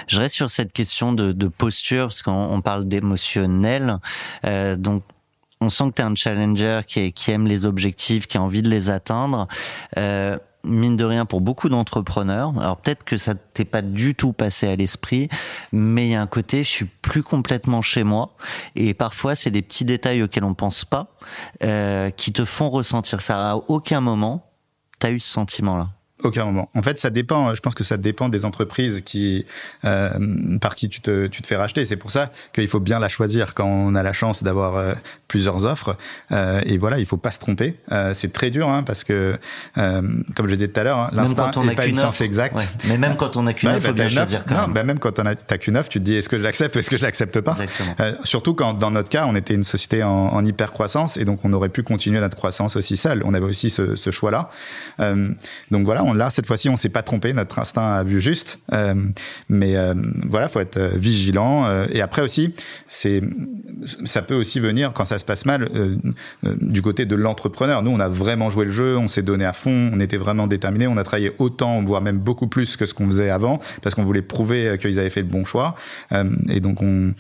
Je 0.07 0.21
reste 0.21 0.37
sur 0.37 0.51
cette 0.51 0.73
question 0.73 1.13
de, 1.13 1.49
posture, 1.49 2.05
parce 2.05 2.23
qu'on 2.23 2.61
parle 2.61 2.87
d'émotionnel. 2.87 3.99
Donc, 4.45 5.03
on 5.61 5.69
sent 5.69 5.91
que 5.91 5.95
tu 5.97 6.03
es 6.03 6.05
un 6.05 6.15
challenger 6.15 6.83
qui, 6.87 7.31
aime 7.33 7.49
les 7.49 7.67
objectifs, 7.67 8.29
qui 8.29 8.37
a 8.37 8.43
envie 8.43 8.63
de 8.63 8.69
les 8.69 8.91
atteindre. 8.91 9.49
Mine 10.65 10.97
de 10.97 11.05
rien, 11.05 11.27
pour 11.27 11.41
beaucoup 11.41 11.69
d'entrepreneurs, 11.69 12.53
alors 12.59 12.77
peut-être 12.77 13.05
que 13.05 13.17
ça 13.17 13.35
t'est 13.35 13.65
pas 13.65 13.83
du 13.83 14.15
tout 14.15 14.33
passé 14.33 14.69
à 14.69 14.77
l'esprit, 14.77 15.29
mais 15.73 16.07
il 16.07 16.11
y 16.11 16.15
a 16.15 16.23
un 16.23 16.27
côté, 16.27 16.59
je 16.59 16.69
suis 16.69 16.85
plus 16.85 17.23
complètement 17.23 17.83
chez 17.83 18.05
moi. 18.05 18.35
Et 18.77 18.95
parfois, 18.95 19.35
c'est 19.35 19.51
des 19.51 19.63
petits 19.63 19.85
détails 19.85 20.23
auxquels 20.23 20.45
on 20.45 20.55
pense 20.55 20.85
pas, 20.85 21.15
euh, 21.65 22.11
qui 22.11 22.33
te 22.33 22.45
font 22.45 22.71
ressentir 22.71 23.21
ça. 23.21 23.53
À 23.53 23.57
aucun 23.57 24.01
moment, 24.01 24.51
tu 25.01 25.07
as 25.07 25.11
eu 25.11 25.21
ce 25.21 25.33
sentiment-là. 25.33 25.89
Aucun 26.25 26.45
moment. 26.45 26.69
En 26.75 26.83
fait, 26.83 26.99
ça 26.99 27.11
dépend. 27.11 27.55
Je 27.55 27.61
pense 27.61 27.75
que 27.75 27.85
ça 27.85 27.97
dépend 27.97 28.29
des 28.29 28.45
entreprises 28.45 29.01
qui 29.03 29.47
euh, 29.85 30.11
par 30.61 30.75
qui 30.75 30.89
tu 30.89 31.01
te 31.01 31.27
tu 31.27 31.43
te 31.43 31.47
fais 31.47 31.57
racheter. 31.57 31.85
C'est 31.85 31.97
pour 31.97 32.11
ça 32.11 32.31
qu'il 32.53 32.69
faut 32.69 32.81
bien 32.81 32.99
la 32.99 33.09
choisir 33.09 33.55
quand 33.55 33.67
on 33.67 33.95
a 33.95 34.03
la 34.03 34.13
chance 34.13 34.43
d'avoir 34.43 34.77
euh, 34.77 34.95
plusieurs 35.33 35.65
offres. 35.65 35.97
Euh, 36.31 36.61
et 36.67 36.77
voilà, 36.77 36.99
il 36.99 37.07
faut 37.07 37.17
pas 37.17 37.31
se 37.31 37.39
tromper. 37.39 37.77
Euh, 37.91 38.13
c'est 38.13 38.35
très 38.35 38.51
dur 38.51 38.69
hein, 38.69 38.83
parce 38.83 39.03
que 39.03 39.39
euh, 39.79 40.03
comme 40.37 40.47
je 40.47 40.55
disais 40.55 40.69
tout 40.69 40.79
à 40.79 40.85
l'heure, 40.85 40.99
hein, 40.99 41.11
l'instinct 41.13 41.51
n'est 41.65 41.75
pas 41.75 41.87
une 41.87 41.95
science 41.95 42.21
exacte. 42.21 42.57
Ouais. 42.57 42.65
Mais 42.89 42.99
même 42.99 43.17
quand 43.17 43.39
on 43.39 43.47
a 43.47 43.55
qu'une 43.55 43.71
offre, 43.71 43.79
il 43.79 43.87
faut 43.87 43.95
bien 43.95 44.09
choisir 44.09 44.45
quand 44.45 44.55
non, 44.55 44.61
même. 44.63 44.75
Bah 44.75 44.85
même 44.85 44.99
quand 44.99 45.19
on 45.19 45.25
a 45.25 45.35
t'as 45.35 45.57
qu'une 45.57 45.79
offre, 45.79 45.89
tu 45.89 46.01
te 46.01 46.05
dis 46.05 46.17
est-ce 46.17 46.29
que 46.29 46.37
je 46.37 46.43
l'accepte 46.43 46.77
ou 46.77 46.81
est-ce 46.81 46.91
que 46.91 46.99
je 46.99 47.03
l'accepte 47.05 47.41
pas? 47.41 47.57
surtout 48.25 48.53
quand 48.53 48.75
dans 48.75 48.91
notre 48.91 49.09
cas, 49.09 49.25
on 49.27 49.35
était 49.35 49.55
une 49.55 49.65
société 49.65 50.03
en, 50.03 50.11
en, 50.11 50.45
hyper 50.45 50.73
croissance 50.73 51.17
et 51.17 51.25
donc 51.25 51.41
on 51.45 51.53
aurait 51.55 51.71
pu 51.71 51.83
continuer 51.83 52.21
notre 52.21 52.37
croissance 52.37 52.77
aussi 52.77 52.99
seul. 52.99 53.23
On 53.25 53.33
avait 53.33 53.47
aussi 53.47 53.71
ce, 53.71 53.97
ce 53.97 54.11
choix-là. 54.11 54.51
donc 54.99 55.87
voilà, 55.87 56.05
on 56.05 56.12
là 56.15 56.31
cette 56.31 56.47
fois-ci 56.47 56.69
on 56.69 56.77
s'est 56.77 56.89
pas 56.89 57.03
trompé 57.03 57.33
notre 57.33 57.59
instinct 57.59 57.95
a 57.95 58.03
vu 58.03 58.21
juste. 58.21 58.59
Euh, 58.73 58.95
mais 59.49 59.77
euh, 59.77 59.95
voilà 60.29 60.49
faut 60.49 60.61
être 60.61 60.77
euh, 60.77 60.91
vigilant 60.95 61.67
euh, 61.67 61.87
et 61.93 62.01
après 62.01 62.23
aussi 62.23 62.55
c'est 62.89 63.23
ça 64.05 64.23
peut 64.23 64.35
aussi 64.35 64.61
venir 64.61 64.93
quand 64.93 65.05
ça 65.05 65.19
se 65.19 65.25
passe 65.25 65.45
mal 65.45 65.69
du 66.43 66.83
côté 66.83 67.05
de 67.05 67.17
l'entrepreneur. 67.17 67.83
Nous 67.83 67.91
on 67.91 68.01
a 68.01 68.09
vraiment 68.09 68.49
joué 68.51 68.65
le 68.67 68.71
jeu 68.71 68.97
on 68.97 69.09
s'est 69.09 69.23
donné 69.23 69.45
à 69.45 69.53
fond 69.53 69.91
on 69.93 69.99
était 70.01 70.17
vraiment 70.17 70.47
déterminé 70.47 70.87
on 70.87 70.97
a 70.97 71.05
travaillé 71.05 71.33
autant 71.39 71.83
voire 71.83 72.01
même 72.01 72.19
beaucoup 72.19 72.47
plus 72.47 72.77
que 72.77 72.87
ce 72.87 72.95
qu'on 72.95 73.07
faisait 73.07 73.31
avant 73.31 73.61
parce 73.83 73.95
qu'on 73.95 74.05
voulait 74.05 74.23
prouver 74.23 74.77
qu'ils 74.81 74.99
avaient 74.99 75.11
fait 75.11 75.23
le 75.23 75.29
bon 75.29 75.45
choix. 75.45 75.75
Et 76.49 76.61
donc 76.61 76.81
on 76.83 77.15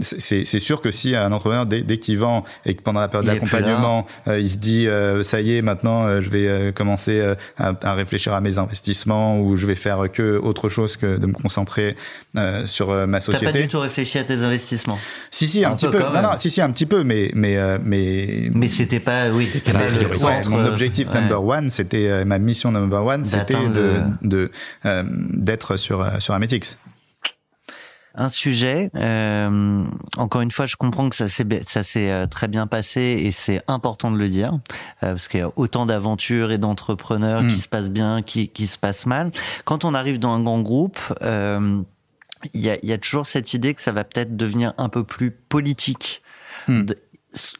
c'est 0.00 0.44
sûr 0.44 0.80
que 0.80 0.90
si 0.90 1.14
un 1.14 1.30
entrepreneur 1.32 1.66
dès, 1.66 1.82
dès 1.82 1.98
qu'il 1.98 2.18
vend 2.18 2.44
et 2.64 2.74
que 2.74 2.82
pendant 2.82 3.00
la 3.00 3.08
période 3.08 3.26
d'accompagnement 3.26 4.06
il 4.26 4.48
se 4.48 4.56
dit 4.56 4.88
ça 5.22 5.40
y 5.40 5.56
est 5.56 5.62
maintenant 5.62 6.20
je 6.20 6.30
vais 6.30 6.72
commencer 6.74 7.20
à, 7.58 7.74
à 7.80 7.94
réfléchir 7.94 8.05
réfléchir 8.06 8.32
à 8.32 8.40
mes 8.40 8.58
investissements 8.58 9.40
ou 9.40 9.56
je 9.56 9.66
vais 9.66 9.74
faire 9.74 10.10
que 10.12 10.38
autre 10.38 10.68
chose 10.68 10.96
que 10.96 11.18
de 11.18 11.26
me 11.26 11.32
concentrer 11.32 11.96
euh, 12.36 12.66
sur 12.66 12.90
euh, 12.90 13.06
ma 13.06 13.20
société. 13.20 13.46
T'as 13.46 13.52
pas 13.52 13.60
du 13.60 13.68
tout 13.68 13.80
réfléchi 13.80 14.18
à 14.18 14.24
tes 14.24 14.38
investissements? 14.42 14.98
Si 15.30 15.46
si 15.48 15.64
un, 15.64 15.72
un 15.72 15.76
petit 15.76 15.88
peu. 15.88 15.98
Non, 15.98 16.22
non, 16.22 16.30
si 16.38 16.50
si 16.50 16.62
un 16.62 16.70
petit 16.70 16.86
peu, 16.86 17.02
mais 17.04 17.30
mais 17.34 17.56
euh, 17.56 17.78
mais. 17.84 18.50
Mais 18.54 18.68
c'était 18.68 19.00
pas 19.00 19.30
oui. 19.30 19.48
C'était 19.52 19.72
pas 19.72 19.88
le 19.88 20.08
centre, 20.08 20.48
mon 20.50 20.64
objectif 20.64 21.08
ouais. 21.08 21.20
number 21.20 21.44
one, 21.44 21.68
c'était 21.70 22.08
euh, 22.08 22.24
ma 22.24 22.38
mission 22.38 22.70
number 22.70 23.04
one, 23.04 23.24
c'était 23.24 23.68
de 23.68 24.00
de 24.22 24.50
d'être 25.32 25.76
sur 25.76 26.06
sur 26.20 26.34
Ametix 26.34 26.78
un 28.16 28.28
sujet. 28.28 28.90
Euh, 28.96 29.84
encore 30.16 30.40
une 30.40 30.50
fois, 30.50 30.66
je 30.66 30.76
comprends 30.76 31.08
que 31.08 31.16
ça 31.16 31.28
s'est 31.28 31.46
ça 31.66 31.82
s'est 31.82 32.10
euh, 32.10 32.26
très 32.26 32.48
bien 32.48 32.66
passé 32.66 33.20
et 33.24 33.30
c'est 33.30 33.62
important 33.68 34.10
de 34.10 34.16
le 34.16 34.28
dire 34.28 34.54
euh, 35.02 35.10
parce 35.10 35.28
qu'il 35.28 35.40
y 35.40 35.42
a 35.42 35.50
autant 35.56 35.86
d'aventures 35.86 36.50
et 36.50 36.58
d'entrepreneurs 36.58 37.42
mm. 37.42 37.48
qui 37.48 37.60
se 37.60 37.68
passent 37.68 37.90
bien, 37.90 38.22
qui, 38.22 38.48
qui 38.48 38.66
se 38.66 38.78
passent 38.78 39.06
mal. 39.06 39.30
Quand 39.64 39.84
on 39.84 39.94
arrive 39.94 40.18
dans 40.18 40.32
un 40.32 40.42
grand 40.42 40.60
groupe. 40.60 40.98
Euh, 41.22 41.82
il 42.52 42.60
y 42.60 42.68
a, 42.68 42.76
y 42.82 42.92
a, 42.92 42.98
toujours 42.98 43.24
cette 43.24 43.54
idée 43.54 43.72
que 43.72 43.80
ça 43.80 43.92
va 43.92 44.04
peut-être 44.04 44.36
devenir 44.36 44.74
un 44.76 44.90
peu 44.90 45.04
plus 45.04 45.30
politique. 45.30 46.22
Mm. 46.68 46.84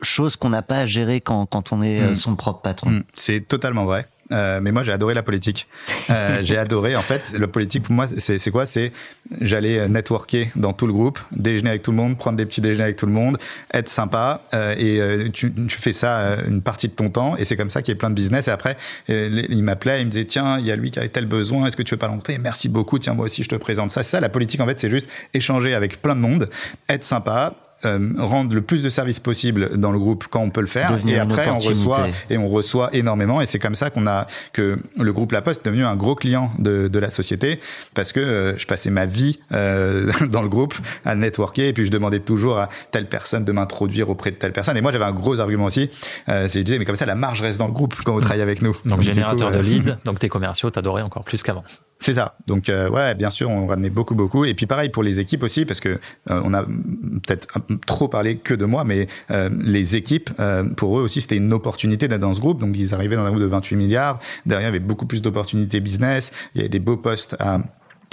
chose 0.02 0.36
qu'on 0.36 0.50
n'a 0.50 0.62
pas 0.62 0.78
à 0.78 0.86
gérer 0.86 1.20
quand, 1.20 1.46
quand 1.46 1.72
on 1.72 1.82
est 1.82 2.10
mm. 2.10 2.14
son 2.14 2.36
propre 2.36 2.60
patron. 2.60 2.90
Mm. 2.90 3.04
C'est 3.14 3.48
totalement 3.48 3.84
vrai. 3.84 4.06
Euh, 4.32 4.60
mais 4.60 4.72
moi, 4.72 4.82
j'ai 4.82 4.92
adoré 4.92 5.14
la 5.14 5.22
politique. 5.22 5.66
Euh, 6.10 6.40
j'ai 6.42 6.58
adoré, 6.58 6.96
en 6.96 7.02
fait, 7.02 7.34
le 7.38 7.46
politique 7.46 7.84
pour 7.84 7.94
moi, 7.94 8.06
c'est 8.16 8.50
quoi? 8.50 8.66
C'est 8.66 8.92
j'allais 9.40 9.88
networker 9.88 10.48
dans 10.56 10.72
tout 10.72 10.86
le 10.86 10.92
groupe, 10.92 11.18
déjeuner 11.32 11.70
avec 11.70 11.82
tout 11.82 11.90
le 11.90 11.96
monde, 11.96 12.16
prendre 12.16 12.36
des 12.36 12.46
petits 12.46 12.60
déjeuners 12.60 12.84
avec 12.84 12.96
tout 12.96 13.06
le 13.06 13.12
monde, 13.12 13.38
être 13.72 13.88
sympa, 13.88 14.42
euh, 14.54 14.74
et 14.78 15.00
euh, 15.00 15.28
tu, 15.30 15.52
tu, 15.52 15.76
fais 15.76 15.92
ça 15.92 16.18
euh, 16.18 16.36
une 16.48 16.62
partie 16.62 16.88
de 16.88 16.92
ton 16.92 17.10
temps, 17.10 17.36
et 17.36 17.44
c'est 17.44 17.56
comme 17.56 17.70
ça 17.70 17.82
qu'il 17.82 17.92
y 17.92 17.96
a 17.96 17.98
plein 17.98 18.10
de 18.10 18.14
business. 18.14 18.48
Et 18.48 18.50
après, 18.50 18.76
il 19.08 19.62
m'appelait, 19.62 20.00
il 20.00 20.06
me 20.06 20.10
disait 20.10 20.24
tiens, 20.24 20.58
il 20.58 20.66
y 20.66 20.70
a 20.70 20.76
lui 20.76 20.90
qui 20.90 20.98
a 20.98 21.08
tel 21.08 21.26
besoin, 21.26 21.66
est-ce 21.66 21.76
que 21.76 21.82
tu 21.82 21.94
veux 21.94 21.98
pas 21.98 22.08
l'entrer? 22.08 22.38
Merci 22.38 22.68
beaucoup, 22.68 22.98
tiens 22.98 23.14
moi 23.14 23.24
aussi 23.26 23.42
je 23.42 23.48
te 23.48 23.56
présente 23.56 23.90
ça. 23.90 24.02
C'est 24.02 24.10
ça 24.10 24.20
la 24.20 24.28
politique 24.28 24.60
en 24.60 24.66
fait, 24.66 24.78
c'est 24.78 24.90
juste 24.90 25.08
échanger 25.34 25.74
avec 25.74 26.00
plein 26.00 26.14
de 26.14 26.20
monde, 26.20 26.48
être 26.88 27.04
sympa, 27.04 27.54
euh, 27.84 28.12
rendre 28.18 28.54
le 28.54 28.62
plus 28.62 28.82
de 28.82 28.88
services 28.88 29.20
possible 29.20 29.76
dans 29.76 29.92
le 29.92 29.98
groupe 29.98 30.26
quand 30.30 30.40
on 30.40 30.50
peut 30.50 30.60
le 30.60 30.66
faire. 30.66 30.92
Devenir 30.92 31.16
et 31.16 31.18
après 31.18 31.48
on 31.50 31.58
reçoit 31.58 32.08
et 32.30 32.38
on 32.38 32.48
reçoit 32.48 32.90
énormément. 32.94 33.40
Et 33.40 33.46
c'est 33.46 33.58
comme 33.58 33.74
ça 33.74 33.90
qu'on 33.90 34.06
a 34.06 34.26
que 34.52 34.78
le 34.98 35.12
groupe 35.12 35.32
La 35.32 35.42
Poste 35.42 35.60
est 35.66 35.70
devenu 35.70 35.84
un 35.84 35.96
gros 35.96 36.14
client 36.14 36.50
de, 36.58 36.88
de 36.88 36.98
la 36.98 37.10
société. 37.10 37.60
Parce 37.94 38.12
que 38.12 38.20
euh, 38.20 38.56
je 38.56 38.66
passais 38.66 38.90
ma 38.90 39.06
vie 39.06 39.40
euh, 39.52 40.10
dans 40.30 40.42
le 40.42 40.48
groupe 40.48 40.74
à 41.04 41.14
networker. 41.14 41.68
Et 41.68 41.72
puis 41.72 41.84
je 41.86 41.90
demandais 41.90 42.20
toujours 42.20 42.58
à 42.58 42.68
telle 42.90 43.08
personne 43.08 43.44
de 43.44 43.52
m'introduire 43.52 44.08
auprès 44.08 44.30
de 44.30 44.36
telle 44.36 44.52
personne. 44.52 44.76
Et 44.76 44.80
moi 44.80 44.92
j'avais 44.92 45.04
un 45.04 45.12
gros 45.12 45.40
argument 45.40 45.66
aussi. 45.66 45.90
Euh, 46.28 46.46
c'est 46.48 46.60
je 46.60 46.64
disais 46.64 46.78
mais 46.78 46.84
comme 46.84 46.96
ça 46.96 47.06
la 47.06 47.14
marge 47.14 47.42
reste 47.42 47.58
dans 47.58 47.66
le 47.66 47.72
groupe 47.72 47.94
quand 48.04 48.14
vous 48.14 48.20
travaillez 48.20 48.42
avec 48.42 48.62
nous. 48.62 48.72
Donc, 48.72 48.96
donc 48.96 49.02
générateur 49.02 49.50
coup, 49.50 49.56
de 49.56 49.62
lead 49.62 49.98
donc 50.04 50.18
tes 50.18 50.28
commerciaux 50.28 50.70
t'adoraient 50.70 51.02
encore 51.02 51.24
plus 51.24 51.42
qu'avant 51.42 51.64
c'est 51.98 52.14
ça. 52.14 52.36
Donc 52.46 52.68
euh, 52.68 52.90
ouais, 52.90 53.14
bien 53.14 53.30
sûr, 53.30 53.48
on 53.48 53.66
ramenait 53.66 53.90
beaucoup 53.90 54.14
beaucoup. 54.14 54.44
Et 54.44 54.54
puis 54.54 54.66
pareil 54.66 54.90
pour 54.90 55.02
les 55.02 55.18
équipes 55.18 55.42
aussi, 55.42 55.64
parce 55.64 55.80
que 55.80 55.98
euh, 56.30 56.42
on 56.44 56.52
a 56.52 56.62
peut-être 56.62 57.48
trop 57.86 58.08
parlé 58.08 58.36
que 58.36 58.54
de 58.54 58.64
moi, 58.64 58.84
mais 58.84 59.06
euh, 59.30 59.48
les 59.58 59.96
équipes, 59.96 60.30
euh, 60.38 60.64
pour 60.64 60.98
eux 60.98 61.02
aussi, 61.02 61.20
c'était 61.20 61.36
une 61.36 61.52
opportunité 61.52 62.06
d'être 62.06 62.20
dans 62.20 62.34
ce 62.34 62.40
groupe. 62.40 62.60
Donc 62.60 62.76
ils 62.76 62.94
arrivaient 62.94 63.16
dans 63.16 63.24
un 63.24 63.30
groupe 63.30 63.42
de 63.42 63.46
28 63.46 63.76
milliards. 63.76 64.18
Derrière, 64.44 64.68
il 64.68 64.72
y 64.72 64.76
avait 64.76 64.84
beaucoup 64.84 65.06
plus 65.06 65.22
d'opportunités 65.22 65.80
business. 65.80 66.32
Il 66.54 66.58
y 66.58 66.60
avait 66.60 66.68
des 66.68 66.80
beaux 66.80 66.98
postes 66.98 67.36
à 67.38 67.60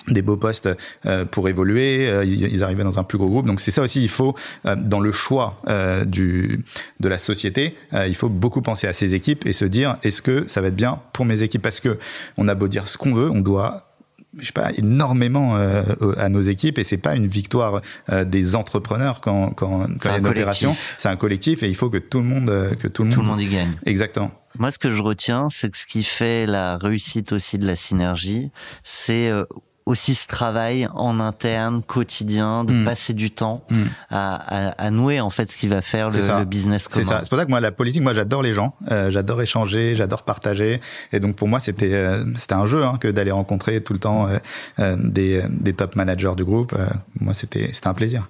des 0.08 0.22
beaux 0.22 0.38
postes 0.38 0.70
euh, 1.06 1.26
pour 1.26 1.48
évoluer, 1.50 2.08
euh, 2.10 2.26
ils, 2.26 2.64
arrivaient 2.64 2.84
dans 2.84 3.00
un 3.00 3.04
plus 3.04 3.18
gros 3.18 3.30
groupe. 3.30 3.46
Donc 3.46 3.62
c'est 3.62 3.72
ça 3.72 3.82
aussi, 3.82 4.02
il 4.02 4.10
faut 4.10 4.36
euh, 4.66 4.76
dans 4.76 5.00
le 5.00 5.12
choix 5.12 5.62
du 6.06 6.64
de 7.00 7.08
la 7.08 7.18
société, 7.18 7.76
il 7.94 8.16
faut 8.16 8.30
beaucoup 8.30 8.62
penser 8.62 8.88
à 8.88 8.94
ses 8.94 9.16
équipes 9.16 9.46
et 9.46 9.54
se 9.54 9.66
dire 9.66 9.98
est-ce 10.04 10.22
que 10.22 10.48
ça 10.48 10.62
va 10.62 10.68
être 10.68 10.76
bien 10.76 11.00
pour 11.14 11.26
mes 11.26 11.44
équipes? 11.44 11.62
Parce 11.62 11.80
que 11.80 11.98
on 12.38 12.48
a 12.48 12.56
beau 12.56 12.68
dire 12.68 12.88
ce 12.88 12.98
qu'on 12.98 13.14
veut, 13.14 13.30
on 13.30 13.42
doit 13.42 13.90
je 14.40 14.48
sais 14.48 14.52
pas 14.52 14.72
énormément 14.76 15.56
à 16.18 16.30
nos 16.30 16.42
équipes 16.42 16.80
et 16.80 16.84
c'est 16.84 16.98
pas 16.98 17.16
une 17.16 17.28
victoire 17.28 17.82
des 18.26 18.56
entrepreneurs 18.56 19.22
quand 19.22 19.52
quand, 19.52 19.88
quand 20.00 20.10
il 20.10 20.12
y 20.12 20.16
a 20.16 20.18
une 20.18 20.28
opération, 20.28 20.76
c'est 20.98 21.10
un 21.10 21.16
collectif 21.16 21.64
et 21.64 21.70
il 21.70 21.76
faut 21.76 21.90
que 21.90 21.98
tout 21.98 22.20
le 22.20 22.26
monde 22.26 22.78
que 22.80 22.88
tout 22.88 23.04
le 23.04 23.10
monde 23.10 23.16
tout 23.16 23.22
le 23.22 23.28
monde 23.28 23.42
y 23.42 23.48
gagne. 23.48 23.72
Exactement. 23.86 24.32
Moi, 24.60 24.70
ce 24.70 24.78
que 24.78 24.92
je 24.92 25.02
retiens, 25.02 25.48
c'est 25.50 25.72
que 25.72 25.78
ce 25.78 25.88
qui 25.88 26.04
fait 26.04 26.46
la 26.46 26.78
réussite 26.78 27.32
aussi 27.32 27.58
de 27.58 27.66
la 27.66 27.76
synergie, 27.76 28.52
c'est 28.84 29.32
aussi 29.86 30.16
ce 30.16 30.28
travail 30.28 30.88
en 30.94 31.20
interne, 31.20 31.82
quotidien, 31.82 32.64
de 32.64 32.74
mm. 32.74 32.86
passer 32.86 33.14
du 33.14 33.32
temps 33.32 33.64
mm. 33.70 33.84
à, 34.10 34.70
à, 34.82 34.92
nouer 34.92 35.20
en 35.20 35.30
fait 35.30 35.52
ce 35.52 35.58
qui 35.58 35.68
va 35.68 35.82
faire 35.82 36.08
le, 36.08 36.46
business 36.46 36.88
commun. 36.88 37.04
C'est 37.04 37.10
ça. 37.10 37.20
C'est 37.24 37.30
pour 37.30 37.38
ça 37.38 37.46
que 37.46 37.50
moi 37.50 37.60
la 37.60 37.72
politique, 37.72 38.02
moi 38.02 38.14
j'adore 38.14 38.42
les 38.42 38.54
gens, 38.54 38.76
euh, 38.92 39.12
j'adore 39.12 39.42
échanger, 39.42 39.96
j'adore 39.96 40.24
partager, 40.24 40.80
et 41.12 41.20
donc 41.20 41.36
pour 41.36 41.48
moi 41.48 41.60
c'était 41.60 41.94
euh, 41.94 42.24
c'était 42.36 42.56
un 42.56 42.66
jeu 42.66 42.84
hein, 42.84 42.98
que 43.00 43.08
d'aller 43.08 43.32
rencontrer 43.32 43.82
tout 43.82 43.94
le 43.94 44.00
temps 44.00 44.28
euh, 44.80 44.96
des, 44.98 45.44
des 45.50 45.74
top 45.74 45.96
managers 45.96 46.34
du 46.38 46.46
groupe. 46.46 46.76
moi 47.20 47.34
c'était 47.34 47.70
c'était 47.74 47.88
un 47.88 47.94
plaisir. 47.94 48.30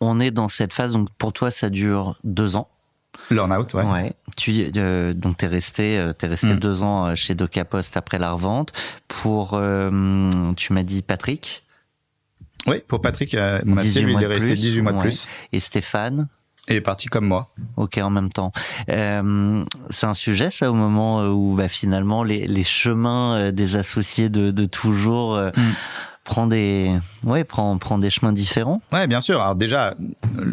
On 0.00 0.20
est 0.20 0.30
dans 0.30 0.48
cette 0.48 0.72
phase 0.72 0.92
donc 0.92 1.08
pour 1.16 1.32
toi 1.32 1.50
ça 1.50 1.70
dure 1.70 2.18
deux 2.24 2.56
ans. 2.56 2.68
Learn-out, 3.30 3.74
ouais. 3.74 3.84
ouais. 3.84 4.12
Tu, 4.36 4.70
euh, 4.76 5.12
donc, 5.12 5.38
t'es 5.38 5.46
resté, 5.46 5.98
euh, 5.98 6.12
t'es 6.12 6.26
resté 6.26 6.54
mm. 6.54 6.58
deux 6.58 6.82
ans 6.82 7.06
euh, 7.06 7.14
chez 7.14 7.34
DocaPost 7.34 7.96
après 7.96 8.18
la 8.18 8.32
revente. 8.32 8.72
Pour, 9.08 9.60
tu 10.56 10.72
m'as 10.72 10.82
dit 10.82 11.02
Patrick 11.02 11.64
Oui, 12.66 12.82
pour 12.86 13.00
Patrick, 13.00 13.36
mon 13.64 13.76
associé, 13.76 14.02
lui, 14.02 14.14
il 14.14 14.22
est 14.22 14.26
resté 14.26 14.54
18 14.54 14.82
mois 14.82 14.92
de 14.92 15.00
plus. 15.00 15.28
Et 15.52 15.60
Stéphane 15.60 16.28
est 16.68 16.80
parti 16.80 17.06
comme 17.06 17.26
moi. 17.26 17.52
Ok, 17.76 17.98
en 17.98 18.10
même 18.10 18.30
temps. 18.30 18.50
Euh, 18.90 19.64
c'est 19.90 20.06
un 20.06 20.14
sujet, 20.14 20.50
ça, 20.50 20.70
au 20.70 20.74
moment 20.74 21.28
où 21.28 21.54
bah, 21.54 21.68
finalement 21.68 22.24
les, 22.24 22.46
les 22.46 22.64
chemins 22.64 23.52
des 23.52 23.76
associés 23.76 24.28
de, 24.28 24.50
de 24.50 24.66
toujours 24.66 25.36
mm 25.36 25.72
prend 26.26 26.46
des 26.46 26.98
ouais 27.24 27.44
prend 27.44 27.78
prend 27.78 27.98
des 27.98 28.10
chemins 28.10 28.32
différents. 28.32 28.82
Ouais 28.92 29.06
bien 29.06 29.20
sûr. 29.20 29.40
Alors 29.40 29.54
déjà 29.54 29.94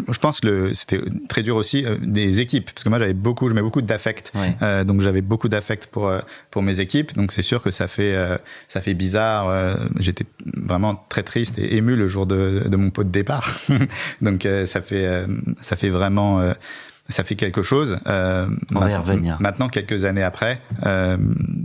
je 0.08 0.18
pense 0.20 0.40
que 0.40 0.48
le 0.48 0.74
c'était 0.74 1.02
très 1.28 1.44
dur 1.44 1.56
aussi 1.56 1.86
euh, 1.86 1.98
des 2.02 2.40
équipes. 2.40 2.72
Parce 2.72 2.84
que 2.84 2.90
moi 2.90 3.00
j'avais 3.00 3.14
beaucoup 3.14 3.50
je 3.50 3.54
mets 3.54 3.62
beaucoup 3.62 3.82
d'affect. 3.82 4.32
Euh, 4.62 4.84
donc 4.84 5.02
j'avais 5.02 5.22
beaucoup 5.22 5.50
d'affect 5.50 5.88
pour 5.88 6.08
euh, 6.08 6.22
pour 6.52 6.62
mes 6.62 6.80
équipes. 6.80 7.16
Donc 7.16 7.32
c'est 7.32 7.42
sûr 7.42 7.62
que 7.62 7.72
ça 7.72 7.88
fait 7.88 8.16
ça 8.68 8.82
fait 8.82 8.94
bizarre. 8.94 9.76
J'étais 10.00 10.26
vraiment 10.46 11.04
très 11.10 11.24
triste 11.24 11.58
et 11.58 11.76
ému 11.76 11.96
le 11.96 12.08
jour 12.08 12.28
de, 12.28 12.64
de 12.68 12.78
mon 12.78 12.92
pot 12.92 13.04
de 13.04 13.10
départ. 13.10 13.52
Donc 14.22 14.48
ça 14.66 14.82
fait 14.82 15.26
ça 15.60 15.76
fait 15.76 15.90
vraiment 15.90 16.54
ça 17.10 17.24
fait 17.24 17.36
quelque 17.36 17.64
chose. 17.64 18.00
Euh, 18.08 18.48
On 18.74 18.80
va 18.80 18.90
y 18.90 18.96
revenir. 18.96 19.38
Maintenant, 19.42 19.68
quelques 19.68 20.06
années 20.06 20.24
après, 20.24 20.62
euh, 20.86 21.18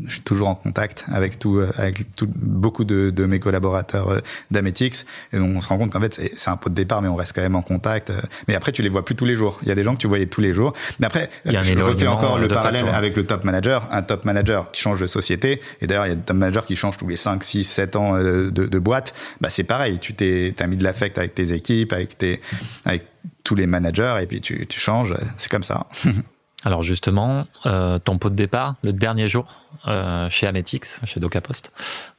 je 0.07 0.15
suis 0.15 0.23
toujours 0.23 0.49
en 0.49 0.57
contact 0.57 1.05
avec 1.13 1.39
tout, 1.39 1.59
euh, 1.59 1.71
avec 1.77 2.15
tout, 2.17 2.29
beaucoup 2.35 2.85
de, 2.85 3.11
de 3.11 3.25
mes 3.25 3.39
collaborateurs 3.39 4.09
euh, 4.09 4.19
d'Ametix. 4.51 5.07
Et 5.33 5.39
on 5.39 5.61
se 5.61 5.69
rend 5.69 5.79
compte 5.79 5.93
qu'en 5.93 6.01
fait, 6.01 6.21
c'est 6.35 6.51
un 6.51 6.57
pot 6.57 6.71
de 6.71 6.75
départ, 6.75 7.03
mais 7.03 7.09
on 7.09 7.15
reste 7.15 7.35
quand 7.35 7.43
même 7.43 7.55
en 7.55 7.63
contact. 7.63 8.11
Euh. 8.11 8.21
Mais 8.49 8.57
après, 8.57 8.73
tu 8.73 8.83
les 8.83 8.89
vois 8.89 9.05
plus 9.05 9.15
tous 9.15 9.25
les 9.25 9.37
jours. 9.37 9.61
Il 9.63 9.69
y 9.69 9.71
a 9.71 9.77
des 9.77 9.85
gens 9.85 9.95
que 9.95 10.01
tu 10.01 10.09
voyais 10.09 10.27
tous 10.27 10.41
les 10.41 10.53
jours. 10.53 10.73
Mais 10.99 11.07
après, 11.07 11.31
je 11.45 11.79
refais 11.79 12.09
encore 12.09 12.39
le 12.39 12.49
parallèle 12.49 12.89
avec 12.89 13.17
le 13.17 13.25
top 13.25 13.45
manager. 13.45 13.89
Un 13.93 14.03
top 14.03 14.25
manager 14.25 14.73
qui 14.73 14.81
change 14.81 15.01
de 15.01 15.07
société. 15.07 15.61
Et 15.81 15.87
d'ailleurs, 15.87 16.07
il 16.07 16.11
y 16.11 16.13
a 16.13 16.17
des 16.17 16.23
top 16.23 16.37
managers 16.37 16.67
qui 16.67 16.75
changent 16.75 16.97
tous 16.97 17.09
les 17.09 17.17
5, 17.17 17.45
6, 17.45 17.65
7 17.65 17.97
ans 17.97 18.19
de, 18.19 18.51
de 18.51 18.79
boîte. 18.79 19.15
Bah, 19.41 19.51
c'est 19.51 19.65
pareil. 19.65 19.99
Tu 20.01 20.15
t'es, 20.15 20.53
as 20.59 20.67
mis 20.67 20.77
de 20.77 20.85
l'affect 20.85 21.17
avec 21.17 21.35
tes 21.35 21.53
équipes, 21.53 21.93
avec 21.93 22.19
tes, 22.19 22.41
avec 22.85 23.07
tous 23.49 23.55
les 23.55 23.67
managers 23.67 24.19
et 24.21 24.27
puis 24.27 24.43
tu, 24.43 24.67
tu 24.67 24.79
changes. 24.79 25.15
C'est 25.39 25.51
comme 25.51 25.65
ça. 25.65 25.87
Alors 26.67 26.83
justement, 26.83 27.47
euh, 27.65 27.99
ton 27.99 28.19
pot 28.19 28.29
de 28.29 28.35
départ, 28.35 28.75
le 28.83 28.93
dernier 28.93 29.27
jour 29.27 29.63
euh, 29.87 30.29
chez 30.29 30.47
Ametix, 30.47 31.01
chez 31.05 31.19
DocaPost, 31.19 31.73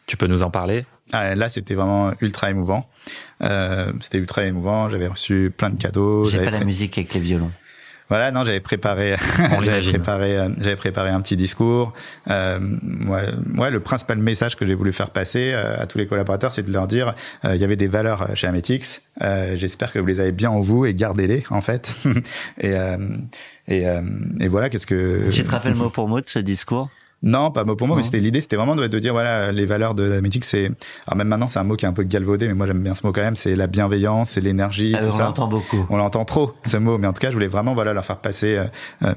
tu 0.08 0.18
peux 0.18 0.26
nous 0.26 0.42
en 0.42 0.50
parler? 0.50 0.86
Ah, 1.12 1.36
Là, 1.36 1.48
c'était 1.48 1.76
vraiment 1.76 2.13
ultra 2.20 2.50
émouvant. 2.50 2.89
Euh, 3.44 3.92
c'était 4.02 4.18
ultra 4.18 4.44
émouvant. 4.44 4.89
J'avais 4.89 5.06
reçu 5.06 5.54
plein 5.56 5.70
de 5.70 5.76
cadeaux. 5.76 6.26
J'ai 6.26 6.44
pas 6.44 6.50
la 6.50 6.63
musique 6.63 6.98
avec 6.98 7.13
les 7.13 7.20
violons. 7.20 7.52
Voilà, 8.10 8.32
non, 8.32 8.43
j'avais 8.43 8.60
préparé, 8.60 9.15
j'avais 9.62 9.82
préparé, 9.82 10.38
euh, 10.38 10.50
j'avais 10.58 10.76
préparé 10.76 11.10
un 11.12 11.22
petit 11.22 11.38
discours. 11.38 11.93
Euh, 12.28 12.60
ouais, 13.56 13.69
le 13.69 13.80
principal 13.80 14.17
message 14.17 14.56
que 14.56 14.65
j'ai 14.65 14.74
voulu 14.74 14.91
faire 14.91 15.12
passer 15.12 15.52
euh, 15.54 15.80
à 15.80 15.86
tous 15.86 16.00
les 16.00 16.08
collaborateurs, 16.08 16.52
c'est 16.52 16.63
de 16.63 16.72
leur 16.72 16.88
dire, 16.88 17.13
euh, 17.45 17.56
il 17.56 17.62
y 17.62 17.63
avait 17.63 17.76
des 17.76 17.88
valeurs 17.88 18.36
chez 18.36 18.48
Ametix. 18.48 19.04
J'espère 19.56 19.91
que 19.91 20.00
vous 20.00 20.06
les 20.06 20.22
avez 20.22 20.32
bien 20.32 20.50
en 20.50 20.62
vous 20.62 20.86
et 20.86 20.93
gardez-les 20.93 21.43
en 21.50 21.62
fait. 21.62 21.93
et, 22.62 22.74
et, 23.67 23.86
et 24.39 24.48
voilà, 24.48 24.69
qu'est-ce 24.69 24.88
que. 24.88 25.30
Tu 25.30 25.43
te 25.43 25.52
rappelles 25.52 25.76
mot 25.76 25.89
pour 25.89 26.08
mot 26.08 26.22
de 26.22 26.28
ce 26.28 26.39
discours 26.39 26.89
non, 27.22 27.52
pas 27.52 27.66
mot 27.66 27.76
pour 27.76 27.88
mot, 27.88 27.96
mais 27.96 28.04
c'était 28.04 28.20
l'idée, 28.20 28.40
c'était 28.40 28.56
vraiment 28.56 28.76
de, 28.76 28.88
dire 29.00 29.12
voilà 29.12 29.52
les 29.52 29.66
valeurs 29.66 29.94
de 29.94 30.04
la 30.04 30.22
mythique, 30.22 30.46
c'est 30.46 30.72
alors 31.06 31.18
même 31.18 31.28
maintenant 31.28 31.48
c'est 31.48 31.60
un 31.60 31.64
mot 31.64 31.76
qui 31.76 31.86
est 31.86 31.88
un 31.88 31.94
peu 31.94 32.04
galvaudé, 32.04 32.48
mais 32.48 32.54
moi 32.54 32.66
j'aime 32.66 32.82
bien 32.82 32.96
ce 32.96 33.06
mot 33.06 33.12
quand 33.12 33.22
même, 33.22 33.36
c'est 33.36 33.56
la 33.56 33.68
bienveillance, 33.68 34.32
c'est 34.32 34.42
l'énergie, 34.42 34.94
ah, 34.96 35.02
tout 35.02 35.10
on 35.10 35.12
ça. 35.12 35.24
On 35.24 35.26
l'entend 35.28 35.48
beaucoup. 35.48 35.86
On 35.90 35.98
l'entend 35.98 36.24
trop 36.24 36.54
ce 36.64 36.78
mot, 36.78 36.98
mais 36.98 37.08
en 37.08 37.14
tout 37.14 37.20
cas 37.20 37.30
je 37.30 37.34
voulais 37.34 37.48
vraiment 37.48 37.74
voilà 37.74 37.94
leur 37.94 38.06
faire 38.06 38.20
passer 38.20 38.58
euh, 38.58 38.66
euh 39.04 39.14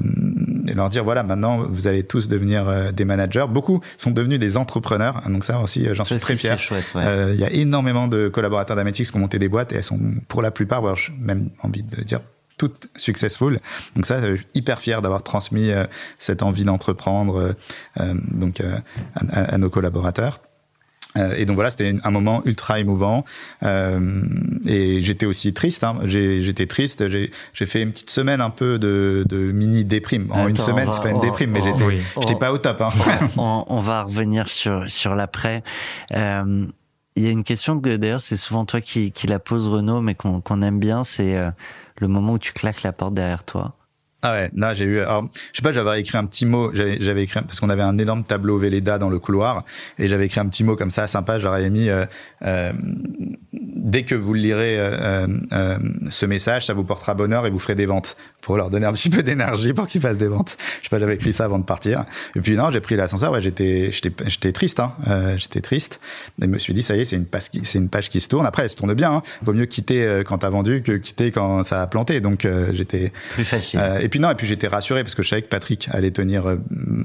et 0.68 0.74
leur 0.74 0.88
dire 0.90 1.02
voilà 1.02 1.24
maintenant 1.24 1.58
vous 1.68 1.88
allez 1.88 2.04
tous 2.04 2.28
devenir 2.28 2.68
euh, 2.68 2.92
des 2.92 3.04
managers. 3.04 3.46
Beaucoup 3.48 3.80
sont 3.96 4.10
devenus 4.10 4.38
des 4.38 4.56
entrepreneurs, 4.56 5.22
donc 5.28 5.44
ça 5.44 5.60
aussi 5.60 5.86
euh, 5.86 5.94
j'en 5.94 6.04
suis 6.04 6.16
très 6.16 6.36
fier. 6.36 6.56
Il 6.94 7.38
y 7.38 7.44
a 7.44 7.52
énormément 7.52 8.08
de 8.08 8.28
collaborateurs 8.28 8.76
d'Ametix 8.76 9.10
qui 9.10 9.16
ont 9.16 9.20
monté 9.20 9.38
des 9.38 9.48
boîtes 9.48 9.72
et 9.72 9.76
elles 9.76 9.84
sont 9.84 9.98
pour 10.28 10.42
la 10.42 10.50
plupart, 10.50 10.82
même 11.20 11.50
envie 11.62 11.82
de 11.82 12.02
dire 12.02 12.20
toutes 12.56 12.88
successful. 12.96 13.60
Donc 13.94 14.06
ça, 14.06 14.20
je 14.20 14.36
suis 14.36 14.46
hyper 14.54 14.80
fier 14.80 15.02
d'avoir 15.02 15.22
transmis 15.22 15.70
euh, 15.70 15.84
cette 16.18 16.42
envie 16.42 16.64
d'entreprendre 16.64 17.36
euh, 17.36 17.52
euh, 18.00 18.14
donc 18.30 18.62
à, 19.30 19.58
nos 19.58 19.70
collaborateurs. 19.70 20.40
et 21.36 21.44
donc 21.44 21.56
voilà, 21.56 21.70
c'était 21.70 21.94
un 22.02 22.10
moment 22.10 22.42
ultra 22.44 22.80
émouvant. 22.80 23.24
et 23.62 25.02
j'étais 25.02 25.26
aussi 25.26 25.52
triste. 25.52 25.84
Hein. 25.84 25.98
J'étais 26.04 26.66
triste. 26.66 27.08
J'ai 27.08 27.66
fait 27.66 27.82
une 27.82 27.92
petite 27.92 28.10
semaine 28.10 28.40
un 28.40 28.50
peu 28.50 28.78
de, 28.78 29.52
mini 29.52 29.84
déprime. 29.84 30.28
En 30.30 30.48
une 30.48 30.56
semaine, 30.56 30.90
c'est 30.90 31.02
pas 31.02 31.10
une 31.10 31.20
déprime, 31.20 31.50
mais 31.50 31.62
j'étais, 31.62 31.98
j'étais 32.20 32.36
pas 32.36 32.52
au 32.52 32.58
top. 32.58 32.80
Hein. 32.80 32.88
on, 33.36 33.80
va 33.80 34.04
revenir 34.04 34.48
sur 34.48 34.88
sur 34.88 35.14
l'après. 35.14 35.62
Il 37.14 37.22
y 37.22 37.26
a 37.26 37.30
une 37.30 37.44
question 37.44 37.78
que 37.78 37.96
d'ailleurs 37.96 38.22
c'est 38.22 38.38
souvent 38.38 38.64
toi 38.64 38.80
qui, 38.80 39.12
qui 39.12 39.26
la 39.26 39.38
pose 39.38 39.68
Renaud, 39.68 40.00
mais 40.00 40.14
qu'on 40.14 40.62
aime 40.62 40.78
bien, 40.78 41.04
c'est 41.04 41.36
le 42.02 42.08
moment 42.08 42.34
où 42.34 42.38
tu 42.38 42.52
claques 42.52 42.82
la 42.82 42.92
porte 42.92 43.14
derrière 43.14 43.44
toi 43.44 43.76
ah 44.24 44.32
ouais, 44.34 44.50
là 44.54 44.72
j'ai 44.72 44.84
eu. 44.84 45.00
Alors, 45.00 45.28
je 45.52 45.56
sais 45.56 45.62
pas, 45.62 45.72
j'avais 45.72 46.00
écrit 46.00 46.16
un 46.16 46.26
petit 46.26 46.46
mot. 46.46 46.70
J'avais 46.72 47.24
écrit 47.24 47.40
parce 47.40 47.58
qu'on 47.58 47.70
avait 47.70 47.82
un 47.82 47.98
énorme 47.98 48.22
tableau 48.22 48.56
Véleda 48.56 48.96
dans 48.96 49.10
le 49.10 49.18
couloir 49.18 49.64
et 49.98 50.08
j'avais 50.08 50.26
écrit 50.26 50.38
un 50.38 50.46
petit 50.46 50.62
mot 50.62 50.76
comme 50.76 50.92
ça, 50.92 51.08
sympa. 51.08 51.40
J'aurais 51.40 51.68
mis 51.70 51.88
euh, 51.88 52.06
euh, 52.44 52.72
dès 53.52 54.04
que 54.04 54.14
vous 54.14 54.32
lirez 54.32 54.78
euh, 54.78 55.26
euh, 55.52 55.78
ce 56.08 56.26
message, 56.26 56.66
ça 56.66 56.72
vous 56.72 56.84
portera 56.84 57.14
bonheur 57.14 57.46
et 57.46 57.50
vous 57.50 57.58
ferez 57.58 57.74
des 57.74 57.86
ventes 57.86 58.16
pour 58.42 58.56
leur 58.56 58.70
donner 58.70 58.86
un 58.86 58.92
petit 58.92 59.10
peu 59.10 59.22
d'énergie 59.22 59.72
pour 59.72 59.86
qu'ils 59.86 60.00
fassent 60.00 60.18
des 60.18 60.28
ventes. 60.28 60.56
Je 60.78 60.84
sais 60.84 60.90
pas, 60.90 60.98
j'avais 60.98 61.14
écrit 61.14 61.32
ça 61.32 61.44
avant 61.44 61.58
de 61.58 61.64
partir. 61.64 62.04
Et 62.36 62.40
puis 62.40 62.56
non, 62.56 62.70
j'ai 62.70 62.80
pris 62.80 62.96
l'ascenseur. 62.96 63.32
Ouais, 63.32 63.42
j'étais 63.42 63.90
j'étais 63.90 64.12
j'étais 64.26 64.52
triste. 64.52 64.80
Hein, 64.80 64.92
euh, 65.08 65.36
j'étais 65.38 65.60
triste. 65.60 66.00
Et 66.40 66.44
je 66.44 66.50
me 66.50 66.58
suis 66.58 66.74
dit 66.74 66.82
ça 66.82 66.96
y 66.96 67.00
est, 67.00 67.04
c'est 67.04 67.16
une 67.16 67.26
page 67.26 67.50
qui 67.50 67.60
c'est 67.64 67.78
une 67.78 67.88
page 67.88 68.08
qui 68.08 68.20
se 68.20 68.28
tourne. 68.28 68.46
Après, 68.46 68.62
elle 68.62 68.70
se 68.70 68.76
tourne 68.76 68.94
bien. 68.94 69.12
Hein. 69.12 69.22
Vaut 69.42 69.54
mieux 69.54 69.66
quitter 69.66 70.22
quand 70.26 70.38
t'as 70.38 70.50
vendu 70.50 70.82
que 70.82 70.92
quitter 70.92 71.30
quand 71.30 71.62
ça 71.62 71.82
a 71.82 71.86
planté. 71.86 72.20
Donc 72.20 72.46
j'étais 72.72 73.12
plus 73.34 73.44
facile 73.44 73.80
puis 74.12 74.20
non, 74.20 74.30
et 74.30 74.34
puis 74.34 74.46
j'étais 74.46 74.68
rassuré 74.68 75.02
parce 75.02 75.14
que 75.14 75.22
je 75.22 75.28
savais 75.30 75.42
que 75.42 75.48
Patrick 75.48 75.88
allait 75.90 76.10
tenir. 76.10 76.46
Euh, 76.46 76.56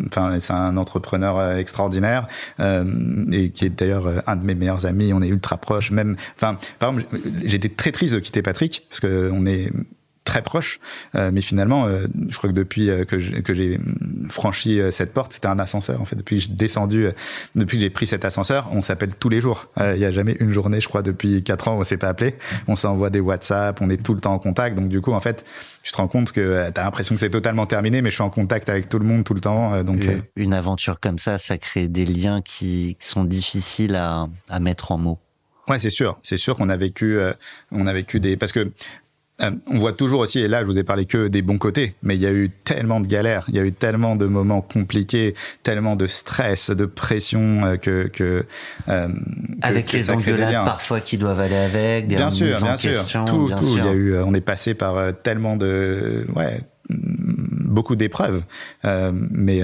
enfin, 0.08 0.38
c'est 0.40 0.52
un 0.52 0.76
entrepreneur 0.76 1.40
euh, 1.40 1.56
extraordinaire 1.56 2.28
euh, 2.60 2.84
et 3.32 3.50
qui 3.50 3.64
est 3.66 3.70
d'ailleurs 3.70 4.22
un 4.28 4.36
de 4.36 4.44
mes 4.44 4.54
meilleurs 4.54 4.86
amis. 4.86 5.14
On 5.14 5.22
est 5.22 5.30
ultra 5.30 5.58
proches. 5.58 5.90
Même, 5.90 6.18
enfin, 6.36 6.58
par 6.80 6.90
exemple, 6.90 7.18
j'étais 7.46 7.70
très 7.70 7.94
triste 7.94 8.14
de 8.14 8.20
quitter 8.20 8.42
Patrick 8.42 8.86
parce 8.90 9.00
que 9.00 9.32
on 9.34 9.46
est 9.46 9.72
très 10.28 10.42
proche. 10.42 10.80
Euh, 11.16 11.32
mais 11.34 11.42
finalement, 11.42 11.86
euh, 11.86 12.06
je 12.28 12.38
crois 12.38 12.50
que 12.50 12.56
depuis 12.56 12.90
euh, 12.90 13.06
que 13.06 13.18
j'ai 13.54 13.80
franchi 14.30 14.82
cette 14.92 15.14
porte, 15.14 15.32
c'était 15.32 15.48
un 15.48 15.58
ascenseur. 15.58 16.02
En 16.02 16.06
fait, 16.06 16.18
depuis 16.18 16.36
que 16.36 16.44
j'ai 16.44 16.54
descendu, 16.54 17.08
depuis 17.56 17.78
que 17.78 17.84
j'ai 17.84 17.90
pris 17.90 18.06
cet 18.06 18.26
ascenseur, 18.26 18.68
on 18.72 18.82
s'appelle 18.82 19.16
tous 19.16 19.30
les 19.30 19.40
jours. 19.40 19.68
Il 19.80 19.98
n'y 19.98 20.06
a 20.06 20.12
jamais 20.12 20.36
une 20.40 20.52
journée, 20.52 20.82
je 20.82 20.90
crois, 20.90 21.02
depuis 21.02 21.44
quatre 21.44 21.70
ans 21.70 21.78
où 21.78 21.80
on 21.80 21.84
s'est 21.84 21.98
pas 21.98 22.10
appelé. 22.10 22.36
On 22.68 22.76
s'envoie 22.76 23.10
des 23.10 23.22
WhatsApp, 23.22 23.80
on 23.82 23.90
est 23.90 24.04
tout 24.04 24.14
le 24.14 24.20
temps 24.20 24.34
en 24.34 24.40
contact. 24.40 24.76
Donc 24.76 24.90
du 24.90 25.00
coup, 25.00 25.14
en 25.14 25.22
fait, 25.22 25.46
tu 25.82 25.94
te 25.94 25.98
rends 25.98 26.10
compte 26.10 26.34
que 26.34 26.70
tu 26.72 26.80
as 26.80 26.84
l'impression 26.84 27.16
que 27.16 27.22
c'est 27.22 27.30
totalement 27.30 27.66
terminé, 27.66 28.02
mais 28.02 28.10
je 28.10 28.16
suis 28.16 28.24
en 28.24 28.30
contact 28.30 28.68
avec 28.68 28.90
tout 28.90 29.00
le 29.00 29.06
monde 29.06 29.24
tout 29.24 29.34
le 29.34 29.42
temps. 29.42 29.82
donc 29.84 30.06
une 30.36 30.54
aventure 30.54 31.00
comme 31.00 31.20
ça, 31.20 31.38
ça 31.38 31.58
crée 31.58 31.88
des 31.88 32.06
liens 32.06 32.42
qui 32.42 32.98
sont 33.00 33.24
difficiles 33.24 33.96
à, 33.96 34.28
à 34.50 34.60
mettre 34.60 34.92
en 34.92 34.98
mots. 34.98 35.20
Ouais, 35.70 35.80
c'est 35.80 35.90
sûr. 35.90 36.18
C'est 36.22 36.38
sûr 36.38 36.56
qu'on 36.58 36.70
a 36.70 36.78
vécu, 36.78 37.18
on 37.72 37.88
a 37.88 37.94
vécu 37.94 38.20
des, 38.20 38.36
parce 38.36 38.52
que 38.52 38.72
euh, 39.42 39.52
on 39.68 39.78
voit 39.78 39.94
toujours 39.94 40.22
aussi, 40.22 40.40
et 40.40 40.48
là 40.48 40.62
je 40.62 40.66
vous 40.66 40.80
ai 40.80 40.84
parlé 40.84 41.06
que 41.06 41.28
des 41.28 41.44
bons 41.44 41.60
côtés, 41.60 41.94
mais 42.02 42.16
il 42.16 42.22
y 42.22 42.26
a 42.26 42.32
eu 42.32 42.50
tellement 42.50 43.00
de 43.00 43.06
galères, 43.06 43.46
il 43.50 43.56
y 43.56 43.60
a 43.60 43.64
eu 43.64 43.72
tellement 43.72 44.16
de 44.16 44.26
moments 44.26 44.62
compliqués, 44.62 45.36
tellement 45.62 45.96
de 45.96 46.08
stress, 46.08 46.72
de 46.72 46.86
pression 46.86 47.64
euh, 47.64 47.76
que, 47.78 48.08
que 48.08 48.46
euh, 48.90 49.08
avec 49.62 49.92
les 49.92 50.10
engueulades 50.10 50.66
parfois 50.66 51.02
qui 51.02 51.18
doivent 51.18 51.40
aller 51.40 51.56
avec, 51.56 52.08
des 52.08 52.16
bien 52.16 52.32
sûr, 52.32 52.58
bien 52.60 52.78
sûr, 52.78 53.26
tout, 53.26 53.52
tout. 53.56 53.78
Il 53.78 53.86
y 53.86 53.88
a 53.88 53.94
eu, 53.94 54.18
on 54.18 54.34
est 54.34 54.42
passé 54.42 54.74
par 54.74 55.14
tellement 55.22 55.56
de, 55.56 56.26
ouais, 56.36 56.62
beaucoup 57.68 57.96
d'épreuves, 57.96 58.44
mais 58.84 59.62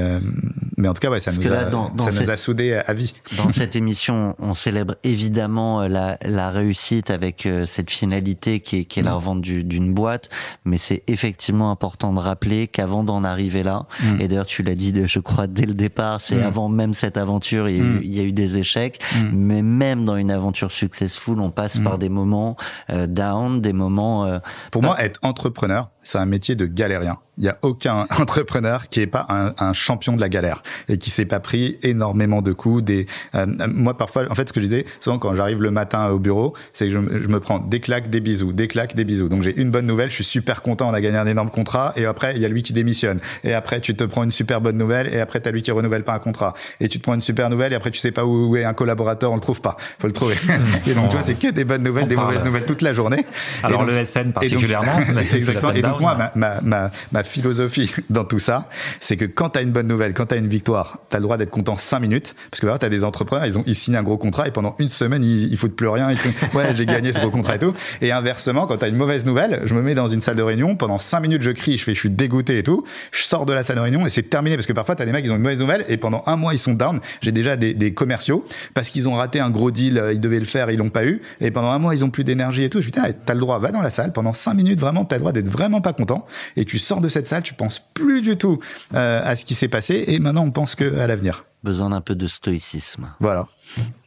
mais 0.84 0.90
en 0.90 0.94
tout 0.94 1.00
cas, 1.00 1.10
ouais, 1.10 1.20
ça, 1.20 1.32
nous 1.32 1.48
a, 1.52 1.72
ça 1.72 2.22
nous 2.24 2.30
a 2.30 2.36
soudés 2.36 2.74
à 2.74 2.94
vie. 2.94 3.14
Dans 3.38 3.52
cette 3.52 3.76
émission, 3.78 4.36
on 4.38 4.54
célèbre 4.54 4.96
évidemment 5.04 5.88
la, 5.88 6.18
la 6.26 6.52
réussite 6.52 7.10
avec 7.10 7.46
euh, 7.46 7.66
cette 7.66 7.90
finalité 7.90 8.60
qui 8.60 8.80
est, 8.80 8.86
qui 8.86 9.00
est 9.00 9.04
la 9.04 9.12
mm. 9.12 9.16
revente 9.16 9.42
d'une 9.42 9.94
boîte, 9.94 10.30
mais 10.66 10.78
c'est 10.78 11.04
effectivement 11.08 11.72
important 11.72 12.12
de 12.12 12.20
rappeler 12.20 12.68
qu'avant 12.68 13.06
d'en 13.06 13.24
arriver 13.24 13.64
là, 13.64 13.86
mm. 14.02 14.20
et 14.22 14.28
d'ailleurs 14.28 14.46
tu 14.46 14.64
l'as 14.64 14.76
dit, 14.76 14.94
je 15.06 15.20
crois 15.20 15.48
dès 15.48 15.66
le 15.66 15.74
départ, 15.74 16.20
c'est 16.20 16.36
mm. 16.36 16.44
avant 16.44 16.70
même 16.70 16.94
cette 16.94 17.18
aventure, 17.18 17.70
il 17.70 17.78
y, 17.78 17.80
a 17.80 17.84
eu, 17.84 18.02
il 18.04 18.16
y 18.16 18.20
a 18.20 18.24
eu 18.24 18.34
des 18.34 18.58
échecs, 18.58 19.00
mais 19.32 19.62
même 19.62 20.06
dans 20.06 20.18
une 20.18 20.32
aventure 20.32 20.72
successful, 20.72 21.40
on 21.40 21.52
passe 21.52 21.80
par 21.80 21.98
des 21.98 22.10
moments 22.10 22.58
euh, 22.90 23.08
down, 23.08 23.62
des 23.62 23.74
moments. 23.74 24.26
Euh, 24.26 24.40
Pour 24.72 24.82
moi, 24.82 25.02
être 25.02 25.20
entrepreneur, 25.24 25.90
c'est 26.02 26.18
un 26.18 26.26
métier 26.26 26.56
de 26.56 26.66
galérien. 26.66 27.20
Il 27.38 27.44
n'y 27.44 27.50
a 27.50 27.58
aucun 27.62 28.06
entrepreneur 28.20 28.90
qui 28.90 29.00
n'est 29.00 29.08
pas 29.08 29.26
un, 29.30 29.54
un, 29.58 29.74
champion 29.74 30.16
de 30.16 30.22
la 30.22 30.30
galère 30.30 30.62
et 30.88 30.98
qui 30.98 31.10
s'est 31.10 31.26
pas 31.26 31.40
pris 31.40 31.78
énormément 31.82 32.42
de 32.42 32.54
coups. 32.54 32.84
Des, 32.84 33.08
euh, 33.36 33.46
moi, 33.68 33.98
parfois, 33.98 34.24
en 34.30 34.36
fait, 34.36 34.48
ce 34.48 34.54
que 34.54 34.62
je 34.62 34.68
disais, 34.68 34.86
souvent 35.00 35.18
quand 35.18 35.34
j'arrive 35.34 35.62
le 35.62 35.72
matin 35.72 36.08
au 36.10 36.20
bureau, 36.20 36.54
c'est 36.74 36.86
que 36.86 36.92
je, 36.92 36.98
je, 36.98 37.28
me 37.28 37.40
prends 37.40 37.60
des 37.60 37.80
claques, 37.80 38.10
des 38.10 38.20
bisous, 38.20 38.54
des 38.54 38.68
claques, 38.68 38.96
des 38.96 39.04
bisous. 39.04 39.30
Donc 39.30 39.44
j'ai 39.44 39.60
une 39.60 39.72
bonne 39.72 39.88
nouvelle, 39.88 40.10
je 40.10 40.16
suis 40.16 40.24
super 40.24 40.62
content, 40.62 40.90
on 40.90 40.94
a 40.94 41.02
gagné 41.02 41.18
un 41.18 41.28
énorme 41.28 41.50
contrat, 41.50 41.94
et 41.96 42.06
après 42.06 42.36
il 42.36 42.42
y 42.42 42.46
a 42.46 42.50
lui 42.50 42.62
qui 42.62 42.74
démissionne. 42.74 43.20
Et 43.44 43.54
après 43.54 43.82
tu 43.82 43.96
te 43.96 44.04
prends 44.04 44.24
une 44.24 44.32
super 44.32 44.62
bonne 44.62 44.78
nouvelle, 44.78 45.14
et 45.14 45.20
après 45.20 45.42
tu 45.42 45.50
as 45.50 45.52
lui 45.52 45.62
qui 45.62 45.72
renouvelle 45.72 46.04
pas 46.04 46.14
un 46.14 46.20
contrat. 46.20 46.54
Et 46.80 46.88
tu 46.88 47.00
te 47.00 47.04
prends 47.04 47.16
une 47.16 47.22
super 47.22 47.50
nouvelle, 47.50 47.74
et 47.74 47.76
après 47.76 47.92
tu 47.92 48.00
sais 48.00 48.12
pas 48.12 48.26
où 48.26 48.56
est 48.56 48.64
un 48.64 48.74
collaborateur, 48.74 49.32
on 49.32 49.36
le 49.36 49.42
trouve 49.42 49.62
pas. 49.62 49.78
Faut 50.00 50.08
le 50.08 50.14
trouver. 50.14 50.36
et 50.88 50.94
donc 50.94 51.10
tu 51.10 51.16
vois, 51.16 51.26
c'est 51.26 51.40
que 51.40 51.50
des 51.50 51.64
bonnes 51.64 51.84
nouvelles, 51.84 52.08
des 52.08 52.16
mauvaises 52.16 52.44
nouvelles 52.44 52.66
toute 52.66 52.82
la 52.82 52.94
journée. 52.94 53.26
Alors 53.64 53.84
le 53.84 54.04
SN 54.04 54.32
particulièrement. 54.32 55.00
exactement. 55.34 55.74
Et 55.74 55.82
donc 55.82 56.00
moi, 56.00 56.16
ma, 56.36 56.62
ma, 56.62 56.92
ma, 57.12 57.23
philosophie 57.24 57.94
dans 58.10 58.26
tout 58.26 58.40
ça, 58.40 58.70
c'est 59.00 59.18
que 59.18 59.26
quand 59.26 59.52
tu 59.52 59.60
as 59.60 59.62
une 59.62 59.72
bonne 59.72 59.88
nouvelle, 59.88 60.14
quand 60.14 60.28
tu 60.28 60.36
as 60.36 60.38
une 60.38 60.48
victoire, 60.48 61.00
tu 61.10 61.16
as 61.16 61.20
le 61.20 61.24
droit 61.24 61.38
d'être 61.38 61.50
content 61.50 61.78
5 61.78 62.00
minutes. 62.00 62.36
Parce 62.52 62.62
que 62.62 62.78
tu 62.78 62.86
as 62.86 62.90
des 62.90 63.04
entrepreneurs, 63.04 63.46
ils, 63.46 63.58
ont, 63.58 63.64
ils 63.66 63.76
signent 63.76 63.96
un 63.96 64.04
gros 64.04 64.18
contrat 64.18 64.48
et 64.48 64.52
pendant 64.52 64.76
une 64.80 64.90
semaine, 64.90 65.24
ils, 65.24 65.52
ils 65.52 65.58
foutent 65.58 65.76
plus 65.76 65.88
rien. 65.88 66.12
Ils 66.12 66.18
sont, 66.18 66.30
ouais, 66.54 66.76
j'ai 66.76 66.86
gagné 66.86 67.14
ce 67.14 67.20
gros 67.20 67.32
contrat 67.32 67.56
et 67.56 67.60
tout. 67.60 67.74
Et 68.02 68.12
inversement, 68.12 68.68
quand 68.68 68.78
tu 68.78 68.86
as 68.86 68.88
une 68.88 68.96
mauvaise 68.96 69.26
nouvelle, 69.26 69.62
je 69.66 69.74
me 69.74 69.82
mets 69.82 69.96
dans 69.96 70.08
une 70.08 70.22
salle 70.22 70.36
de 70.36 70.44
réunion, 70.44 70.76
pendant 70.76 71.00
5 71.00 71.20
minutes, 71.20 71.42
je 71.42 71.52
crie, 71.52 71.78
je 71.78 71.84
fais, 71.84 71.94
je 71.94 72.00
suis 72.00 72.10
dégoûté 72.10 72.58
et 72.58 72.64
tout. 72.64 72.84
Je 73.12 73.24
sors 73.24 73.46
de 73.46 73.54
la 73.54 73.64
salle 73.64 73.78
de 73.78 73.82
réunion 73.82 74.06
et 74.06 74.10
c'est 74.10 74.24
terminé 74.24 74.56
parce 74.56 74.68
que 74.68 74.74
parfois, 74.74 74.96
tu 74.96 75.02
as 75.02 75.06
des 75.06 75.12
mecs, 75.12 75.26
ils 75.26 75.32
ont 75.32 75.36
une 75.36 75.42
mauvaise 75.42 75.60
nouvelle 75.60 75.86
et 75.90 75.98
pendant 75.98 76.24
un 76.26 76.36
mois, 76.36 76.54
ils 76.54 76.60
sont 76.60 76.74
down. 76.74 77.00
J'ai 77.22 77.32
déjà 77.32 77.56
des, 77.56 77.94
commerciaux 77.94 78.46
parce 78.74 78.90
qu'ils 78.90 79.08
ont 79.08 79.14
raté 79.14 79.40
un 79.40 79.50
gros 79.50 79.70
deal, 79.70 80.02
ils 80.14 80.20
devaient 80.20 80.40
le 80.40 80.46
faire, 80.46 80.72
ils 80.72 80.78
l'ont 80.78 80.90
pas 80.90 81.06
eu. 81.06 81.22
Et 81.42 81.52
pendant 81.52 81.70
un 81.70 81.80
mois, 81.80 81.94
ils 81.94 82.04
ont 82.04 82.10
plus 82.10 82.24
d'énergie 82.24 82.64
et 82.64 82.70
tout. 82.70 82.82
Je 82.82 82.90
dis, 82.90 83.00
t'as 83.26 83.34
le 83.34 83.40
droit, 83.40 83.60
va 83.60 83.72
dans 83.72 83.82
la 83.82 83.90
salle 83.90 84.12
pendant 84.14 84.34
5 84.34 84.54
minutes, 84.54 84.80
vraiment, 84.80 85.06
t'as 85.06 85.18
le 85.18 85.20
droit 85.20 85.32
d'être 85.32 85.48
vraiment 85.48 85.82
pas 85.82 85.94
content. 85.94 86.26
Et 86.56 86.66
tu 86.66 86.80
sors 86.80 87.02
de 87.02 87.10
cette 87.14 87.28
salle, 87.28 87.44
tu 87.44 87.54
penses 87.54 87.80
plus 87.94 88.22
du 88.22 88.38
tout 88.38 88.60
euh, 88.94 89.22
à 89.24 89.36
ce 89.36 89.46
qui 89.46 89.56
s'est 89.56 89.68
passé 89.68 90.04
et 90.08 90.20
maintenant 90.20 90.44
on 90.44 90.52
pense 90.52 90.76
que 90.76 90.98
à 90.98 91.08
l'avenir. 91.08 91.46
Besoin 91.64 91.92
d'un 91.92 92.02
peu 92.02 92.16
de 92.16 92.28
stoïcisme. 92.28 93.14
Voilà. 93.20 93.48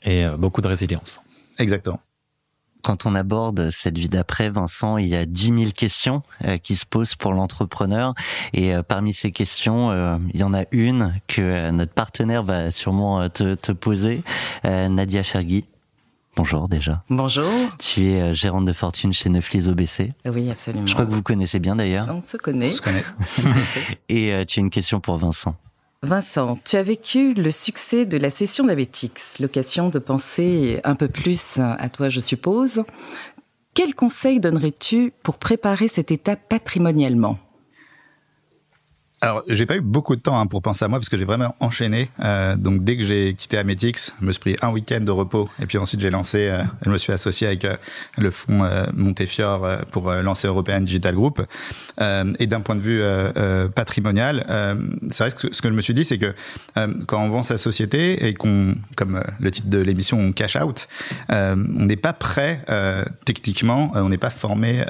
Et 0.03 0.27
euh, 0.27 0.37
beaucoup 0.37 0.61
de 0.61 0.69
résilience. 0.69 1.21
Exactement. 1.59 2.01
Quand 2.83 3.07
on 3.07 3.15
aborde 3.15 3.71
cette 3.71 3.99
vie 3.99 4.09
d'après, 4.09 4.49
Vincent, 4.49 4.97
il 4.99 5.07
y 5.07 5.17
a 5.17 5.25
10 5.25 5.47
000 5.47 5.71
questions 5.75 6.23
euh, 6.45 6.59
qui 6.59 6.77
se 6.77 6.87
posent 6.87 7.17
pour 7.17 7.33
l'entrepreneur. 7.33 8.15
Et 8.53 8.75
parmi 8.87 9.15
ces 9.15 9.33
questions, 9.33 10.21
il 10.33 10.41
y 10.41 10.45
en 10.45 10.55
a 10.55 10.65
une 10.71 11.15
que 11.27 11.71
notre 11.71 11.93
partenaire 11.93 12.45
va 12.45 12.71
sûrement 12.71 13.29
te, 13.29 13.55
te 13.55 13.73
poser, 13.73 14.23
Nadia 14.65 15.23
Chergui. 15.23 15.65
Bonjour 16.37 16.69
déjà. 16.69 17.03
Bonjour. 17.09 17.51
Tu 17.79 18.09
es 18.09 18.21
euh, 18.21 18.33
gérante 18.35 18.67
de 18.67 18.73
fortune 18.75 19.15
chez 19.15 19.31
Neuflis 19.31 19.69
OBC. 19.69 20.13
Oui, 20.27 20.51
absolument. 20.51 20.87
Je 20.87 20.93
crois 20.93 21.07
que 21.07 21.13
vous 21.13 21.23
connaissez 21.23 21.59
bien 21.59 21.77
d'ailleurs. 21.77 22.07
On 22.11 22.23
se 22.23 22.37
connaît. 22.37 22.69
On 22.69 22.73
se 22.73 22.83
connaît. 22.83 23.05
Et 24.11 24.33
euh, 24.33 24.45
tu 24.45 24.61
as 24.61 24.63
une 24.63 24.71
question 24.71 25.01
pour 25.01 25.17
Vincent. 25.17 25.57
Vincent, 26.03 26.59
tu 26.63 26.77
as 26.77 26.83
vécu 26.83 27.33
le 27.33 27.51
succès 27.51 28.05
de 28.05 28.19
la 28.19 28.29
session 28.29 28.65
d'Abetix, 28.65 29.41
l'occasion 29.41 29.89
de 29.89 29.99
penser 29.99 30.81
un 30.85 30.95
peu 30.95 31.09
plus 31.09 31.59
à 31.59 31.89
toi, 31.89 32.11
je 32.11 32.21
suppose. 32.21 32.85
Quel 33.73 33.95
conseil 33.95 34.39
donnerais-tu 34.39 35.15
pour 35.23 35.39
préparer 35.39 35.89
cette 35.89 36.11
étape 36.11 36.41
patrimonialement? 36.49 37.39
Alors, 39.27 39.43
j'ai 39.49 39.67
pas 39.67 39.77
eu 39.77 39.81
beaucoup 39.81 40.15
de 40.15 40.21
temps 40.21 40.39
hein, 40.39 40.47
pour 40.47 40.63
penser 40.63 40.85
à 40.85 40.89
moi 40.89 41.01
parce 41.01 41.09
que 41.09 41.19
j'ai 41.19 41.25
vraiment 41.25 41.57
enchaîné. 41.59 42.11
Euh, 42.23 42.55
donc, 42.55 42.85
dès 42.85 42.97
que 42.97 43.05
j'ai 43.05 43.35
quitté 43.35 43.59
Ametix, 43.59 44.13
je 44.21 44.25
me 44.25 44.31
suis 44.31 44.39
pris 44.39 44.57
un 44.63 44.71
week-end 44.71 45.01
de 45.01 45.11
repos 45.11 45.49
et 45.61 45.67
puis 45.67 45.79
ensuite 45.79 46.01
j'ai 46.01 46.11
lancé. 46.11 46.47
Euh, 46.49 46.63
je 46.85 46.91
me 46.91 46.97
suis 46.97 47.13
associé 47.13 47.49
avec 47.49 47.65
euh, 47.65 47.75
le 48.19 48.31
fonds 48.31 48.63
euh, 48.63 48.87
Montefiore 48.95 49.65
euh, 49.65 49.79
pour 49.91 50.13
lancer 50.13 50.47
European 50.47 50.81
Digital 50.81 51.17
Group. 51.17 51.43
et 51.99 52.47
d'un 52.47 52.61
point 52.61 52.77
de 52.77 52.81
vue 52.81 53.03
patrimonial, 53.75 54.47
c'est 55.11 55.25
vrai 55.25 55.33
que 55.33 55.53
ce 55.53 55.61
que 55.61 55.69
je 55.69 55.75
me 55.75 55.81
suis 55.81 55.95
dit, 55.95 56.05
c'est 56.05 56.19
que 56.19 56.35
quand 57.07 57.21
on 57.21 57.29
vend 57.29 57.43
sa 57.43 57.59
société 57.59 58.29
et 58.29 58.35
qu'on, 58.35 58.77
comme 58.95 59.23
le 59.41 59.51
titre 59.51 59.69
de 59.69 59.79
l'émission, 59.79 60.21
on 60.21 60.33
cash 60.33 60.57
out, 60.57 60.87
on 61.29 61.57
n'est 61.57 61.97
pas 61.97 62.13
prêt 62.13 62.65
techniquement, 63.25 63.91
on 63.95 64.09
n'est 64.09 64.19
pas 64.19 64.31
formé 64.31 64.85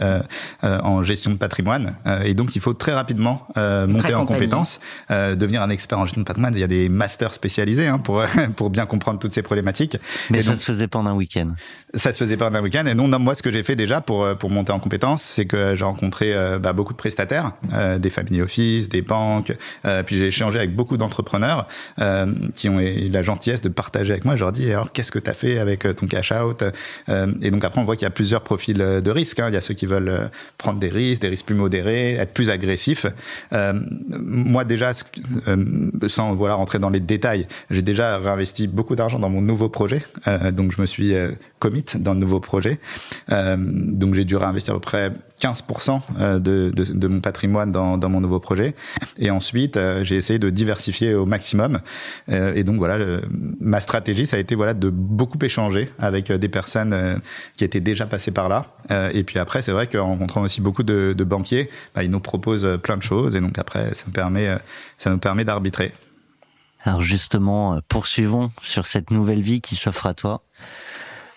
en 0.63 1.03
gestion 1.03 1.31
de 1.31 1.39
patrimoine 1.39 1.97
et 2.25 2.35
donc 2.35 2.57
il 2.57 2.61
faut 2.61 2.75
très 2.75 2.93
rapidement 2.93 3.47
monter 3.57 4.15
en 4.15 4.26
compétences, 4.27 4.81
euh, 5.11 5.35
devenir 5.35 5.63
un 5.63 5.71
expert 5.71 5.99
en 5.99 6.07
gestion 6.07 6.21
de 6.21 6.27
patrimoine. 6.27 6.55
Il 6.55 6.61
y 6.61 6.65
a 6.65 6.69
des 6.69 6.89
masters 6.89 7.35
spécialisés 7.35 7.87
hein, 7.87 7.99
pour 7.99 8.25
pour 8.57 8.71
bien 8.71 8.87
comprendre 8.87 9.19
toutes 9.19 9.33
ces 9.33 9.43
problématiques. 9.43 9.97
Mais 10.31 10.43
ça 10.43 10.57
se 10.57 10.65
faisait 10.65 10.89
pendant 10.89 11.11
un 11.11 11.15
week-end. 11.15 11.53
Ça 11.95 12.13
se 12.13 12.19
faisait 12.19 12.37
pendant 12.37 12.59
un 12.59 12.63
week-end. 12.63 12.85
Et 12.87 12.95
non, 12.95 13.09
non, 13.09 13.19
moi, 13.19 13.35
ce 13.35 13.43
que 13.43 13.51
j'ai 13.51 13.63
fait 13.63 13.77
déjà 13.77 14.01
pour 14.01 14.25
euh, 14.25 14.35
pour 14.35 14.51
monter 14.51 14.73
en 14.73 14.79
compétences, 14.79 15.23
c'est 15.23 15.47
que 15.47 15.75
j'ai 15.77 15.85
rencontré 15.85 16.35
euh, 16.35 16.59
bah, 16.59 16.73
beaucoup 16.73 16.93
de 16.93 16.99
prestataires, 16.99 17.53
euh, 17.73 17.99
des 17.99 18.11
family 18.11 18.43
office, 18.43 18.89
des 18.89 19.03
banques. 19.03 19.53
puis 20.07 20.19
j'ai 20.19 20.27
échangé 20.27 20.59
avec 20.59 20.75
beaucoup 20.75 20.97
d'entrepreneurs 20.97 21.67
qui 22.55 22.69
ont 22.69 22.81
eu 22.81 23.09
la 23.09 23.23
gentillesse 23.23 23.61
de 23.61 23.69
partager 23.69 24.13
avec 24.13 24.25
moi. 24.25 24.37
Je 24.37 24.41
leur 24.41 24.53
dis 24.53 24.71
alors 24.71 24.93
qu'est-ce 24.93 25.13
que 25.13 25.19
tu 25.19 25.31
as 25.31 25.35
fait 25.35 25.59
avec 25.59 25.87
ton 25.97 26.07
cash 26.07 26.33
out 26.33 26.65
Et 27.43 27.51
donc 27.51 27.65
après, 27.65 27.81
on 27.81 27.85
voit 27.85 27.97
qu'il 27.97 28.05
y 28.05 28.07
a 28.07 28.11
plusieurs 28.11 28.43
profils 28.43 28.77
de 28.77 29.11
risques. 29.11 29.41
Hein. 29.41 29.49
Il 29.49 29.55
y 29.55 29.57
a 29.57 29.61
ceux 29.61 29.75
qui 29.75 29.87
veulent 29.87 30.31
prendre 30.59 30.79
des 30.79 30.89
risques, 30.89 31.23
des 31.23 31.29
risques 31.29 31.47
plus 31.47 31.55
modérés, 31.55 32.15
être 32.15 32.33
plus 32.33 32.51
agressifs 32.51 33.07
moi 34.09 34.65
déjà, 34.65 34.93
euh, 35.49 35.91
sans 36.07 36.35
voilà 36.35 36.55
rentrer 36.55 36.79
dans 36.79 36.91
les 36.91 37.01
détails, 37.01 37.47
j'ai 37.71 37.83
déjà 37.83 38.19
réinvesti 38.19 38.67
beaucoup 38.67 38.97
d'argent 38.97 39.19
dans 39.19 39.31
mon 39.31 39.41
nouveau 39.41 39.69
projet, 39.69 40.03
euh, 40.27 40.51
donc 40.51 40.73
je 40.73 40.81
me 40.81 40.87
suis 40.87 41.15
euh, 41.15 41.33
dans 41.99 42.15
le 42.15 42.21
nouveau 42.21 42.41
projet, 42.41 42.79
donc 43.29 44.15
j'ai 44.15 44.25
dû 44.25 44.37
réinvestir 44.37 44.75
à 44.75 44.77
peu 44.77 44.81
près 44.81 45.13
15% 45.41 46.39
de, 46.41 46.71
de, 46.71 47.09
mon 47.09 47.21
patrimoine 47.21 47.73
dans, 47.73 48.09
mon 48.09 48.21
nouveau 48.21 48.41
projet, 48.41 48.75
et 49.19 49.31
ensuite 49.31 49.79
j'ai 50.03 50.17
essayé 50.17 50.39
de 50.39 50.51
diversifier 50.51 51.15
au 51.15 51.27
maximum, 51.27 51.81
et 52.29 52.65
donc 52.65 52.77
voilà, 52.77 52.99
ma 53.61 53.81
stratégie 53.81 54.27
ça 54.27 54.37
a 54.37 54.41
été 54.41 54.55
voilà 54.55 54.75
de 54.75 54.91
beaucoup 54.91 55.39
échanger 55.43 55.91
avec 55.99 56.33
des 56.33 56.49
personnes 56.49 57.21
qui 57.57 57.65
étaient 57.65 57.81
déjà 57.81 58.07
passées 58.07 58.33
par 58.33 58.49
là, 58.49 58.67
et 59.13 59.25
puis 59.25 59.39
après 59.39 59.63
c'est 59.63 59.73
vrai 59.73 59.87
qu'en 59.87 60.07
rencontrant 60.07 60.43
aussi 60.43 60.61
beaucoup 60.61 60.83
de, 60.83 61.15
banquiers, 61.25 61.71
bah, 61.95 62.05
ils 62.05 62.11
nous 62.11 62.21
proposent 62.21 62.79
plein 62.83 62.97
de 62.97 63.03
choses, 63.03 63.37
et 63.37 63.41
donc 63.41 63.59
après 63.59 63.95
ça 63.95 64.07
me 64.07 64.13
permet, 64.13 64.49
euh, 64.49 64.59
ça 64.99 65.11
nous 65.11 65.19
permet 65.19 65.45
d'arbitrer. 65.45 65.93
Alors 66.83 67.01
justement, 67.01 67.75
euh, 67.75 67.81
poursuivons 67.89 68.51
sur 68.63 68.87
cette 68.87 69.11
nouvelle 69.11 69.41
vie 69.41 69.61
qui 69.61 69.77
s'offre 69.77 70.07
à 70.07 70.15
toi. 70.15 70.43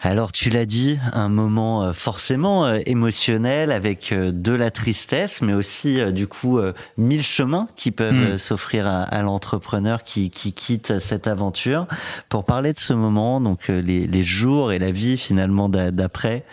Alors 0.02 0.32
tu 0.32 0.50
l'as 0.50 0.66
dit, 0.66 0.98
un 1.12 1.28
moment 1.28 1.84
euh, 1.84 1.94
forcément 1.94 2.74
émotionnel 2.74 3.72
avec 3.72 4.14
de 4.14 4.52
la 4.54 4.72
tristesse, 4.72 5.42
mais 5.42 5.54
aussi 5.54 6.02
du 6.14 6.28
coup 6.28 6.60
mille 6.98 7.24
chemins 7.24 7.68
qui 7.76 7.92
peuvent 7.92 8.34
mm. 8.34 8.38
s'offrir 8.38 8.88
à, 8.88 9.22
l'entrepreneur 9.22 10.04
qui, 10.04 10.30
qui, 10.30 10.54
quitte 10.54 11.00
cette 11.00 11.28
aventure. 11.28 11.86
Pour 12.30 12.46
parler 12.46 12.74
de 12.74 12.80
ce 12.80 12.94
moment, 12.94 13.42
donc 13.42 13.68
les, 13.68 14.08
les 14.08 14.24
jours 14.24 14.72
et 14.72 14.80
la 14.80 14.92
vie 14.92 15.18
finalement 15.18 15.70
d'après, 15.70 16.46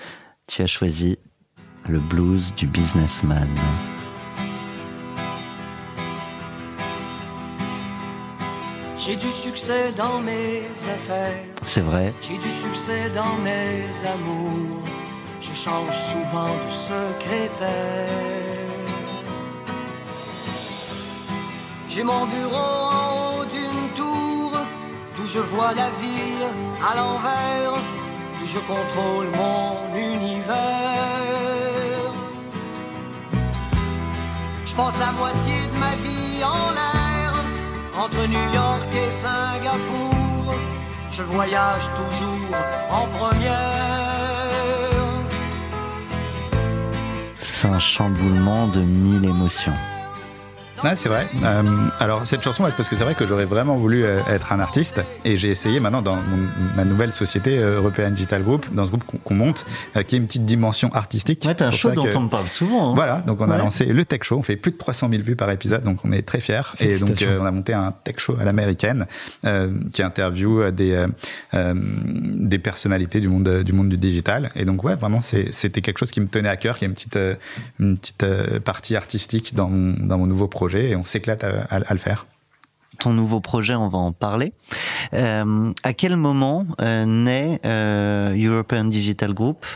tu 0.46 0.62
as 0.62 0.66
choisi 0.66 1.18
le 1.88 1.98
blues 1.98 2.52
du 2.56 2.66
businessman. 2.66 3.46
J'ai 9.06 9.14
du 9.14 9.30
succès 9.30 9.92
dans 9.96 10.18
mes 10.18 10.62
affaires. 10.96 11.44
C'est 11.62 11.80
vrai. 11.80 12.12
J'ai 12.22 12.38
du 12.38 12.50
succès 12.50 13.08
dans 13.14 13.36
mes 13.44 13.84
amours. 14.14 14.82
Je 15.40 15.54
change 15.54 15.96
souvent 16.12 16.52
de 16.66 16.72
secrétaire. 16.72 18.08
J'ai 21.88 22.02
mon 22.02 22.26
bureau 22.26 22.72
en 23.00 23.40
haut 23.40 23.44
d'une 23.44 23.88
tour 23.94 24.50
d'où 25.16 25.28
je 25.28 25.38
vois 25.38 25.72
la 25.72 25.88
ville 26.02 26.46
à 26.90 26.96
l'envers, 26.96 27.74
d'où 28.40 28.46
je 28.54 28.58
contrôle 28.58 29.28
mon 29.40 29.96
univers. 29.96 31.06
passe 34.76 34.98
la 34.98 35.12
moitié 35.12 35.54
de 35.72 35.78
ma 35.78 35.94
vie 36.04 36.44
en 36.44 36.70
l'air, 36.76 36.95
entre 37.98 38.26
New 38.26 38.54
York 38.54 38.88
et 38.94 39.10
Singapour. 39.10 40.54
Je 41.12 41.22
voyage 41.22 41.86
toujours 42.00 42.56
en 42.90 43.06
première. 43.18 44.46
C'est 47.38 47.68
un 47.68 47.78
chamboulement 47.78 48.66
de 48.68 48.80
mille 48.80 49.24
émotions. 49.24 49.72
Ah, 50.82 50.94
c'est 50.94 51.08
vrai. 51.08 51.26
Euh, 51.42 51.62
alors 52.00 52.26
cette 52.26 52.42
chanson, 52.42 52.64
c'est 52.68 52.76
parce 52.76 52.88
que 52.88 52.96
c'est 52.96 53.04
vrai 53.04 53.14
que 53.14 53.26
j'aurais 53.26 53.44
vraiment 53.44 53.76
voulu 53.76 54.04
euh, 54.04 54.20
être 54.28 54.52
un 54.52 54.60
artiste 54.60 55.00
et 55.24 55.36
j'ai 55.36 55.48
essayé 55.48 55.80
maintenant 55.80 56.02
dans 56.02 56.18
ma 56.76 56.84
nouvelle 56.84 57.12
société 57.12 57.58
euh, 57.58 57.76
European 57.76 58.10
Digital 58.10 58.42
Group, 58.42 58.66
dans 58.72 58.84
ce 58.84 58.90
groupe 58.90 59.04
qu'on 59.24 59.34
monte, 59.34 59.64
qui 60.06 60.14
a 60.14 60.18
une 60.18 60.26
petite 60.26 60.44
dimension 60.44 60.92
artistique. 60.92 61.44
Ouais, 61.46 61.54
t'as 61.54 61.68
un 61.68 61.70
show 61.70 61.90
dont 61.92 62.08
on 62.14 62.28
parle 62.28 62.48
souvent. 62.48 62.90
Hein. 62.90 62.94
Voilà, 62.94 63.20
donc 63.20 63.40
on 63.40 63.50
a 63.50 63.58
lancé 63.58 63.86
le 63.86 64.04
Tech 64.04 64.20
Show. 64.22 64.36
On 64.36 64.42
fait 64.42 64.56
plus 64.56 64.72
de 64.72 64.76
300 64.76 65.08
000 65.10 65.22
vues 65.22 65.36
par 65.36 65.50
épisode, 65.50 65.82
donc 65.82 66.04
on 66.04 66.12
est 66.12 66.22
très 66.22 66.40
fiers. 66.40 66.60
Et 66.80 66.98
donc 66.98 67.24
on 67.40 67.44
a 67.44 67.50
monté 67.50 67.72
un 67.72 67.92
Tech 67.92 68.16
Show 68.18 68.36
à 68.38 68.44
l'américaine 68.44 69.06
qui 69.92 70.02
interviewe 70.02 70.70
des 70.72 71.06
des 71.52 72.58
personnalités 72.58 73.20
du 73.20 73.28
monde 73.28 73.62
du 73.62 73.72
monde 73.72 73.88
du 73.88 73.96
digital. 73.96 74.50
Et 74.54 74.64
donc 74.64 74.84
ouais, 74.84 74.96
vraiment 74.96 75.20
c'était 75.20 75.80
quelque 75.80 75.98
chose 75.98 76.10
qui 76.10 76.20
me 76.20 76.28
tenait 76.28 76.48
à 76.48 76.56
cœur, 76.56 76.78
qui 76.78 76.84
a 76.84 76.88
une 76.88 76.94
petite 76.94 77.18
une 77.80 77.96
petite 77.96 78.24
partie 78.64 78.96
artistique 78.96 79.54
dans 79.54 79.68
mon, 79.68 79.94
dans 80.06 80.18
mon 80.18 80.26
nouveau 80.26 80.48
projet 80.48 80.65
et 80.74 80.96
on 80.96 81.04
s'éclate 81.04 81.44
à, 81.44 81.78
le 81.90 81.98
faire 81.98 82.26
ton 82.98 83.12
nouveau 83.12 83.40
projet, 83.40 83.74
on 83.74 83.88
va 83.88 83.98
en 83.98 84.12
parler. 84.12 84.52
Euh, 85.14 85.72
à 85.82 85.92
quel 85.92 86.16
moment 86.16 86.66
euh, 86.80 87.04
naît 87.04 87.60
euh, 87.64 88.36
European 88.36 88.84
Digital 88.84 89.32
Group? 89.34 89.66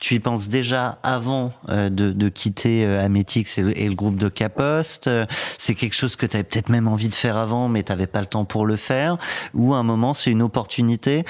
Tu 0.00 0.14
y 0.14 0.20
penses 0.20 0.48
déjà 0.48 0.98
avant 1.02 1.52
de, 1.68 2.28
quitter 2.28 2.84
Ametix 2.84 3.58
et, 3.58 3.88
le 3.88 3.94
groupe 3.94 4.16
de 4.16 4.28
Capost 4.28 5.10
C'est 5.58 5.74
quelque 5.74 5.94
chose 5.94 6.16
que 6.16 6.26
tu 6.26 6.36
avais 6.36 6.44
peut-être 6.44 6.68
même 6.68 6.88
envie 6.88 7.08
de 7.08 7.14
faire 7.14 7.36
avant, 7.36 7.68
mais 7.68 7.82
tu 7.82 7.92
n'avais 7.92 8.06
pas 8.06 8.20
le 8.20 8.26
temps 8.26 8.44
pour 8.44 8.66
le 8.66 8.76
faire? 8.76 9.18
Ou 9.54 9.74
à 9.74 9.78
un 9.78 9.82
moment, 9.82 10.14
c'est 10.14 10.30
une 10.30 10.42
opportunité? 10.42 11.24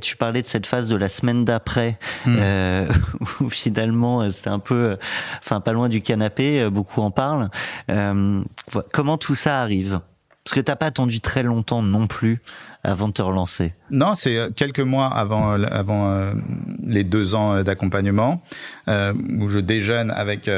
Tu 0.00 0.16
parlais 0.16 0.42
de 0.42 0.46
cette 0.46 0.66
phase 0.66 0.88
de 0.88 0.96
la 0.96 1.08
semaine 1.08 1.44
d'après, 1.44 1.98
hmm. 2.26 2.38
où 3.40 3.48
finalement, 3.48 4.30
c'était 4.30 4.48
un 4.48 4.58
peu, 4.58 4.96
enfin 5.40 5.60
pas 5.60 5.72
loin 5.72 5.88
du 5.88 6.00
canapé, 6.00 6.68
beaucoup 6.70 7.00
en 7.02 7.10
parlent. 7.10 7.50
comment 8.92 9.18
tout 9.18 9.34
ça 9.34 9.60
arrive? 9.60 10.00
Parce 10.44 10.54
que 10.54 10.60
t'as 10.60 10.76
pas 10.76 10.86
attendu 10.86 11.20
très 11.20 11.42
longtemps 11.42 11.82
non 11.82 12.06
plus 12.06 12.40
avant 12.82 13.08
de 13.08 13.12
te 13.12 13.22
relancer. 13.22 13.74
Non, 13.90 14.14
c'est 14.14 14.36
euh, 14.36 14.50
quelques 14.50 14.80
mois 14.80 15.06
avant 15.06 15.52
euh, 15.52 15.64
avant 15.70 16.10
euh, 16.10 16.32
les 16.84 17.04
deux 17.04 17.34
ans 17.34 17.62
d'accompagnement 17.62 18.42
où 18.88 19.48
je 19.48 19.60
déjeune 19.60 20.10
avec 20.10 20.50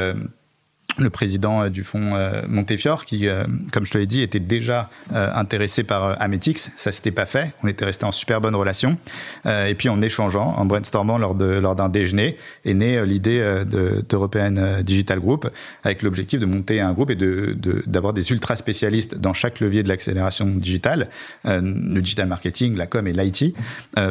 le 0.97 1.09
président 1.09 1.63
euh, 1.63 1.69
du 1.69 1.83
fonds 1.83 2.15
euh, 2.15 2.41
Montefiore, 2.47 3.05
qui, 3.05 3.27
euh, 3.27 3.43
comme 3.71 3.85
je 3.85 3.91
te 3.91 3.97
l'ai 3.97 4.05
dit, 4.05 4.21
était 4.21 4.39
déjà 4.39 4.89
intéressé 5.11 5.83
par 5.83 6.21
Ametix. 6.21 6.71
Ça 6.75 6.91
s'était 6.91 7.11
pas 7.11 7.25
fait. 7.25 7.53
On 7.63 7.67
était 7.67 7.85
resté 7.85 8.05
en 8.05 8.11
super 8.11 8.41
bonne 8.41 8.55
relation. 8.55 8.97
et 9.45 9.75
puis, 9.75 9.89
en 9.89 10.01
échangeant, 10.01 10.55
en 10.57 10.65
brainstormant 10.65 11.17
lors 11.17 11.35
de 11.35 11.45
lors 11.45 11.75
d'un 11.75 11.89
déjeuner, 11.89 12.37
est 12.65 12.73
née 12.73 13.05
l'idée 13.05 13.63
d'European 13.65 14.81
Digital 14.83 15.19
Group, 15.19 15.49
avec 15.83 16.01
l'objectif 16.01 16.39
de 16.39 16.45
monter 16.45 16.81
un 16.81 16.93
groupe 16.93 17.11
et 17.11 17.15
de 17.15 17.55
d'avoir 17.85 18.13
des 18.13 18.31
ultra 18.31 18.55
spécialistes 18.55 19.15
dans 19.15 19.33
chaque 19.33 19.59
levier 19.59 19.83
de 19.83 19.87
l'accélération 19.87 20.47
digitale, 20.47 21.09
le 21.45 22.01
digital 22.01 22.27
marketing, 22.27 22.75
la 22.75 22.87
com 22.87 23.07
et 23.07 23.13
l'IT, 23.13 23.55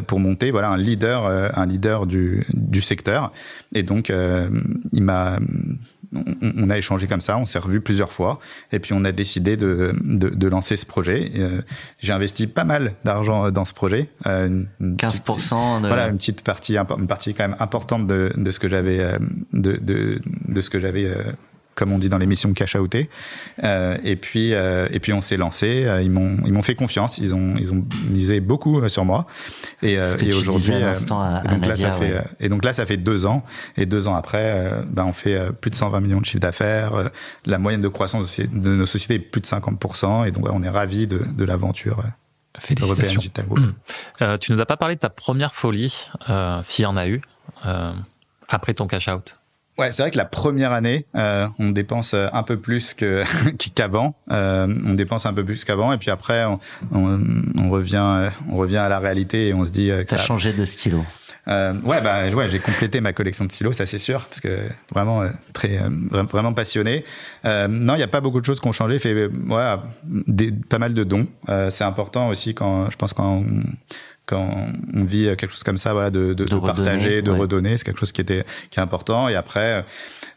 pour 0.07 0.21
monter 0.21 0.51
voilà 0.51 0.71
un 0.71 0.79
leader 0.79 1.27
un 1.27 1.67
leader 1.67 2.07
du 2.07 2.47
du 2.53 2.81
secteur. 2.81 3.33
Et 3.75 3.83
donc, 3.83 4.13
il 4.93 5.03
m'a 5.03 5.39
on, 6.15 6.71
a 6.71 6.74
échangé 6.77 7.07
comme 7.07 7.21
ça, 7.21 7.37
on 7.39 7.45
s'est 7.45 7.59
revu 7.59 7.81
plusieurs 7.81 8.13
fois, 8.13 8.39
et 8.73 8.79
puis 8.79 8.93
on 8.93 9.05
a 9.05 9.13
décidé 9.13 9.57
de, 9.57 9.95
de, 10.03 10.49
lancer 10.49 10.77
ce 10.77 10.87
projet. 10.87 11.33
Euh, 11.37 11.63
j'ai 12.01 12.13
investi 12.13 12.47
pas 12.47 12.65
mal 12.65 12.95
d'argent 13.05 13.51
dans 13.51 13.65
ce 13.65 13.73
projet. 13.73 14.09
15%. 14.25 14.27
Euh, 14.27 15.81
de... 15.81 15.87
Voilà, 15.87 16.09
une 16.09 16.17
petite 16.17 16.43
partie, 16.43 16.77
une 16.77 17.07
partie 17.07 17.35
quand 17.35 17.49
même 17.49 17.57
importante 17.59 18.07
de, 18.07 18.33
de 18.37 18.51
ce 18.51 18.61
que 18.61 18.69
j'avais, 18.69 19.01
euh, 19.01 19.19
de, 19.53 19.73
de, 19.73 20.21
de, 20.49 20.61
ce 20.61 20.71
que 20.71 20.81
j'avais 20.81 21.11
comme 21.75 21.93
on 21.93 21.99
dit 21.99 22.09
dans 22.09 22.19
l'émission 22.19 22.53
cash 22.53 22.75
outé. 22.77 23.11
Euh, 23.63 23.97
et 24.05 24.17
puis 24.17 24.55
euh, 24.55 24.89
et 24.91 25.01
puis 25.01 25.13
on 25.13 25.23
s'est 25.23 25.37
lancé. 25.37 25.85
Euh, 25.85 26.03
ils 26.03 26.11
m'ont 26.11 26.39
ils 26.45 26.53
m'ont 26.53 26.63
fait 26.63 26.75
confiance. 26.75 27.19
Ils 27.19 27.35
ont 27.35 27.55
ils 27.59 27.73
ont 27.73 27.85
misé 28.09 28.41
beaucoup 28.41 28.87
sur 28.89 29.05
moi. 29.05 29.27
Et, 29.83 29.95
et 29.95 30.35
aujourd'hui 30.35 30.75
donc 31.49 31.67
là 31.67 31.75
ça 31.75 31.93
fait 31.93 32.25
et 32.41 32.49
donc 32.49 32.65
là 32.65 32.73
ça 32.73 32.87
fait 32.87 32.97
deux 32.97 33.27
ans. 33.27 33.45
Et 33.77 33.87
deux 33.87 34.09
ans 34.09 34.15
après, 34.15 34.83
ben 34.89 35.05
on 35.05 35.13
fait 35.13 35.53
plus 35.61 35.71
de 35.71 35.77
120 35.77 36.01
millions 36.01 36.21
de 36.21 36.27
chiffre 36.27 36.41
d'affaires. 36.41 37.11
la 37.47 37.59
moyenne 37.59 37.83
de 37.83 37.89
croissance 37.89 38.41
de 38.41 38.75
nos 38.75 38.87
sociétés 38.87 39.15
est 39.15 39.19
plus 39.19 39.41
de 39.41 39.47
50% 39.47 40.27
Et 40.27 40.31
donc 40.31 40.49
on 40.51 40.63
est 40.63 40.69
ravis 40.69 41.07
de, 41.07 41.19
de 41.19 41.45
l'aventure. 41.45 42.03
Félicitations. 42.59 43.21
Euh, 44.23 44.39
tu 44.39 44.53
nous 44.53 44.61
as 44.61 44.67
pas 44.67 44.77
parlé 44.77 44.95
de 44.95 45.01
ta 45.01 45.11
première 45.11 45.55
folie, 45.55 46.09
s'il 46.63 46.83
y 46.85 46.87
en 46.87 46.97
a 46.97 47.09
eu, 47.09 47.21
après 48.49 48.75
ton 48.75 48.87
cash 48.87 49.09
out? 49.09 49.39
Ouais, 49.77 49.91
c'est 49.91 50.03
vrai 50.03 50.13
que 50.13 50.17
la 50.17 50.25
première 50.25 50.71
année, 50.71 51.05
euh, 51.17 51.49
on 51.59 51.71
dépense 51.71 52.15
euh, 52.15 52.29
un 52.33 52.45
peu 52.45 52.57
plus 52.59 52.95
que 52.95 53.25
qu'avant. 53.75 54.15
Euh, 54.31 54.73
on 54.87 54.95
dépense 54.95 55.27
un 55.27 55.33
peu 55.33 55.45
plus 55.45 55.65
qu'avant, 55.65 55.93
et 55.93 55.99
puis 55.99 56.11
après, 56.11 56.45
on, 56.45 56.61
on, 56.93 57.71
revient, 57.71 57.97
euh, 57.97 58.31
on 58.49 58.57
revient 58.57 58.77
à 58.77 58.89
la 58.89 59.01
réalité 59.01 59.49
et 59.49 59.55
on 59.55 59.65
se 59.65 59.71
dit 59.71 59.89
que 59.89 60.11
ça 60.11 60.17
a 60.17 60.19
changé 60.19 60.53
de 60.53 60.65
stylo. 60.65 61.05
Euh, 61.49 61.75
ouais, 61.83 62.01
bah 62.01 62.27
ouais, 62.31 62.49
j'ai 62.49 62.61
complété 62.61 63.01
ma 63.01 63.13
collection 63.13 63.45
de 63.45 63.53
stylos, 63.53 63.73
ça 63.73 63.85
c'est 63.85 63.99
sûr, 63.99 64.25
parce 64.25 64.41
que 64.41 64.61
vraiment 64.93 65.25
très 65.53 65.81
vraiment 66.31 66.55
passionné. 66.55 67.05
non, 67.45 67.95
il 67.95 67.99
n'y 67.99 68.03
a 68.03 68.09
pas 68.09 68.21
beaucoup 68.21 68.41
de 68.41 68.47
choses 68.47 68.61
qui 68.61 68.69
ont 68.69 68.73
changé. 68.73 68.99
Fait 68.99 69.27
ouais, 69.27 69.75
des, 70.05 70.53
pas 70.53 70.79
mal 70.79 70.95
de 70.95 71.05
dons. 71.05 71.27
c'est 71.69 71.85
important 71.85 72.29
aussi 72.29 72.55
quand 72.55 72.89
je 72.91 72.97
pense 72.97 73.13
quand 73.13 73.43
on, 73.45 73.63
quand 74.27 74.69
on 74.95 75.05
vit 75.05 75.25
quelque 75.37 75.51
chose 75.51 75.65
comme 75.65 75.79
ça, 75.79 75.93
voilà, 75.93 76.11
de, 76.11 76.35
de, 76.35 76.45
de, 76.45 76.57
partager, 76.59 77.23
de 77.23 77.31
redonner, 77.31 77.77
c'est 77.77 77.85
quelque 77.85 78.01
chose 78.01 78.13
qui 78.13 78.21
était 78.21 78.45
qui 78.71 78.79
est 78.79 78.83
important. 78.83 79.29
Et 79.29 79.35
après, 79.35 79.85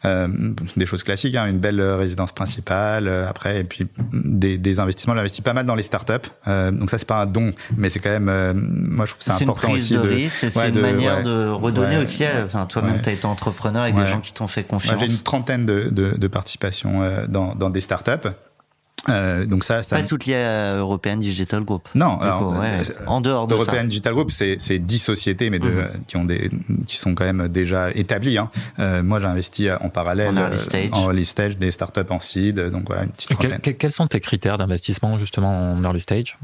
euh, 0.06 0.28
des 0.76 0.86
choses 0.86 1.04
classiques, 1.04 1.36
hein, 1.36 1.48
une 1.48 1.60
belle 1.60 1.82
résidence 1.82 2.32
principale. 2.32 3.08
Euh, 3.08 3.28
après, 3.28 3.60
et 3.60 3.64
puis 3.64 3.88
des, 4.12 4.58
des 4.58 4.80
investissements. 4.80 5.16
J'investis 5.16 5.44
pas 5.44 5.54
mal 5.54 5.66
dans 5.66 5.76
les 5.76 5.84
startups. 5.84 6.14
Euh, 6.48 6.72
donc 6.72 6.90
ça, 6.90 6.98
c'est 6.98 7.08
pas 7.08 7.22
un 7.22 7.26
don, 7.26 7.52
mais 7.76 7.90
c'est 7.90 8.00
quand 8.00 8.10
même, 8.10 8.30
euh, 8.30 8.54
moi, 8.56 9.06
je 9.06 9.12
trouve 9.12 9.22
c'est 9.22 9.44
important 9.44 9.72
aussi 9.72 9.98
de. 9.98 10.28
C'est 10.30 10.56
ouais, 10.56 10.70
une 10.70 10.82
manière 10.82 11.24
de 11.24 11.48
redonner 11.50 11.98
aussi. 11.98 12.24
Enfin, 12.44 12.66
toi-même, 12.66 13.02
tu 13.02 13.10
as 13.10 13.14
été 13.14 13.26
entrepreneur 13.26 13.84
avec 13.84 13.96
des 13.96 14.08
gens 14.08 14.22
qui 14.22 14.34
t'ont 14.34 14.48
fait 14.48 14.64
confiance. 14.64 15.00
J'ai 15.00 15.12
une 15.12 15.20
trentaine 15.20 15.66
de, 15.66 15.90
de, 15.92 16.16
de 16.18 16.28
participations 16.28 17.02
dans, 17.28 17.56
dans 17.56 17.70
des 17.70 17.82
startups. 17.82 18.30
Euh, 19.10 19.46
donc 19.46 19.64
ça, 19.64 19.84
ça, 19.84 19.96
pas 19.96 20.04
toutes 20.04 20.26
liées 20.26 20.36
à 20.36 20.76
European 20.76 21.18
Digital 21.18 21.64
Group. 21.64 21.88
Non, 21.96 22.20
euh, 22.22 22.84
en 23.06 23.22
dehors 23.22 23.48
de 23.48 23.54
European 23.54 23.86
Digital 23.86 24.14
Group, 24.14 24.32
c'est 24.32 24.58
c'est 24.60 24.80
dix 24.80 25.00
sociétés, 25.00 25.50
mais 25.50 25.60
de, 25.60 25.70
mhm. 25.70 25.88
qui 26.08 26.18
ont 26.18 26.26
des 26.26 26.50
qui 26.88 26.98
sont 26.98 27.16
quand 27.16 27.26
même 27.26 27.48
déjà 27.48 27.92
établies. 27.92 28.38
Hein. 28.38 28.50
Euh, 28.80 29.04
moi, 29.04 29.20
j'ai 29.20 29.28
investi 29.28 29.70
en 29.72 29.90
parallèle 29.90 30.38
en 30.38 30.42
early, 30.42 30.60
stage. 30.60 30.90
en 30.92 31.04
early 31.04 31.26
stage, 31.26 31.58
des 31.58 31.72
startups 31.72 32.02
en 32.10 32.20
seed, 32.20 32.60
donc 32.60 32.88
voilà 32.88 33.04
une 33.04 33.12
petite 33.12 33.30
trentaine. 33.30 33.60
quels 33.60 33.92
sont 33.92 34.08
tes 34.08 34.20
critères 34.20 34.58
d'investissement 34.58 35.18
justement 35.18 35.74
en 35.74 35.84
early 35.84 36.02
stage? 36.02 36.38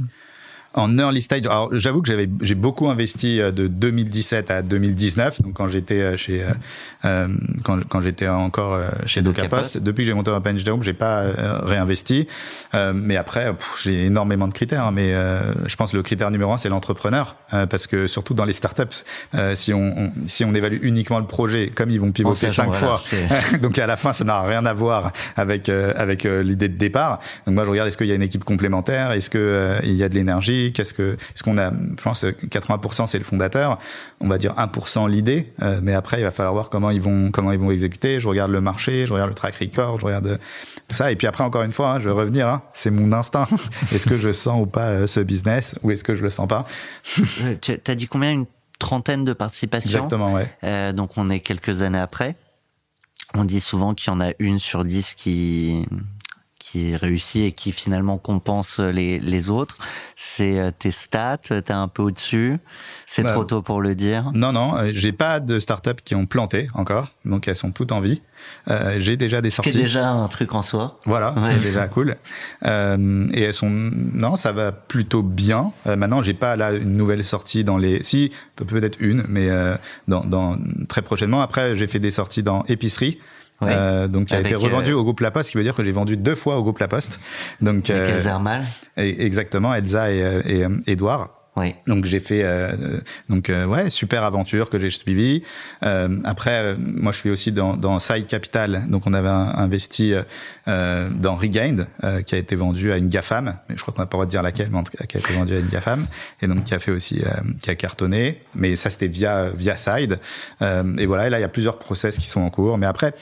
En 0.73 0.97
early 0.97 1.21
stage. 1.21 1.45
Alors, 1.45 1.69
j'avoue 1.73 2.01
que 2.01 2.07
j'avais, 2.07 2.29
j'ai 2.41 2.55
beaucoup 2.55 2.89
investi 2.89 3.39
euh, 3.39 3.51
de 3.51 3.67
2017 3.67 4.51
à 4.51 4.61
2019. 4.61 5.41
Donc, 5.41 5.53
quand 5.53 5.67
j'étais 5.67 6.01
euh, 6.01 6.17
chez, 6.17 6.45
euh, 7.05 7.27
quand, 7.63 7.83
quand 7.87 8.01
j'étais 8.01 8.27
encore 8.27 8.79
chez 9.05 9.21
DocaPost. 9.21 9.77
Depuis 9.79 10.03
que 10.03 10.07
j'ai 10.07 10.13
monté 10.13 10.31
Open 10.31 10.57
Group, 10.61 10.83
j'ai 10.83 10.93
pas 10.93 11.23
réinvesti. 11.63 12.27
mais 12.93 13.17
après, 13.17 13.53
j'ai 13.83 14.05
énormément 14.05 14.47
de 14.47 14.53
critères. 14.53 14.85
Hein. 14.85 14.91
mais 14.91 15.13
je 15.65 15.75
pense 15.75 15.91
que 15.91 15.97
le 15.97 16.03
critère 16.03 16.31
numéro 16.31 16.51
un, 16.51 16.57
c'est 16.57 16.69
l'entrepreneur, 16.69 17.35
parce 17.69 17.87
que 17.87 18.07
surtout 18.07 18.33
dans 18.33 18.45
les 18.45 18.53
startups, 18.53 19.03
si 19.53 19.73
on, 19.73 20.11
si 20.25 20.45
on 20.45 20.53
évalue 20.53 20.79
uniquement 20.81 21.19
le 21.19 21.25
projet, 21.25 21.69
comme 21.69 21.91
ils 21.91 21.99
vont 21.99 22.11
pivoter 22.11 22.49
cinq 22.49 22.73
fois, 22.73 23.01
donc 23.61 23.77
à 23.79 23.87
la 23.87 23.95
fin, 23.95 24.13
ça 24.13 24.23
n'a 24.23 24.41
rien 24.41 24.65
à 24.65 24.73
voir 24.73 25.11
avec 25.35 25.69
avec 25.69 26.23
l'idée 26.23 26.69
de 26.69 26.77
départ. 26.77 27.19
Donc 27.45 27.55
moi, 27.55 27.65
je 27.65 27.69
regarde 27.69 27.87
est-ce 27.87 27.97
qu'il 27.97 28.07
y 28.07 28.11
a 28.11 28.15
une 28.15 28.21
équipe 28.21 28.43
complémentaire, 28.43 29.11
est-ce 29.11 29.29
que 29.29 29.77
il 29.83 29.93
y 29.93 30.03
a 30.03 30.09
de 30.09 30.15
l'énergie? 30.15 30.62
Qu'est-ce 30.71 30.93
que, 30.93 31.13
est-ce 31.13 31.43
qu'on 31.43 31.57
a, 31.57 31.71
je 31.71 32.01
pense, 32.01 32.23
80% 32.23 33.07
c'est 33.07 33.17
le 33.17 33.23
fondateur. 33.23 33.79
On 34.19 34.27
va 34.27 34.37
dire 34.37 34.53
1% 34.53 35.09
l'idée, 35.09 35.51
euh, 35.61 35.79
mais 35.83 35.93
après 35.93 36.19
il 36.19 36.23
va 36.23 36.31
falloir 36.31 36.53
voir 36.53 36.69
comment 36.69 36.89
ils 36.89 37.01
vont, 37.01 37.31
comment 37.31 37.51
ils 37.51 37.59
vont 37.59 37.71
exécuter. 37.71 38.19
Je 38.19 38.27
regarde 38.27 38.51
le 38.51 38.61
marché, 38.61 39.05
je 39.07 39.13
regarde 39.13 39.29
le 39.29 39.35
track 39.35 39.55
record, 39.55 39.99
je 39.99 40.05
regarde 40.05 40.39
tout 40.87 40.95
ça. 40.95 41.11
Et 41.11 41.15
puis 41.15 41.27
après 41.27 41.43
encore 41.43 41.63
une 41.63 41.71
fois, 41.71 41.93
hein, 41.93 41.99
je 41.99 42.05
vais 42.05 42.15
revenir. 42.15 42.47
Hein, 42.47 42.61
c'est 42.73 42.91
mon 42.91 43.11
instinct. 43.11 43.45
est-ce 43.91 44.07
que 44.07 44.17
je 44.17 44.31
sens 44.31 44.61
ou 44.61 44.65
pas 44.65 44.87
euh, 44.87 45.07
ce 45.07 45.19
business, 45.19 45.75
ou 45.83 45.91
est-ce 45.91 46.03
que 46.03 46.15
je 46.15 46.23
le 46.23 46.29
sens 46.29 46.47
pas? 46.47 46.65
Euh, 47.43 47.55
Tu 47.61 47.79
as 47.87 47.95
dit 47.95 48.07
combien? 48.07 48.31
Une 48.31 48.45
trentaine 48.79 49.25
de 49.25 49.33
participations? 49.33 50.05
Exactement, 50.05 50.33
ouais. 50.33 50.93
donc 50.93 51.11
on 51.17 51.29
est 51.29 51.39
quelques 51.39 51.81
années 51.81 51.99
après. 51.99 52.35
On 53.33 53.45
dit 53.45 53.59
souvent 53.59 53.93
qu'il 53.93 54.13
y 54.13 54.15
en 54.15 54.21
a 54.21 54.31
une 54.39 54.59
sur 54.59 54.85
dix 54.85 55.13
qui 55.15 55.85
qui 56.73 56.95
réussit 56.95 57.45
et 57.45 57.51
qui 57.51 57.71
finalement 57.71 58.17
compense 58.17 58.79
les, 58.79 59.19
les 59.19 59.51
autres. 59.51 59.77
C'est 60.15 60.73
tes 60.79 60.89
stats, 60.89 61.37
t'es 61.37 61.71
un 61.71 61.87
peu 61.87 62.01
au-dessus. 62.01 62.57
C'est 63.05 63.21
bah, 63.21 63.31
trop 63.31 63.45
tôt 63.45 63.61
pour 63.61 63.79
le 63.79 63.93
dire. 63.93 64.31
Non, 64.33 64.51
non, 64.51 64.73
j'ai 64.89 65.11
pas 65.11 65.39
de 65.39 65.59
startups 65.59 66.01
qui 66.03 66.15
ont 66.15 66.25
planté 66.25 66.69
encore, 66.73 67.09
donc 67.25 67.47
elles 67.47 67.55
sont 67.55 67.71
toutes 67.71 67.91
en 67.91 68.01
vie. 68.01 68.21
Euh, 68.69 68.97
j'ai 68.99 69.17
déjà 69.17 69.39
des 69.41 69.51
sorties. 69.51 69.71
C'est 69.71 69.77
déjà 69.77 70.09
un 70.09 70.27
truc 70.27 70.55
en 70.55 70.63
soi. 70.63 70.99
Voilà, 71.05 71.35
c'est 71.43 71.61
déjà 71.61 71.87
cool. 71.87 72.17
Euh, 72.65 73.27
et 73.33 73.41
elles 73.41 73.53
sont, 73.53 73.69
non, 73.69 74.35
ça 74.35 74.51
va 74.51 74.71
plutôt 74.71 75.21
bien. 75.21 75.71
Euh, 75.85 75.95
maintenant, 75.95 76.23
j'ai 76.23 76.33
pas 76.33 76.55
là 76.55 76.73
une 76.73 76.97
nouvelle 76.97 77.23
sortie 77.23 77.63
dans 77.63 77.77
les, 77.77 78.03
si 78.03 78.31
peut-être 78.55 78.97
une, 78.99 79.23
mais 79.29 79.49
euh, 79.49 79.75
dans, 80.07 80.21
dans, 80.21 80.57
très 80.89 81.03
prochainement. 81.03 81.41
Après, 81.41 81.77
j'ai 81.77 81.87
fait 81.87 81.99
des 81.99 82.11
sorties 82.11 82.43
dans 82.43 82.63
épicerie. 82.65 83.19
Euh, 83.61 84.07
donc 84.07 84.25
qui 84.27 84.35
a 84.35 84.39
été 84.41 84.55
revendu 84.55 84.91
au 84.93 85.03
groupe 85.03 85.21
La 85.21 85.31
Poste, 85.31 85.47
ce 85.47 85.51
qui 85.51 85.57
veut 85.57 85.63
dire 85.63 85.75
que 85.75 85.83
j'ai 85.83 85.91
vendu 85.91 86.17
deux 86.17 86.35
fois 86.35 86.57
au 86.57 86.63
groupe 86.63 86.79
La 86.79 86.87
Poste. 86.87 87.19
Donc 87.61 87.89
Avec 87.89 88.15
Elsa 88.15 88.39
Mal. 88.39 88.63
Exactement, 88.97 89.73
Elsa 89.73 90.11
et, 90.11 90.41
et, 90.45 90.61
et 90.61 90.91
Edouard. 90.91 91.29
Oui. 91.55 91.75
Donc 91.85 92.05
j'ai 92.05 92.19
fait 92.19 92.41
euh, 92.43 92.99
donc 93.29 93.49
euh, 93.49 93.65
ouais 93.65 93.91
super 93.91 94.23
aventure 94.23 94.71
que 94.71 94.79
j'ai 94.79 94.89
suivi. 94.89 95.43
Euh, 95.83 96.17
après 96.23 96.75
moi 96.77 97.11
je 97.11 97.19
suis 97.19 97.29
aussi 97.29 97.51
dans, 97.51 97.77
dans 97.77 97.99
Side 97.99 98.25
Capital. 98.25 98.83
Donc 98.87 99.03
on 99.05 99.13
avait 99.13 99.29
investi 99.29 100.13
dans 100.65 101.35
Regained 101.35 101.87
qui 102.25 102.35
a 102.35 102.37
été 102.37 102.55
vendu 102.55 102.91
à 102.91 102.97
une 102.97 103.09
Gafam. 103.09 103.55
Mais 103.69 103.75
je 103.77 103.81
crois 103.81 103.93
qu'on 103.93 104.01
n'a 104.01 104.07
pas 104.07 104.17
le 104.17 104.19
droit 104.19 104.25
de 104.25 104.31
dire 104.31 104.41
laquelle 104.41 104.69
mais 104.71 104.79
en 104.79 104.83
tout 104.83 104.97
cas 104.97 105.05
qui 105.05 105.17
a 105.17 105.19
été 105.19 105.33
vendu 105.33 105.53
à 105.53 105.59
une 105.59 105.67
Gafam. 105.67 106.07
Et 106.41 106.47
donc 106.47 106.63
qui 106.63 106.73
a 106.73 106.79
fait 106.79 106.91
aussi 106.91 107.21
qui 107.61 107.69
a 107.69 107.75
cartonné. 107.75 108.39
Mais 108.55 108.75
ça 108.75 108.89
c'était 108.89 109.07
via 109.07 109.49
via 109.49 109.77
Side. 109.77 110.19
Et 110.61 111.05
voilà. 111.05 111.27
Et 111.27 111.29
là 111.29 111.37
il 111.37 111.41
y 111.41 111.45
a 111.45 111.49
plusieurs 111.49 111.77
process 111.77 112.17
qui 112.17 112.27
sont 112.27 112.41
en 112.41 112.49
cours. 112.49 112.77
Mais 112.79 112.87
après 112.87 113.13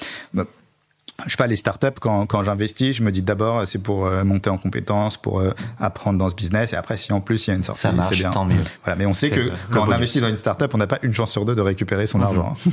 je 1.26 1.32
sais 1.32 1.38
pas, 1.38 1.48
les 1.48 1.56
startups, 1.56 2.00
quand, 2.00 2.26
quand 2.26 2.44
j'investis, 2.44 2.96
je 2.96 3.04
me 3.04 3.12
dis 3.12 3.22
d'abord, 3.22 3.68
c'est 3.68 3.82
pour 3.82 4.06
euh, 4.06 4.24
monter 4.24 4.50
en 4.50 4.58
compétences, 4.58 5.18
pour 5.18 5.40
euh, 5.40 5.52
apprendre 5.80 6.20
dans 6.20 6.30
ce 6.30 6.36
business. 6.36 6.74
Et 6.74 6.76
après, 6.76 6.98
si 6.98 7.14
en 7.14 7.22
plus 7.22 7.48
il 7.48 7.50
y 7.50 7.54
a 7.54 7.56
une 7.56 7.64
sortie, 7.64 7.82
c'est 7.82 8.16
bien. 8.16 8.32
Tant 8.32 8.46
mieux. 8.46 8.62
Voilà, 8.84 8.98
mais 8.98 9.06
on 9.06 9.14
sait 9.14 9.30
que 9.30 9.52
quand 9.72 9.88
on 9.88 9.92
investit 9.92 10.22
dans 10.22 10.30
une 10.30 10.38
startup, 10.38 10.74
on 10.74 10.78
n'a 10.78 10.88
pas 10.88 11.00
une 11.02 11.14
chance 11.14 11.32
sur 11.32 11.46
deux 11.46 11.56
de 11.56 11.62
récupérer 11.62 12.08
son 12.08 12.20
mhm. 12.20 12.24
argent. 12.24 12.54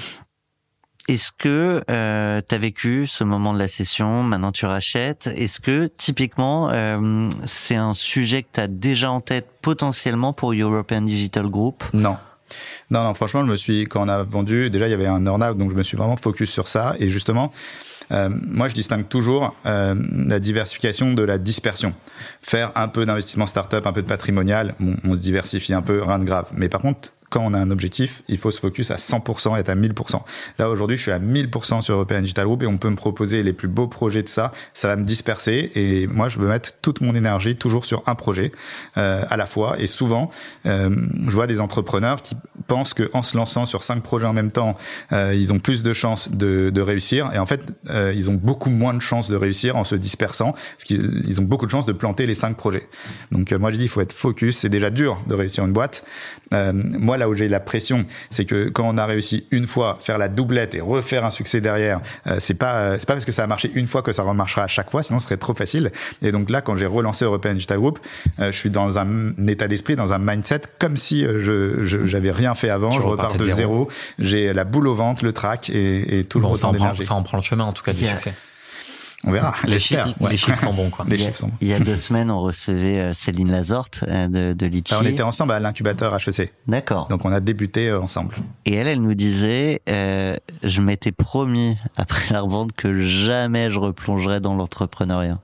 Est-ce 1.09 1.33
que 1.33 1.83
euh, 1.91 2.43
tu 2.47 2.55
as 2.55 2.59
vécu 2.59 3.07
ce 3.07 3.25
moment 3.25 3.55
de 3.55 3.59
la 3.59 3.69
session, 3.69 4.23
maintenant 4.23 4.53
tu 4.53 4.67
rachètes, 4.67 5.31
est-ce 5.35 5.59
que 5.59 5.87
typiquement 5.87 6.69
euh, 6.71 7.31
c'est 7.47 7.77
un 7.77 7.95
sujet 7.95 8.43
que 8.43 8.49
tu 8.53 8.61
as 8.61 8.67
déjà 8.69 9.11
en 9.11 9.23
tête 9.23 9.47
potentiellement 9.63 10.35
pour 10.35 10.53
European 10.53 11.01
Digital 11.01 11.49
Group? 11.49 11.83
Non. 11.95 12.19
Non, 12.91 13.05
non, 13.05 13.15
franchement, 13.15 13.43
je 13.45 13.51
me 13.51 13.57
suis, 13.57 13.85
quand 13.85 14.05
on 14.05 14.09
a 14.09 14.23
vendu, 14.23 14.69
déjà 14.69 14.87
il 14.87 14.91
y 14.91 14.95
avait 14.95 15.07
un 15.07 15.25
earn-out, 15.25 15.57
donc 15.57 15.71
je 15.71 15.77
me 15.77 15.83
suis 15.83 15.97
vraiment 15.97 16.17
focus 16.17 16.51
sur 16.51 16.69
ça. 16.69 16.95
Et 16.99 17.09
justement, 17.09 17.53
euh, 18.13 18.29
moi, 18.31 18.69
je 18.69 18.75
distingue 18.75 19.09
toujours 19.09 19.55
euh, 19.67 19.95
la 20.27 20.41
diversification 20.41 21.13
de 21.13 21.23
la 21.23 21.39
dispersion. 21.39 21.95
Faire 22.41 22.73
un 22.75 22.89
peu 22.89 23.05
d'investissement 23.07 23.47
startup, 23.47 23.87
un 23.87 23.93
peu 23.93 24.03
de 24.03 24.07
patrimonial, 24.07 24.75
on 25.05 25.15
se 25.15 25.21
diversifie 25.21 25.75
un 25.75 25.83
peu, 25.83 26.03
rien 26.03 26.19
de 26.19 26.25
grave. 26.25 26.47
Mais 26.55 26.69
par 26.69 26.81
contre, 26.81 27.13
quand 27.31 27.43
on 27.45 27.55
a 27.55 27.59
un 27.59 27.71
objectif, 27.71 28.23
il 28.29 28.39
faut 28.39 28.51
se 28.51 28.61
focus 28.61 28.91
à 28.91 28.97
100% 28.97 29.57
et 29.57 29.61
être 29.61 29.69
à 29.69 29.75
1000%. 29.75 30.21
Là, 30.59 30.71
aujourd'hui, 30.71 30.97
je 30.97 31.03
suis 31.03 31.13
à 31.13 31.19
1000% 31.19 31.83
sur 31.83 31.95
European 31.95 32.21
Digital 32.21 32.47
Group 32.47 32.63
et 32.63 32.67
on 32.67 32.79
peut 32.79 32.91
me 32.91 32.97
proposer 32.97 33.43
les 33.43 33.53
plus 33.53 33.69
beaux 33.69 33.87
projets 33.87 34.23
de 34.23 34.29
ça. 34.29 34.53
Ça 34.75 34.89
va 34.89 34.97
me 34.97 35.05
disperser 35.05 35.71
et 35.75 36.07
moi, 36.07 36.29
je 36.29 36.39
veux 36.39 36.49
mettre 36.49 36.73
toute 36.81 37.01
mon 37.01 37.15
énergie 37.15 37.57
toujours 37.57 37.85
sur 37.85 38.03
un 38.07 38.15
projet 38.15 38.53
euh, 38.97 39.25
à 39.29 39.37
la 39.37 39.47
fois. 39.47 39.77
Et 39.79 39.87
souvent, 39.87 40.31
euh, 40.67 40.95
je 41.27 41.35
vois 41.35 41.47
des 41.47 41.61
entrepreneurs 41.61 42.23
qui 42.23 42.37
pensent 42.67 42.95
qu'en 42.95 43.23
se 43.23 43.37
lançant 43.37 43.67
sur 43.67 43.83
cinq 43.83 44.03
projets 44.03 44.27
en 44.27 44.33
même 44.33 44.51
temps, 44.51 44.77
euh, 45.13 45.35
ils 45.35 45.53
ont 45.53 45.59
plus 45.59 45.83
de 45.83 45.93
chances 45.93 46.31
de, 46.31 46.71
de 46.71 46.81
réussir. 46.81 47.31
Et 47.35 47.39
en 47.39 47.47
fait, 47.47 47.63
euh, 47.91 48.13
ils 48.15 48.31
ont 48.31 48.35
beaucoup 48.35 48.71
moins 48.71 48.95
de 48.95 49.01
chances 49.01 49.31
de 49.31 49.37
réussir 49.37 49.77
en 49.77 49.85
se 49.85 49.95
dispersant 49.95 50.53
parce 50.53 50.85
qu'ils 50.85 51.41
ont 51.41 51.45
beaucoup 51.45 51.67
de 51.67 51.71
chances 51.71 51.87
de 51.87 51.93
planter 51.93 52.27
les 52.27 52.35
cinq 52.35 52.57
projets. 52.57 52.89
Donc, 53.33 53.53
euh, 53.53 53.59
moi, 53.59 53.73
je 53.73 53.79
dis, 53.79 53.85
il 53.85 53.89
faut 53.89 54.01
être 54.01 54.13
focus. 54.13 54.59
C'est 54.59 54.69
déjà 54.69 54.91
dur 54.91 55.21
de 55.27 55.35
réussir 55.35 55.65
une 55.65 55.73
boîte. 55.73 56.05
moi, 56.53 57.18
là 57.19 57.29
où 57.29 57.35
j'ai 57.35 57.49
la 57.49 57.61
pression, 57.61 58.07
c'est 58.31 58.45
que 58.45 58.69
quand 58.69 58.85
on 58.89 58.97
a 58.97 59.07
réussi 59.07 59.47
une 59.51 59.67
fois 59.67 59.99
faire 60.01 60.19
la 60.19 60.29
doublette 60.29 60.75
et 60.75 60.81
refaire 60.81 61.25
un 61.25 61.31
succès 61.31 61.61
derrière, 61.61 62.01
euh, 62.27 62.37
c'est 62.39 62.55
pas 62.55 62.75
euh, 62.75 62.97
c'est 62.99 63.07
pas 63.07 63.15
parce 63.15 63.25
que 63.25 63.33
ça 63.33 63.45
a 63.45 63.47
marché 63.47 63.71
une 63.75 63.87
fois 63.87 64.03
que 64.03 64.13
ça 64.13 64.23
remarchera 64.23 64.63
à 64.63 64.69
chaque 64.69 64.91
fois, 64.91 65.03
sinon 65.03 65.19
ce 65.19 65.27
serait 65.27 65.37
trop 65.37 65.55
facile. 65.55 65.93
Et 66.23 66.33
donc 66.33 66.51
là, 66.51 66.61
quand 66.61 66.77
j'ai 66.77 66.87
relancé 66.87 67.25
European 67.25 67.55
Digital 67.55 67.79
Group, 67.79 67.99
euh, 68.39 68.53
je 68.53 68.57
suis 68.57 68.71
dans 68.71 68.99
un 68.99 69.35
état 69.47 69.69
d'esprit, 69.69 69.97
dans 69.97 70.13
un 70.13 70.19
mindset 70.19 70.63
comme 70.79 70.97
si 70.97 71.25
je 71.25 71.85
j'avais 72.05 72.31
rien 72.31 72.55
fait 72.55 72.71
avant, 72.71 72.91
je 72.91 73.01
repars 73.01 73.35
de 73.35 73.51
zéro, 73.51 73.89
j'ai 74.19 74.53
la 74.53 74.65
boule 74.65 74.89
au 74.89 74.95
ventre, 74.95 75.25
le 75.25 75.33
track 75.33 75.71
et, 75.71 76.25
tout 76.29 76.41
le 76.41 76.47
ressent 76.47 76.73
d'énergie. 76.73 77.03
Ça 77.03 77.15
en 77.15 77.23
prend 77.23 77.37
le 77.39 77.43
chemin 77.43 77.65
en 77.65 77.73
tout 77.73 77.83
cas 77.83 77.93
du 77.93 78.05
succès. 78.05 78.33
On 79.25 79.33
verra. 79.33 79.55
Les, 79.67 79.79
chiffres, 79.79 80.15
les 80.31 80.37
chiffres 80.37 80.59
sont 80.59 80.73
bons. 80.73 80.91
Quoi. 80.91 81.05
Les 81.09 81.17
il, 81.17 81.21
y 81.21 81.25
a, 81.25 81.27
chiffres 81.27 81.39
sont 81.39 81.49
bons. 81.49 81.57
il 81.61 81.69
y 81.69 81.75
a 81.75 81.81
deux 81.81 81.97
semaines, 81.97 82.31
on 82.31 82.41
recevait 82.41 83.01
euh, 83.01 83.13
Céline 83.13 83.51
Lazorte 83.51 84.05
euh, 84.07 84.29
de, 84.29 84.53
de 84.53 84.67
Litchi. 84.67 84.95
on 84.95 85.05
était 85.05 85.23
ensemble 85.23 85.53
à 85.53 85.61
l'incubateur 85.61 86.15
HEC. 86.15 86.53
D'accord. 86.69 87.09
Donc 87.09 87.25
on 87.25 87.33
a 87.33 87.41
débuté 87.41 87.89
euh, 87.89 88.01
ensemble. 88.01 88.37
Et 88.65 88.75
elle, 88.75 88.87
elle 88.87 89.03
nous 89.03 89.15
disait, 89.15 89.83
euh, 89.89 90.37
je 90.63 90.81
m'étais 90.81 91.13
promis 91.13 91.77
après 91.97 92.33
la 92.33 92.43
revente 92.43 92.73
que 92.73 93.05
jamais 93.05 93.71
je 93.71 93.81
replongerais 93.81 94.41
dans 94.41 94.55
l'entrepreneuriat. 94.55 95.41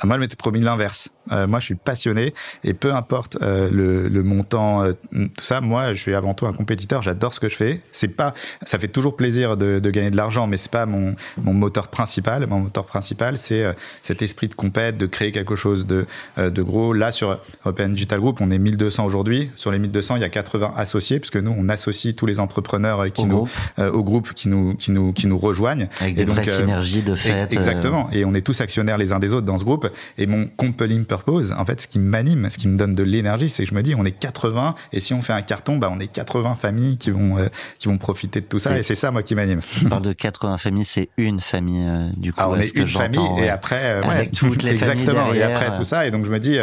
Ah, 0.00 0.06
moi, 0.06 0.16
je 0.16 0.20
m'étais 0.20 0.36
promis 0.36 0.60
l'inverse. 0.60 1.08
Euh, 1.32 1.46
moi, 1.46 1.58
je 1.58 1.66
suis 1.66 1.74
passionné 1.74 2.34
et 2.64 2.74
peu 2.74 2.92
importe 2.92 3.38
euh, 3.42 3.70
le, 3.70 4.08
le, 4.08 4.22
montant, 4.22 4.82
euh, 4.82 4.92
tout 5.12 5.44
ça. 5.44 5.60
Moi, 5.60 5.94
je 5.94 6.00
suis 6.00 6.14
avant 6.14 6.34
tout 6.34 6.46
un 6.46 6.52
compétiteur. 6.52 7.02
J'adore 7.02 7.34
ce 7.34 7.40
que 7.40 7.48
je 7.48 7.56
fais. 7.56 7.80
C'est 7.92 8.08
pas, 8.08 8.34
ça 8.62 8.78
fait 8.78 8.88
toujours 8.88 9.16
plaisir 9.16 9.56
de, 9.56 9.78
de 9.78 9.90
gagner 9.90 10.10
de 10.10 10.16
l'argent, 10.16 10.46
mais 10.46 10.56
c'est 10.56 10.70
pas 10.70 10.86
mon, 10.86 11.14
mon 11.42 11.54
moteur 11.54 11.88
principal. 11.88 12.46
Mon 12.46 12.60
moteur 12.60 12.84
principal, 12.84 13.38
c'est 13.38 13.64
cet 14.02 14.22
esprit 14.22 14.48
de 14.48 14.54
compète, 14.54 14.96
de 14.96 15.06
créer 15.06 15.32
quelque 15.32 15.56
chose 15.56 15.86
de, 15.86 16.06
de 16.36 16.62
gros. 16.62 16.92
Là, 16.92 17.12
sur 17.12 17.38
Open 17.64 17.94
Digital 17.94 18.20
Group, 18.20 18.38
on 18.40 18.50
est 18.50 18.58
1200 18.58 19.04
aujourd'hui. 19.04 19.50
Sur 19.54 19.70
les 19.70 19.78
1200, 19.78 20.16
il 20.16 20.22
y 20.22 20.24
a 20.24 20.28
80 20.28 20.72
associés, 20.76 21.20
puisque 21.20 21.36
nous, 21.36 21.54
on 21.56 21.68
associe 21.68 22.14
tous 22.14 22.26
les 22.26 22.40
entrepreneurs 22.40 23.10
qui 23.12 23.22
au 23.22 23.26
nous, 23.26 23.36
groupe. 23.36 23.50
au 23.78 24.02
groupe 24.02 24.32
qui 24.34 24.48
nous, 24.48 24.74
qui 24.74 24.90
nous, 24.90 25.12
qui 25.12 25.26
nous 25.26 25.38
rejoignent. 25.38 25.88
Avec 26.00 26.16
des 26.16 26.24
vraies 26.24 26.48
synergies 26.48 27.02
de 27.02 27.14
fait. 27.14 27.52
Exactement. 27.52 28.08
Et 28.12 28.24
on 28.24 28.34
est 28.34 28.42
tous 28.42 28.60
actionnaires 28.60 28.98
les 28.98 29.12
uns 29.12 29.18
des 29.18 29.32
autres 29.32 29.46
dans 29.46 29.58
ce 29.58 29.64
groupe. 29.64 29.88
Et 30.18 30.26
mon 30.26 30.46
compelling 30.56 31.04
purpose, 31.14 31.52
en 31.56 31.64
fait, 31.64 31.80
ce 31.80 31.86
qui 31.86 32.00
m'anime, 32.00 32.50
ce 32.50 32.58
qui 32.58 32.66
me 32.66 32.76
donne 32.76 32.94
de 32.94 33.04
l'énergie, 33.04 33.48
c'est 33.48 33.62
que 33.62 33.70
je 33.70 33.74
me 33.74 33.82
dis, 33.82 33.94
on 33.94 34.04
est 34.04 34.10
80, 34.10 34.74
et 34.92 34.98
si 34.98 35.14
on 35.14 35.22
fait 35.22 35.32
un 35.32 35.42
carton, 35.42 35.76
bah, 35.76 35.90
on 35.92 36.00
est 36.00 36.08
80 36.08 36.56
familles 36.56 36.98
qui 36.98 37.10
vont, 37.10 37.38
euh, 37.38 37.46
qui 37.78 37.86
vont 37.88 37.98
profiter 37.98 38.40
de 38.40 38.46
tout 38.46 38.58
ça, 38.58 38.76
et 38.76 38.82
c'est 38.82 38.96
ça, 38.96 39.12
moi, 39.12 39.22
qui 39.22 39.36
m'anime. 39.36 39.60
On 39.84 39.88
parle 39.88 40.02
de 40.02 40.12
80 40.12 40.58
familles, 40.58 40.84
c'est 40.84 41.08
une 41.16 41.38
famille, 41.38 41.86
euh, 41.86 42.10
du 42.16 42.32
coup. 42.32 42.40
Ah, 42.42 42.50
on 42.50 42.58
est, 42.58 42.74
une 42.74 42.88
famille, 42.88 43.28
et 43.38 43.48
après, 43.48 43.84
euh, 43.84 44.02
avec 44.02 44.32
toutes 44.32 44.62
les 44.64 44.70
exactement, 44.72 45.32
et 45.32 45.42
après 45.42 45.72
tout 45.74 45.84
ça, 45.84 46.06
et 46.06 46.10
donc 46.10 46.24
je 46.24 46.30
me 46.30 46.40
dis 46.40 46.58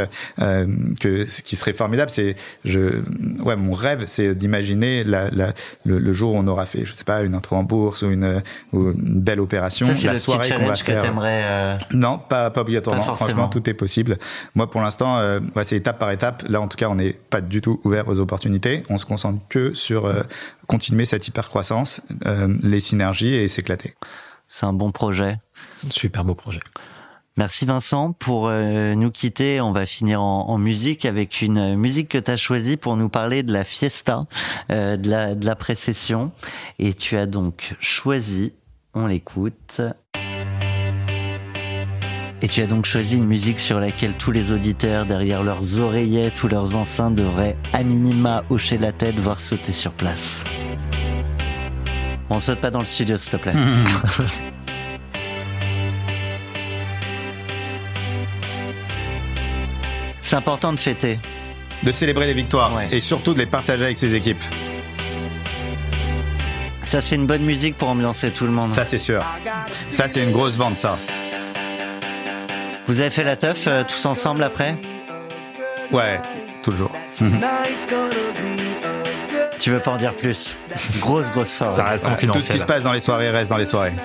que 1.00 1.26
ce 1.26 1.42
qui 1.42 1.56
serait 1.56 1.74
formidable, 1.74 2.12
c'est, 2.12 2.36
je, 2.66 3.02
ouais, 3.44 3.56
mon 3.56 3.74
rêve, 3.74 4.04
c'est 4.08 4.36
d'imaginer 4.36 5.06
la, 5.06 5.30
la, 5.30 5.54
le, 5.86 6.12
jour 6.12 6.34
où 6.34 6.38
on 6.38 6.48
aura 6.48 6.66
fait, 6.66 6.84
je 6.84 6.94
sais 6.94 7.06
pas, 7.06 7.22
une 7.22 7.36
intro 7.36 7.56
en 7.56 7.64
bourse 7.64 8.02
ou 8.02 8.12
une, 8.12 8.42
une 8.74 8.94
belle 9.22 9.40
opération, 9.40 9.88
la 10.04 10.16
soirée 10.18 10.50
qu'on 10.50 10.68
va 10.68 10.76
faire. 10.76 11.78
Non, 11.94 12.18
pas, 12.18 12.50
pas 12.50 12.62
obligatoirement. 12.62 13.16
Franchement, 13.16 13.48
tout 13.48 13.70
est 13.70 13.74
possible. 13.74 14.18
Moi, 14.56 14.70
pour 14.70 14.82
l'instant, 14.82 15.18
euh, 15.18 15.40
c'est 15.64 15.78
étape 15.78 16.00
par 16.00 16.12
étape. 16.12 16.44
Là, 16.48 16.62
en 16.62 16.68
tout 16.68 16.78
cas, 16.78 16.90
on 16.90 16.96
n'est 16.96 17.14
pas 17.14 17.42
du 17.42 17.62
tout 17.62 17.80
ouvert 17.84 18.08
aux 18.08 18.20
opportunités. 18.20 18.84
On 18.90 18.98
se 18.98 19.06
concentre 19.06 19.40
que 19.50 19.74
sur 19.74 20.06
euh, 20.06 20.24
continuer 20.68 21.06
cette 21.06 21.28
hypercroissance, 21.28 22.02
euh, 22.26 22.56
les 22.62 22.80
synergies 22.80 23.34
et 23.34 23.48
s'éclater. 23.48 23.96
C'est 24.48 24.66
un 24.66 24.74
bon 24.74 24.92
projet. 24.92 25.38
Super 25.90 26.26
beau 26.26 26.36
projet. 26.36 26.60
Merci 27.38 27.66
Vincent. 27.66 28.12
Pour 28.12 28.50
euh, 28.50 28.94
nous 28.94 29.10
quitter, 29.10 29.62
on 29.62 29.72
va 29.72 29.86
finir 29.86 30.22
en, 30.22 30.50
en, 30.50 30.58
musique 30.58 31.06
avec 31.06 31.42
une 31.42 31.76
musique 31.76 32.10
que 32.10 32.18
tu 32.18 32.30
as 32.30 32.36
choisie 32.36 32.76
pour 32.76 32.98
nous 32.98 33.08
parler 33.08 33.42
de 33.42 33.54
la 33.54 33.64
fiesta, 33.64 34.26
euh, 34.70 34.98
de 34.98 35.10
la, 35.10 35.34
de 35.34 35.46
la 35.46 35.56
précession. 35.56 36.32
Et 36.78 36.94
tu 36.94 37.16
as 37.16 37.26
donc 37.26 37.76
choisi, 37.80 38.54
on 38.94 39.08
l'écoute, 39.08 39.82
et 42.42 42.48
tu 42.48 42.62
as 42.62 42.66
donc 42.66 42.86
choisi 42.86 43.18
une 43.18 43.26
musique 43.26 43.60
sur 43.60 43.80
laquelle 43.80 44.14
tous 44.14 44.32
les 44.32 44.52
auditeurs, 44.52 45.06
derrière 45.06 45.44
leurs 45.44 45.80
oreillettes 45.80 46.42
ou 46.44 46.48
leurs 46.48 46.76
enceintes, 46.76 47.16
devraient 47.16 47.56
à 47.74 47.84
minima 47.84 48.44
hocher 48.50 48.80
la 48.80 48.92
tête, 48.92 49.16
voire 49.16 49.40
sauter 49.40 49.72
sur 49.72 49.92
place. 49.92 50.44
On 52.30 52.40
saute 52.40 52.60
pas 52.60 52.72
dans 52.72 52.80
le 52.80 52.86
studio, 52.86 53.18
s'il 53.18 53.32
te 53.32 53.38
plaît. 53.38 53.54
C'est 60.24 60.38
important 60.38 60.72
de 60.72 60.80
fêter. 60.80 61.20
De 61.84 61.92
célébrer 61.92 62.26
les 62.26 62.34
victoires 62.34 62.72
et 62.90 63.02
surtout 63.02 63.34
de 63.34 63.40
les 63.40 63.46
partager 63.46 63.84
avec 63.84 63.98
ses 63.98 64.16
équipes. 64.16 64.42
Ça, 66.84 67.02
c'est 67.02 67.16
une 67.16 67.26
bonne 67.28 67.44
musique 67.44 67.78
pour 67.78 67.90
ambiancer 67.90 68.32
tout 68.32 68.46
le 68.46 68.52
monde. 68.52 68.72
Ça, 68.72 68.86
c'est 68.86 68.98
sûr. 68.98 69.20
Ça, 69.92 70.08
c'est 70.08 70.24
une 70.24 70.32
grosse 70.32 70.56
vente, 70.56 70.78
ça. 70.78 70.98
Vous 72.92 73.00
avez 73.00 73.10
fait 73.10 73.24
la 73.24 73.38
teuf 73.38 73.68
euh, 73.68 73.84
tous 73.88 74.06
ensemble 74.06 74.44
après 74.44 74.76
Ouais, 75.94 76.20
toujours. 76.62 76.92
tu 79.60 79.70
veux 79.70 79.80
pas 79.80 79.92
en 79.92 79.96
dire 79.96 80.14
plus 80.14 80.58
Grosse, 81.00 81.32
grosse 81.32 81.54
forme. 81.54 81.74
Ça 81.74 81.86
reste 81.86 82.04
confidentiel. 82.04 82.42
Tout 82.42 82.46
ce 82.46 82.52
qui 82.52 82.60
se 82.60 82.66
passe 82.66 82.84
dans 82.84 82.92
les 82.92 83.00
soirées 83.00 83.30
reste 83.30 83.50
dans 83.50 83.56
les 83.56 83.66
soirées. 83.66 83.94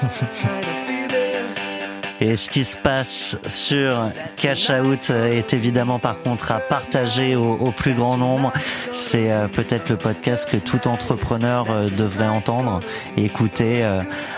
Et 2.20 2.37
ce 2.37 2.49
qui 2.49 2.64
se 2.64 2.76
passe 2.76 3.37
sur 3.49 4.12
Cash 4.37 4.70
Out 4.70 5.11
est 5.11 5.53
évidemment 5.53 5.99
par 5.99 6.20
contre 6.20 6.53
à 6.53 6.61
partager 6.61 7.34
au, 7.34 7.72
plus 7.76 7.95
grand 7.95 8.16
nombre. 8.16 8.53
C'est 8.93 9.32
euh, 9.32 9.49
peut-être 9.49 9.89
le 9.89 9.97
podcast 9.97 10.49
que 10.49 10.59
tout 10.59 10.87
entrepreneur 10.87 11.66
euh, 11.68 11.89
devrait 11.89 12.28
entendre 12.28 12.78
et 13.16 13.24
écouter 13.24 13.84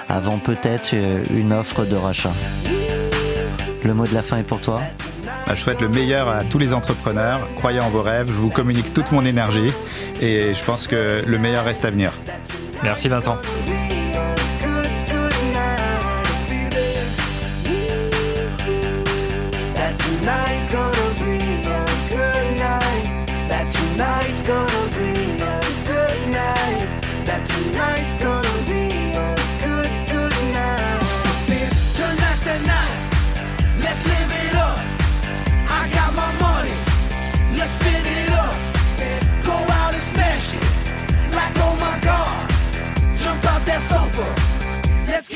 avant 0.08 0.38
peut-être 0.38 0.94
une 1.34 1.52
offre 1.52 1.84
de 1.84 1.96
rachat. 1.96 2.32
Le 3.84 3.94
mot 3.94 4.06
de 4.06 4.14
la 4.14 4.22
fin 4.22 4.38
est 4.38 4.42
pour 4.42 4.60
toi. 4.60 4.80
Bah, 5.46 5.54
je 5.54 5.60
souhaite 5.60 5.80
le 5.80 5.88
meilleur 5.88 6.28
à 6.28 6.44
tous 6.44 6.58
les 6.58 6.74
entrepreneurs. 6.74 7.40
Croyez 7.56 7.80
en 7.80 7.88
vos 7.88 8.02
rêves. 8.02 8.28
Je 8.28 8.32
vous 8.32 8.50
communique 8.50 8.92
toute 8.92 9.12
mon 9.12 9.22
énergie 9.22 9.72
et 10.20 10.52
je 10.54 10.64
pense 10.64 10.86
que 10.86 11.22
le 11.26 11.38
meilleur 11.38 11.64
reste 11.64 11.84
à 11.84 11.90
venir. 11.90 12.12
Merci 12.82 13.08
Vincent. 13.08 13.36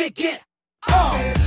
kick 0.03 0.25
it 0.25 0.41
off. 0.89 1.42